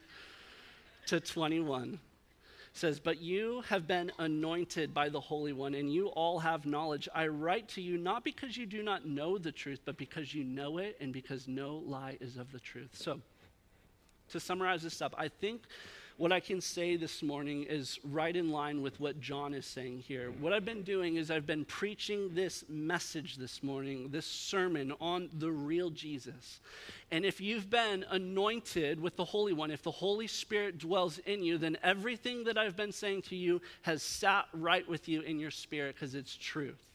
to 1.08 1.22
21 1.22 2.00
says, 2.74 3.00
But 3.00 3.22
you 3.22 3.62
have 3.68 3.88
been 3.88 4.12
anointed 4.18 4.94
by 4.94 5.10
the 5.10 5.20
Holy 5.20 5.54
One, 5.54 5.74
and 5.74 5.92
you 5.92 6.08
all 6.08 6.40
have 6.40 6.66
knowledge. 6.66 7.08
I 7.14 7.28
write 7.28 7.68
to 7.70 7.82
you 7.82 7.98
not 7.98 8.24
because 8.24 8.58
you 8.58 8.66
do 8.66 8.84
not 8.84 9.06
know 9.06 9.38
the 9.38 9.52
truth, 9.52 9.82
but 9.86 9.98
because 9.98 10.34
you 10.34 10.44
know 10.44 10.78
it, 10.78 10.98
and 11.00 11.12
because 11.12 11.48
no 11.48 11.78
lie 11.86 12.18
is 12.22 12.38
of 12.38 12.52
the 12.52 12.60
truth. 12.60 12.90
So, 12.94 13.22
to 14.30 14.40
summarize 14.40 14.84
this 14.84 15.02
up, 15.02 15.14
I 15.18 15.28
think 15.28 15.64
what 16.22 16.32
I 16.32 16.40
can 16.40 16.62
say 16.62 16.98
this 16.98 17.24
morning 17.24 17.64
is 17.64 17.98
right 18.04 18.36
in 18.36 18.52
line 18.52 18.84
with 18.84 19.00
what 19.00 19.20
John 19.20 19.56
is 19.56 19.66
saying 19.66 20.04
here. 20.08 20.30
What 20.40 20.54
I've 20.54 20.64
been 20.64 20.84
doing 20.84 21.16
is 21.16 21.32
I've 21.32 21.48
been 21.48 21.66
preaching 21.66 22.36
this 22.36 22.64
message 22.70 23.38
this 23.38 23.64
morning, 23.64 24.10
this 24.12 24.28
sermon 24.28 24.94
on 25.02 25.32
the 25.40 25.50
real 25.50 25.90
Jesus. 25.90 26.60
And 27.10 27.26
if 27.26 27.42
you've 27.42 27.72
been 27.72 28.06
anointed 28.12 29.02
with 29.02 29.16
the 29.16 29.26
Holy 29.26 29.52
One, 29.52 29.72
if 29.72 29.82
the 29.82 29.90
Holy 29.90 30.28
Spirit 30.28 30.78
dwells 30.78 31.18
in 31.18 31.42
you, 31.42 31.58
then 31.58 31.76
everything 31.82 32.44
that 32.44 32.56
I've 32.56 32.78
been 32.78 32.92
saying 32.92 33.24
to 33.24 33.36
you 33.36 33.60
has 33.82 34.04
sat 34.04 34.46
right 34.54 34.88
with 34.88 35.10
you 35.10 35.22
in 35.22 35.40
your 35.40 35.50
spirit 35.50 35.96
because 35.96 36.14
it's 36.14 36.38
truth. 36.38 36.92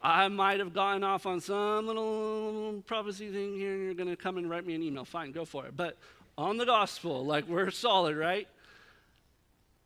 I 0.00 0.28
might 0.28 0.60
have 0.60 0.72
gotten 0.72 1.02
off 1.02 1.26
on 1.26 1.40
some 1.40 1.88
little 1.88 2.80
prophecy 2.86 3.32
thing 3.32 3.56
here, 3.56 3.74
and 3.74 3.82
you're 3.82 3.94
going 3.94 4.08
to 4.08 4.14
come 4.14 4.38
and 4.38 4.48
write 4.48 4.64
me 4.64 4.76
an 4.76 4.84
email. 4.84 5.04
Fine, 5.04 5.32
go 5.32 5.44
for 5.44 5.66
it. 5.66 5.76
But 5.76 5.98
on 6.38 6.56
the 6.56 6.64
gospel, 6.64 7.26
like 7.26 7.48
we're 7.48 7.70
solid, 7.70 8.16
right? 8.16 8.48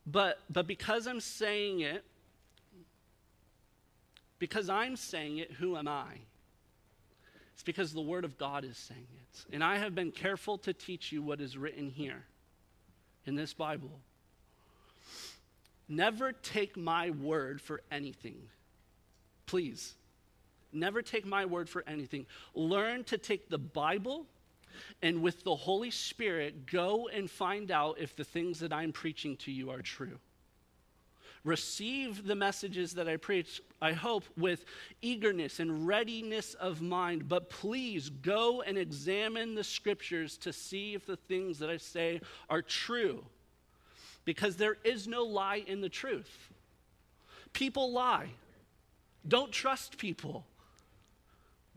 But 0.06 0.38
but 0.50 0.66
because 0.66 1.06
I'm 1.06 1.20
saying 1.20 1.80
it, 1.80 2.04
because 4.38 4.68
I'm 4.68 4.96
saying 4.96 5.38
it, 5.38 5.52
who 5.52 5.76
am 5.76 5.88
I? 5.88 6.12
It's 7.54 7.62
because 7.62 7.92
the 7.92 8.02
Word 8.02 8.24
of 8.24 8.38
God 8.38 8.64
is 8.64 8.76
saying 8.76 9.06
it. 9.14 9.54
And 9.54 9.64
I 9.64 9.78
have 9.78 9.94
been 9.94 10.12
careful 10.12 10.58
to 10.58 10.72
teach 10.72 11.10
you 11.10 11.22
what 11.22 11.40
is 11.40 11.56
written 11.56 11.90
here 11.90 12.24
in 13.24 13.34
this 13.34 13.54
Bible. 13.54 14.00
Never 15.88 16.32
take 16.32 16.76
my 16.76 17.10
word 17.10 17.60
for 17.60 17.80
anything. 17.90 18.42
Please. 19.46 19.94
Never 20.72 21.02
take 21.02 21.26
my 21.26 21.44
word 21.44 21.68
for 21.68 21.84
anything. 21.86 22.26
Learn 22.54 23.04
to 23.04 23.18
take 23.18 23.48
the 23.48 23.58
Bible 23.58 24.26
and 25.02 25.22
with 25.22 25.44
the 25.44 25.54
Holy 25.54 25.90
Spirit, 25.90 26.66
go 26.66 27.08
and 27.08 27.30
find 27.30 27.70
out 27.70 27.98
if 27.98 28.16
the 28.16 28.24
things 28.24 28.60
that 28.60 28.72
I'm 28.72 28.92
preaching 28.92 29.36
to 29.38 29.52
you 29.52 29.70
are 29.70 29.82
true. 29.82 30.18
Receive 31.44 32.24
the 32.24 32.36
messages 32.36 32.94
that 32.94 33.08
I 33.08 33.16
preach, 33.16 33.60
I 33.80 33.92
hope, 33.92 34.24
with 34.36 34.64
eagerness 35.00 35.58
and 35.58 35.88
readiness 35.88 36.54
of 36.54 36.80
mind. 36.80 37.28
But 37.28 37.50
please 37.50 38.10
go 38.10 38.62
and 38.62 38.78
examine 38.78 39.56
the 39.56 39.64
scriptures 39.64 40.36
to 40.38 40.52
see 40.52 40.94
if 40.94 41.04
the 41.04 41.16
things 41.16 41.58
that 41.58 41.68
I 41.68 41.78
say 41.78 42.20
are 42.48 42.62
true. 42.62 43.24
Because 44.24 44.56
there 44.56 44.76
is 44.84 45.08
no 45.08 45.24
lie 45.24 45.64
in 45.66 45.80
the 45.80 45.88
truth. 45.88 46.48
People 47.52 47.90
lie. 47.90 48.28
Don't 49.26 49.50
trust 49.50 49.98
people. 49.98 50.44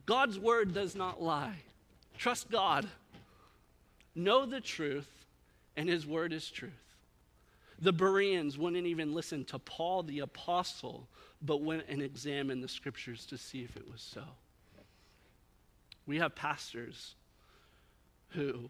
God's 0.06 0.38
word 0.38 0.76
does 0.76 0.96
not 0.96 1.22
lie. 1.22 1.64
Trust 2.18 2.50
God. 2.50 2.88
Know 4.16 4.46
the 4.46 4.62
truth, 4.62 5.10
and 5.76 5.90
his 5.90 6.08
word 6.08 6.32
is 6.32 6.50
truth. 6.50 6.72
The 7.80 7.92
Bereans 7.92 8.58
wouldn't 8.58 8.88
even 8.88 9.14
listen 9.14 9.44
to 9.46 9.60
Paul 9.60 10.04
the 10.04 10.20
apostle, 10.20 11.08
but 11.42 11.62
went 11.62 11.86
and 11.90 12.02
examined 12.02 12.64
the 12.64 12.70
scriptures 12.70 13.26
to 13.28 13.38
see 13.38 13.64
if 13.64 13.76
it 13.76 13.92
was 13.92 14.02
so. 14.02 14.24
We 16.06 16.18
have 16.18 16.36
pastors 16.36 17.16
who 18.30 18.70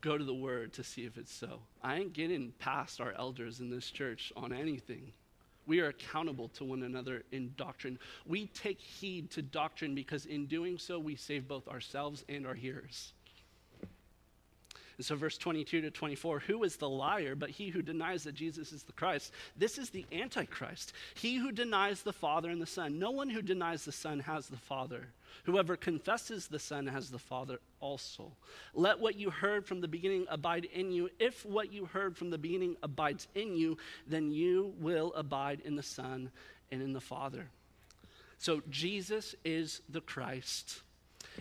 go 0.00 0.18
to 0.18 0.24
the 0.24 0.34
word 0.34 0.72
to 0.74 0.84
see 0.84 1.04
if 1.04 1.18
it's 1.18 1.32
so. 1.32 1.60
I 1.82 1.96
ain't 1.96 2.12
getting 2.12 2.52
past 2.58 3.00
our 3.00 3.12
elders 3.12 3.60
in 3.60 3.70
this 3.70 3.90
church 3.90 4.32
on 4.36 4.52
anything. 4.52 5.12
We 5.68 5.80
are 5.80 5.88
accountable 5.88 6.48
to 6.54 6.64
one 6.64 6.82
another 6.82 7.22
in 7.30 7.52
doctrine. 7.56 7.98
We 8.26 8.46
take 8.46 8.80
heed 8.80 9.30
to 9.32 9.42
doctrine 9.42 9.94
because 9.94 10.24
in 10.24 10.46
doing 10.46 10.78
so, 10.78 10.98
we 10.98 11.14
save 11.14 11.46
both 11.46 11.68
ourselves 11.68 12.24
and 12.26 12.46
our 12.46 12.54
hearers. 12.54 13.12
And 14.98 15.06
so, 15.06 15.14
verse 15.14 15.38
22 15.38 15.80
to 15.82 15.90
24 15.92 16.40
who 16.40 16.64
is 16.64 16.76
the 16.76 16.88
liar 16.88 17.36
but 17.36 17.50
he 17.50 17.68
who 17.68 17.82
denies 17.82 18.24
that 18.24 18.34
Jesus 18.34 18.72
is 18.72 18.82
the 18.82 18.92
Christ? 18.92 19.32
This 19.56 19.78
is 19.78 19.90
the 19.90 20.04
Antichrist, 20.10 20.92
he 21.14 21.36
who 21.36 21.52
denies 21.52 22.02
the 22.02 22.12
Father 22.12 22.50
and 22.50 22.60
the 22.60 22.66
Son. 22.66 22.98
No 22.98 23.12
one 23.12 23.30
who 23.30 23.40
denies 23.40 23.84
the 23.84 23.92
Son 23.92 24.18
has 24.20 24.48
the 24.48 24.56
Father. 24.56 25.06
Whoever 25.44 25.76
confesses 25.76 26.48
the 26.48 26.58
Son 26.58 26.88
has 26.88 27.10
the 27.10 27.18
Father 27.18 27.60
also. 27.80 28.32
Let 28.74 28.98
what 28.98 29.14
you 29.16 29.30
heard 29.30 29.66
from 29.66 29.80
the 29.80 29.88
beginning 29.88 30.26
abide 30.28 30.64
in 30.64 30.90
you. 30.90 31.10
If 31.20 31.46
what 31.46 31.72
you 31.72 31.86
heard 31.86 32.16
from 32.16 32.30
the 32.30 32.38
beginning 32.38 32.76
abides 32.82 33.28
in 33.36 33.54
you, 33.54 33.78
then 34.08 34.32
you 34.32 34.74
will 34.80 35.12
abide 35.14 35.60
in 35.64 35.76
the 35.76 35.82
Son 35.82 36.30
and 36.72 36.82
in 36.82 36.92
the 36.92 37.00
Father. 37.00 37.46
So, 38.38 38.62
Jesus 38.68 39.36
is 39.44 39.80
the 39.88 40.00
Christ. 40.00 40.82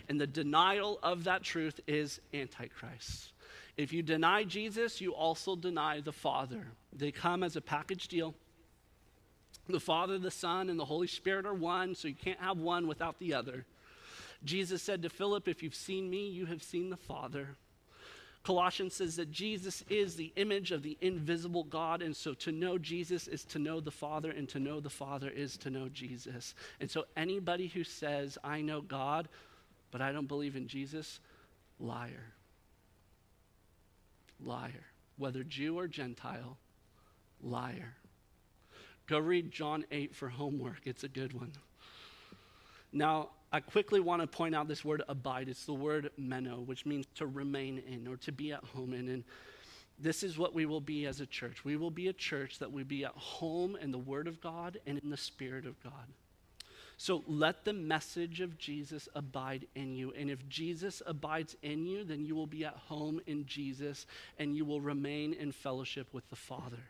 And 0.09 0.21
the 0.21 0.27
denial 0.27 0.99
of 1.01 1.23
that 1.23 1.43
truth 1.43 1.79
is 1.87 2.19
Antichrist. 2.33 3.31
If 3.78 3.93
you 3.93 4.01
deny 4.01 4.43
Jesus, 4.43 4.99
you 4.99 5.13
also 5.13 5.55
deny 5.55 6.01
the 6.01 6.11
Father. 6.11 6.67
They 6.91 7.11
come 7.11 7.43
as 7.43 7.55
a 7.55 7.61
package 7.61 8.07
deal. 8.07 8.34
The 9.69 9.80
Father, 9.80 10.17
the 10.17 10.32
Son, 10.32 10.69
and 10.69 10.80
the 10.80 10.86
Holy 10.86 11.07
Spirit 11.07 11.45
are 11.45 11.53
one, 11.53 11.93
so 11.93 12.07
you 12.07 12.15
can't 12.15 12.39
have 12.39 12.57
one 12.57 12.88
without 12.88 13.19
the 13.19 13.36
other. 13.36 13.65
Jesus 14.43 14.82
said 14.82 15.03
to 15.03 15.09
Philip, 15.09 15.47
If 15.47 15.61
you've 15.61 15.75
seen 15.75 16.09
me, 16.09 16.28
you 16.28 16.45
have 16.47 16.63
seen 16.63 16.89
the 16.89 16.97
Father. 16.97 17.55
Colossians 18.43 18.95
says 18.95 19.17
that 19.17 19.30
Jesus 19.30 19.84
is 19.89 20.15
the 20.15 20.32
image 20.38 20.71
of 20.71 20.82
the 20.82 20.97
invisible 21.01 21.65
God, 21.65 22.01
and 22.01 22.15
so 22.15 22.34
to 22.36 22.51
know 22.51 22.78
Jesus 22.78 23.28
is 23.28 23.43
to 23.45 23.59
know 23.59 23.80
the 23.80 23.91
Father, 23.91 24.32
and 24.32 24.47
to 24.49 24.59
know 24.59 24.80
the 24.80 24.89
Father 24.89 25.30
is 25.30 25.57
to 25.57 25.69
know 25.69 25.89
Jesus. 25.89 26.55
And 26.80 26.89
so 26.89 27.05
anybody 27.15 27.67
who 27.67 27.84
says, 27.84 28.38
I 28.43 28.61
know 28.61 28.82
God, 28.82 29.28
but 29.91 30.01
I 30.01 30.13
don't 30.13 30.28
believe 30.28 30.55
in 30.55 30.67
Jesus, 30.67 31.19
liar. 31.80 32.34
Liar. 34.43 34.85
Whether 35.17 35.43
Jew 35.43 35.77
or 35.77 35.88
Gentile, 35.88 36.57
liar. 37.41 37.95
Go 39.07 39.19
read 39.19 39.51
John 39.51 39.85
8 39.91 40.15
for 40.15 40.29
homework, 40.29 40.81
it's 40.85 41.03
a 41.03 41.07
good 41.07 41.33
one. 41.33 41.53
Now, 42.91 43.29
I 43.51 43.61
quickly 43.61 43.99
want 43.99 44.21
to 44.21 44.27
point 44.27 44.53
out 44.53 44.67
this 44.67 44.83
word 44.83 45.03
abide. 45.07 45.47
It's 45.47 45.65
the 45.65 45.73
word 45.73 46.11
meno, 46.17 46.59
which 46.59 46.85
means 46.85 47.05
to 47.15 47.25
remain 47.25 47.81
in 47.88 48.07
or 48.07 48.17
to 48.17 48.31
be 48.31 48.51
at 48.51 48.63
home 48.63 48.93
in. 48.93 49.07
And 49.07 49.23
this 49.99 50.23
is 50.23 50.38
what 50.38 50.53
we 50.53 50.65
will 50.65 50.81
be 50.81 51.05
as 51.05 51.21
a 51.21 51.25
church. 51.25 51.63
We 51.63 51.77
will 51.77 51.91
be 51.91 52.09
a 52.09 52.13
church 52.13 52.59
that 52.59 52.71
will 52.71 52.83
be 52.83 53.05
at 53.05 53.13
home 53.13 53.77
in 53.81 53.91
the 53.91 53.97
Word 53.97 54.27
of 54.27 54.41
God 54.41 54.79
and 54.85 54.97
in 54.97 55.09
the 55.09 55.17
Spirit 55.17 55.65
of 55.65 55.81
God. 55.81 55.93
So 56.97 57.23
let 57.27 57.63
the 57.63 57.73
message 57.73 58.41
of 58.41 58.57
Jesus 58.57 59.07
abide 59.13 59.67
in 59.75 59.95
you. 59.95 60.13
And 60.17 60.31
if 60.31 60.49
Jesus 60.49 61.03
abides 61.05 61.55
in 61.61 61.85
you, 61.85 62.03
then 62.03 62.25
you 62.25 62.35
will 62.35 62.47
be 62.47 62.65
at 62.65 62.73
home 62.73 63.21
in 63.27 63.45
Jesus 63.45 64.07
and 64.39 64.57
you 64.57 64.65
will 64.65 64.81
remain 64.81 65.33
in 65.33 65.51
fellowship 65.51 66.07
with 66.11 66.27
the 66.31 66.35
Father. 66.35 66.81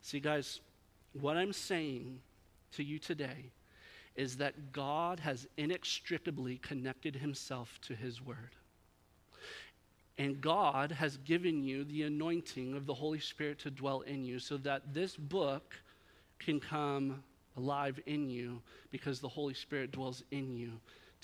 See, 0.00 0.20
guys, 0.20 0.60
what 1.20 1.36
I'm 1.36 1.52
saying 1.52 2.20
to 2.72 2.84
you 2.84 3.00
today 3.00 3.50
is 4.14 4.36
that 4.36 4.72
God 4.72 5.18
has 5.20 5.48
inextricably 5.56 6.58
connected 6.58 7.16
himself 7.16 7.80
to 7.82 7.96
his 7.96 8.22
word. 8.22 8.54
And 10.18 10.40
God 10.40 10.92
has 10.92 11.16
given 11.16 11.64
you 11.64 11.82
the 11.82 12.04
anointing 12.04 12.76
of 12.76 12.86
the 12.86 12.94
Holy 12.94 13.18
Spirit 13.18 13.58
to 13.60 13.70
dwell 13.70 14.02
in 14.02 14.24
you 14.24 14.38
so 14.38 14.56
that 14.58 14.94
this 14.94 15.16
book 15.16 15.74
can 16.38 16.60
come 16.60 17.24
alive 17.56 18.00
in 18.06 18.28
you 18.28 18.62
because 18.90 19.20
the 19.20 19.28
Holy 19.28 19.54
Spirit 19.54 19.92
dwells 19.92 20.22
in 20.30 20.54
you 20.54 20.72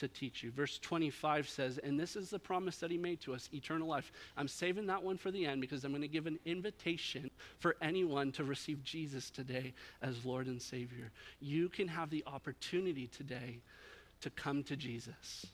to 0.01 0.09
teach 0.09 0.43
you. 0.43 0.51
Verse 0.51 0.79
25 0.79 1.49
says, 1.49 1.79
and 1.79 2.01
this 2.01 2.17
is 2.17 2.31
the 2.31 2.39
promise 2.39 2.79
that 2.79 2.91
he 2.91 2.97
made 2.97 3.21
to 3.21 3.35
us 3.35 3.51
eternal 3.53 3.87
life. 3.87 4.11
I'm 4.37 4.49
saving 4.49 4.87
that 4.87 5.03
one 5.03 5.19
for 5.19 5.31
the 5.31 5.45
end 5.47 5.61
because 5.61 5.85
I'm 5.85 5.93
going 5.93 6.03
to 6.03 6.09
give 6.09 6.27
an 6.27 6.39
invitation 6.47 7.31
for 7.59 7.77
anyone 7.83 8.33
to 8.33 8.45
receive 8.45 8.83
Jesus 8.83 9.31
today 9.31 9.75
as 10.01 10.25
Lord 10.25 10.47
and 10.47 10.61
Savior. 10.61 11.11
You 11.41 11.69
can 11.69 11.87
have 11.89 12.09
the 12.09 12.25
opportunity 12.27 13.09
today 13.09 13.59
to 14.23 14.31
come 14.31 14.63
to 14.65 14.77
Jesus. 14.77 15.47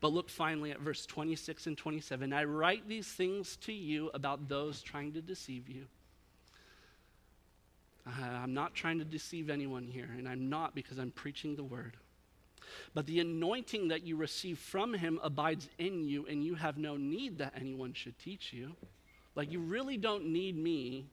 But 0.00 0.12
look 0.12 0.30
finally 0.30 0.70
at 0.70 0.80
verse 0.80 1.04
26 1.06 1.66
and 1.66 1.76
27. 1.76 2.32
I 2.32 2.44
write 2.44 2.88
these 2.88 3.08
things 3.08 3.56
to 3.62 3.72
you 3.72 4.10
about 4.14 4.48
those 4.48 4.80
trying 4.82 5.12
to 5.14 5.20
deceive 5.20 5.68
you. 5.68 5.86
Uh, 8.08 8.24
I'm 8.42 8.54
not 8.54 8.74
trying 8.74 8.98
to 8.98 9.04
deceive 9.04 9.50
anyone 9.50 9.86
here, 9.86 10.08
and 10.16 10.28
I'm 10.28 10.48
not 10.48 10.74
because 10.74 10.98
I'm 10.98 11.10
preaching 11.10 11.56
the 11.56 11.64
word. 11.64 11.96
But 12.94 13.06
the 13.06 13.20
anointing 13.20 13.88
that 13.88 14.02
you 14.02 14.16
receive 14.16 14.58
from 14.58 14.94
him 14.94 15.20
abides 15.22 15.68
in 15.78 16.04
you, 16.04 16.26
and 16.26 16.42
you 16.44 16.54
have 16.54 16.78
no 16.78 16.96
need 16.96 17.38
that 17.38 17.52
anyone 17.56 17.92
should 17.92 18.18
teach 18.18 18.52
you. 18.52 18.76
Like, 19.34 19.52
you 19.52 19.60
really 19.60 19.96
don't 19.96 20.26
need 20.26 20.56
me 20.56 21.06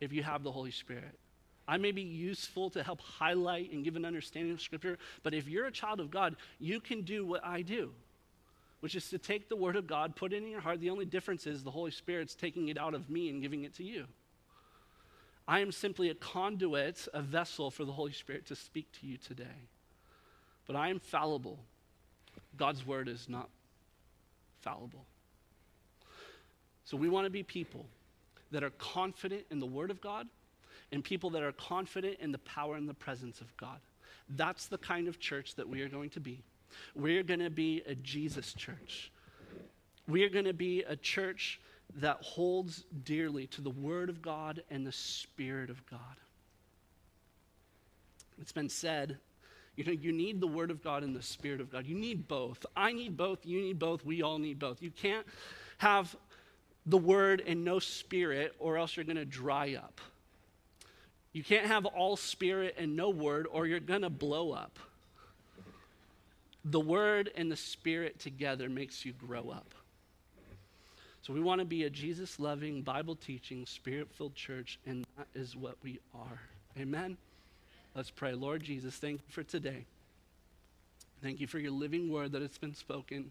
if 0.00 0.12
you 0.12 0.22
have 0.22 0.42
the 0.42 0.52
Holy 0.52 0.70
Spirit. 0.70 1.18
I 1.66 1.76
may 1.76 1.92
be 1.92 2.02
useful 2.02 2.70
to 2.70 2.82
help 2.82 3.00
highlight 3.00 3.72
and 3.72 3.84
give 3.84 3.96
an 3.96 4.04
understanding 4.04 4.52
of 4.52 4.60
Scripture, 4.60 4.98
but 5.22 5.34
if 5.34 5.48
you're 5.48 5.66
a 5.66 5.72
child 5.72 6.00
of 6.00 6.10
God, 6.10 6.36
you 6.58 6.80
can 6.80 7.02
do 7.02 7.24
what 7.24 7.44
I 7.44 7.62
do, 7.62 7.90
which 8.80 8.94
is 8.94 9.08
to 9.10 9.18
take 9.18 9.48
the 9.48 9.56
Word 9.56 9.76
of 9.76 9.86
God, 9.86 10.16
put 10.16 10.32
it 10.32 10.42
in 10.42 10.48
your 10.48 10.60
heart. 10.60 10.80
The 10.80 10.90
only 10.90 11.04
difference 11.04 11.46
is 11.46 11.62
the 11.62 11.70
Holy 11.70 11.90
Spirit's 11.90 12.34
taking 12.34 12.68
it 12.68 12.78
out 12.78 12.94
of 12.94 13.08
me 13.10 13.28
and 13.28 13.40
giving 13.40 13.64
it 13.64 13.74
to 13.76 13.84
you. 13.84 14.06
I 15.46 15.60
am 15.60 15.72
simply 15.72 16.10
a 16.10 16.14
conduit, 16.14 17.08
a 17.12 17.20
vessel 17.20 17.70
for 17.70 17.84
the 17.84 17.92
Holy 17.92 18.12
Spirit 18.12 18.46
to 18.46 18.56
speak 18.56 18.86
to 19.00 19.06
you 19.06 19.16
today. 19.16 19.68
But 20.66 20.76
I 20.76 20.88
am 20.88 21.00
fallible. 21.00 21.58
God's 22.56 22.86
word 22.86 23.08
is 23.08 23.28
not 23.28 23.48
fallible. 24.60 25.04
So 26.84 26.96
we 26.96 27.08
want 27.08 27.26
to 27.26 27.30
be 27.30 27.42
people 27.42 27.86
that 28.52 28.62
are 28.62 28.70
confident 28.70 29.44
in 29.50 29.58
the 29.58 29.66
word 29.66 29.90
of 29.90 30.00
God 30.00 30.28
and 30.92 31.02
people 31.02 31.30
that 31.30 31.42
are 31.42 31.52
confident 31.52 32.18
in 32.20 32.32
the 32.32 32.38
power 32.38 32.76
and 32.76 32.88
the 32.88 32.94
presence 32.94 33.40
of 33.40 33.56
God. 33.56 33.80
That's 34.28 34.66
the 34.66 34.78
kind 34.78 35.08
of 35.08 35.18
church 35.18 35.54
that 35.56 35.68
we 35.68 35.82
are 35.82 35.88
going 35.88 36.10
to 36.10 36.20
be. 36.20 36.42
We're 36.94 37.22
going 37.22 37.40
to 37.40 37.50
be 37.50 37.82
a 37.86 37.94
Jesus 37.94 38.52
church. 38.52 39.10
We 40.06 40.24
are 40.24 40.28
going 40.28 40.44
to 40.44 40.52
be 40.52 40.82
a 40.82 40.96
church 40.96 41.60
that 41.96 42.18
holds 42.22 42.84
dearly 43.04 43.46
to 43.48 43.60
the 43.60 43.70
Word 43.70 44.08
of 44.08 44.22
God 44.22 44.62
and 44.70 44.86
the 44.86 44.92
Spirit 44.92 45.70
of 45.70 45.84
God. 45.86 45.98
It's 48.40 48.52
been 48.52 48.68
said, 48.68 49.18
you 49.76 49.84
know, 49.84 49.92
you 49.92 50.12
need 50.12 50.40
the 50.40 50.46
Word 50.46 50.70
of 50.70 50.82
God 50.82 51.02
and 51.02 51.14
the 51.14 51.22
Spirit 51.22 51.60
of 51.60 51.70
God. 51.70 51.86
You 51.86 51.96
need 51.96 52.28
both. 52.28 52.64
I 52.76 52.92
need 52.92 53.16
both. 53.16 53.44
You 53.44 53.60
need 53.60 53.78
both. 53.78 54.04
We 54.04 54.22
all 54.22 54.38
need 54.38 54.58
both. 54.58 54.82
You 54.82 54.90
can't 54.90 55.26
have 55.78 56.14
the 56.86 56.98
Word 56.98 57.42
and 57.46 57.64
no 57.64 57.78
Spirit, 57.78 58.54
or 58.58 58.76
else 58.76 58.96
you're 58.96 59.04
going 59.04 59.16
to 59.16 59.24
dry 59.24 59.74
up. 59.74 60.00
You 61.32 61.44
can't 61.44 61.66
have 61.66 61.86
all 61.86 62.16
Spirit 62.16 62.74
and 62.78 62.96
no 62.96 63.10
Word, 63.10 63.46
or 63.50 63.66
you're 63.66 63.80
going 63.80 64.02
to 64.02 64.10
blow 64.10 64.52
up. 64.52 64.78
The 66.64 66.80
Word 66.80 67.30
and 67.34 67.50
the 67.50 67.56
Spirit 67.56 68.18
together 68.18 68.68
makes 68.68 69.04
you 69.04 69.12
grow 69.12 69.50
up. 69.50 69.74
So 71.22 71.32
we 71.32 71.40
want 71.40 71.60
to 71.60 71.64
be 71.64 71.84
a 71.84 71.90
Jesus 71.90 72.40
loving, 72.40 72.82
Bible 72.82 73.14
teaching, 73.14 73.64
spirit 73.64 74.08
filled 74.10 74.34
church, 74.34 74.80
and 74.86 75.06
that 75.16 75.28
is 75.36 75.56
what 75.56 75.76
we 75.84 76.00
are. 76.12 76.40
Amen. 76.76 77.16
Let's 77.94 78.10
pray. 78.10 78.32
Lord 78.32 78.64
Jesus, 78.64 78.96
thank 78.96 79.20
you 79.20 79.32
for 79.32 79.44
today. 79.44 79.84
Thank 81.22 81.38
you 81.38 81.46
for 81.46 81.60
your 81.60 81.70
living 81.70 82.10
word 82.10 82.32
that 82.32 82.42
has 82.42 82.58
been 82.58 82.74
spoken. 82.74 83.30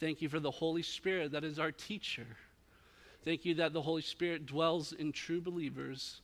Thank 0.00 0.22
you 0.22 0.30
for 0.30 0.40
the 0.40 0.50
Holy 0.50 0.80
Spirit 0.80 1.32
that 1.32 1.44
is 1.44 1.58
our 1.58 1.70
teacher. 1.70 2.26
Thank 3.26 3.44
you 3.44 3.54
that 3.56 3.74
the 3.74 3.82
Holy 3.82 4.00
Spirit 4.00 4.46
dwells 4.46 4.94
in 4.94 5.12
true 5.12 5.42
believers, 5.42 6.22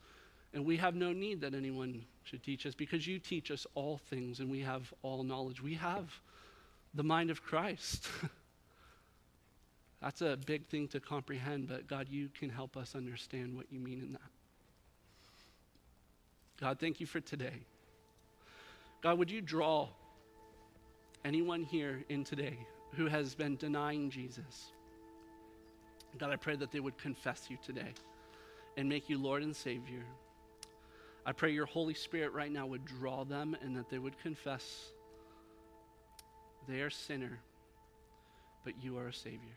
and 0.54 0.64
we 0.64 0.78
have 0.78 0.94
no 0.94 1.12
need 1.12 1.42
that 1.42 1.52
anyone 1.52 2.02
should 2.22 2.42
teach 2.42 2.64
us 2.64 2.74
because 2.74 3.06
you 3.06 3.18
teach 3.18 3.50
us 3.50 3.66
all 3.74 3.98
things 4.08 4.40
and 4.40 4.50
we 4.50 4.60
have 4.60 4.90
all 5.02 5.22
knowledge. 5.22 5.62
We 5.62 5.74
have 5.74 6.18
the 6.94 7.02
mind 7.02 7.30
of 7.30 7.42
Christ. 7.42 8.08
That's 10.04 10.20
a 10.20 10.36
big 10.36 10.66
thing 10.66 10.86
to 10.88 11.00
comprehend, 11.00 11.66
but 11.66 11.88
God, 11.88 12.08
you 12.10 12.28
can 12.38 12.50
help 12.50 12.76
us 12.76 12.94
understand 12.94 13.56
what 13.56 13.64
you 13.70 13.80
mean 13.80 14.02
in 14.02 14.12
that. 14.12 14.20
God, 16.60 16.78
thank 16.78 17.00
you 17.00 17.06
for 17.06 17.20
today. 17.20 17.54
God, 19.00 19.16
would 19.16 19.30
you 19.30 19.40
draw 19.40 19.88
anyone 21.24 21.62
here 21.62 22.04
in 22.10 22.22
today 22.22 22.58
who 22.96 23.06
has 23.06 23.34
been 23.34 23.56
denying 23.56 24.10
Jesus? 24.10 24.72
God, 26.18 26.30
I 26.30 26.36
pray 26.36 26.56
that 26.56 26.70
they 26.70 26.80
would 26.80 26.98
confess 26.98 27.46
you 27.48 27.56
today 27.64 27.94
and 28.76 28.86
make 28.86 29.08
you 29.08 29.16
Lord 29.16 29.42
and 29.42 29.56
Savior. 29.56 30.04
I 31.24 31.32
pray 31.32 31.52
your 31.52 31.64
Holy 31.64 31.94
Spirit 31.94 32.34
right 32.34 32.52
now 32.52 32.66
would 32.66 32.84
draw 32.84 33.24
them 33.24 33.56
and 33.62 33.74
that 33.78 33.88
they 33.88 33.98
would 33.98 34.18
confess 34.18 34.90
they 36.68 36.82
are 36.82 36.90
sinner, 36.90 37.38
but 38.66 38.74
you 38.82 38.98
are 38.98 39.08
a 39.08 39.14
Savior. 39.14 39.56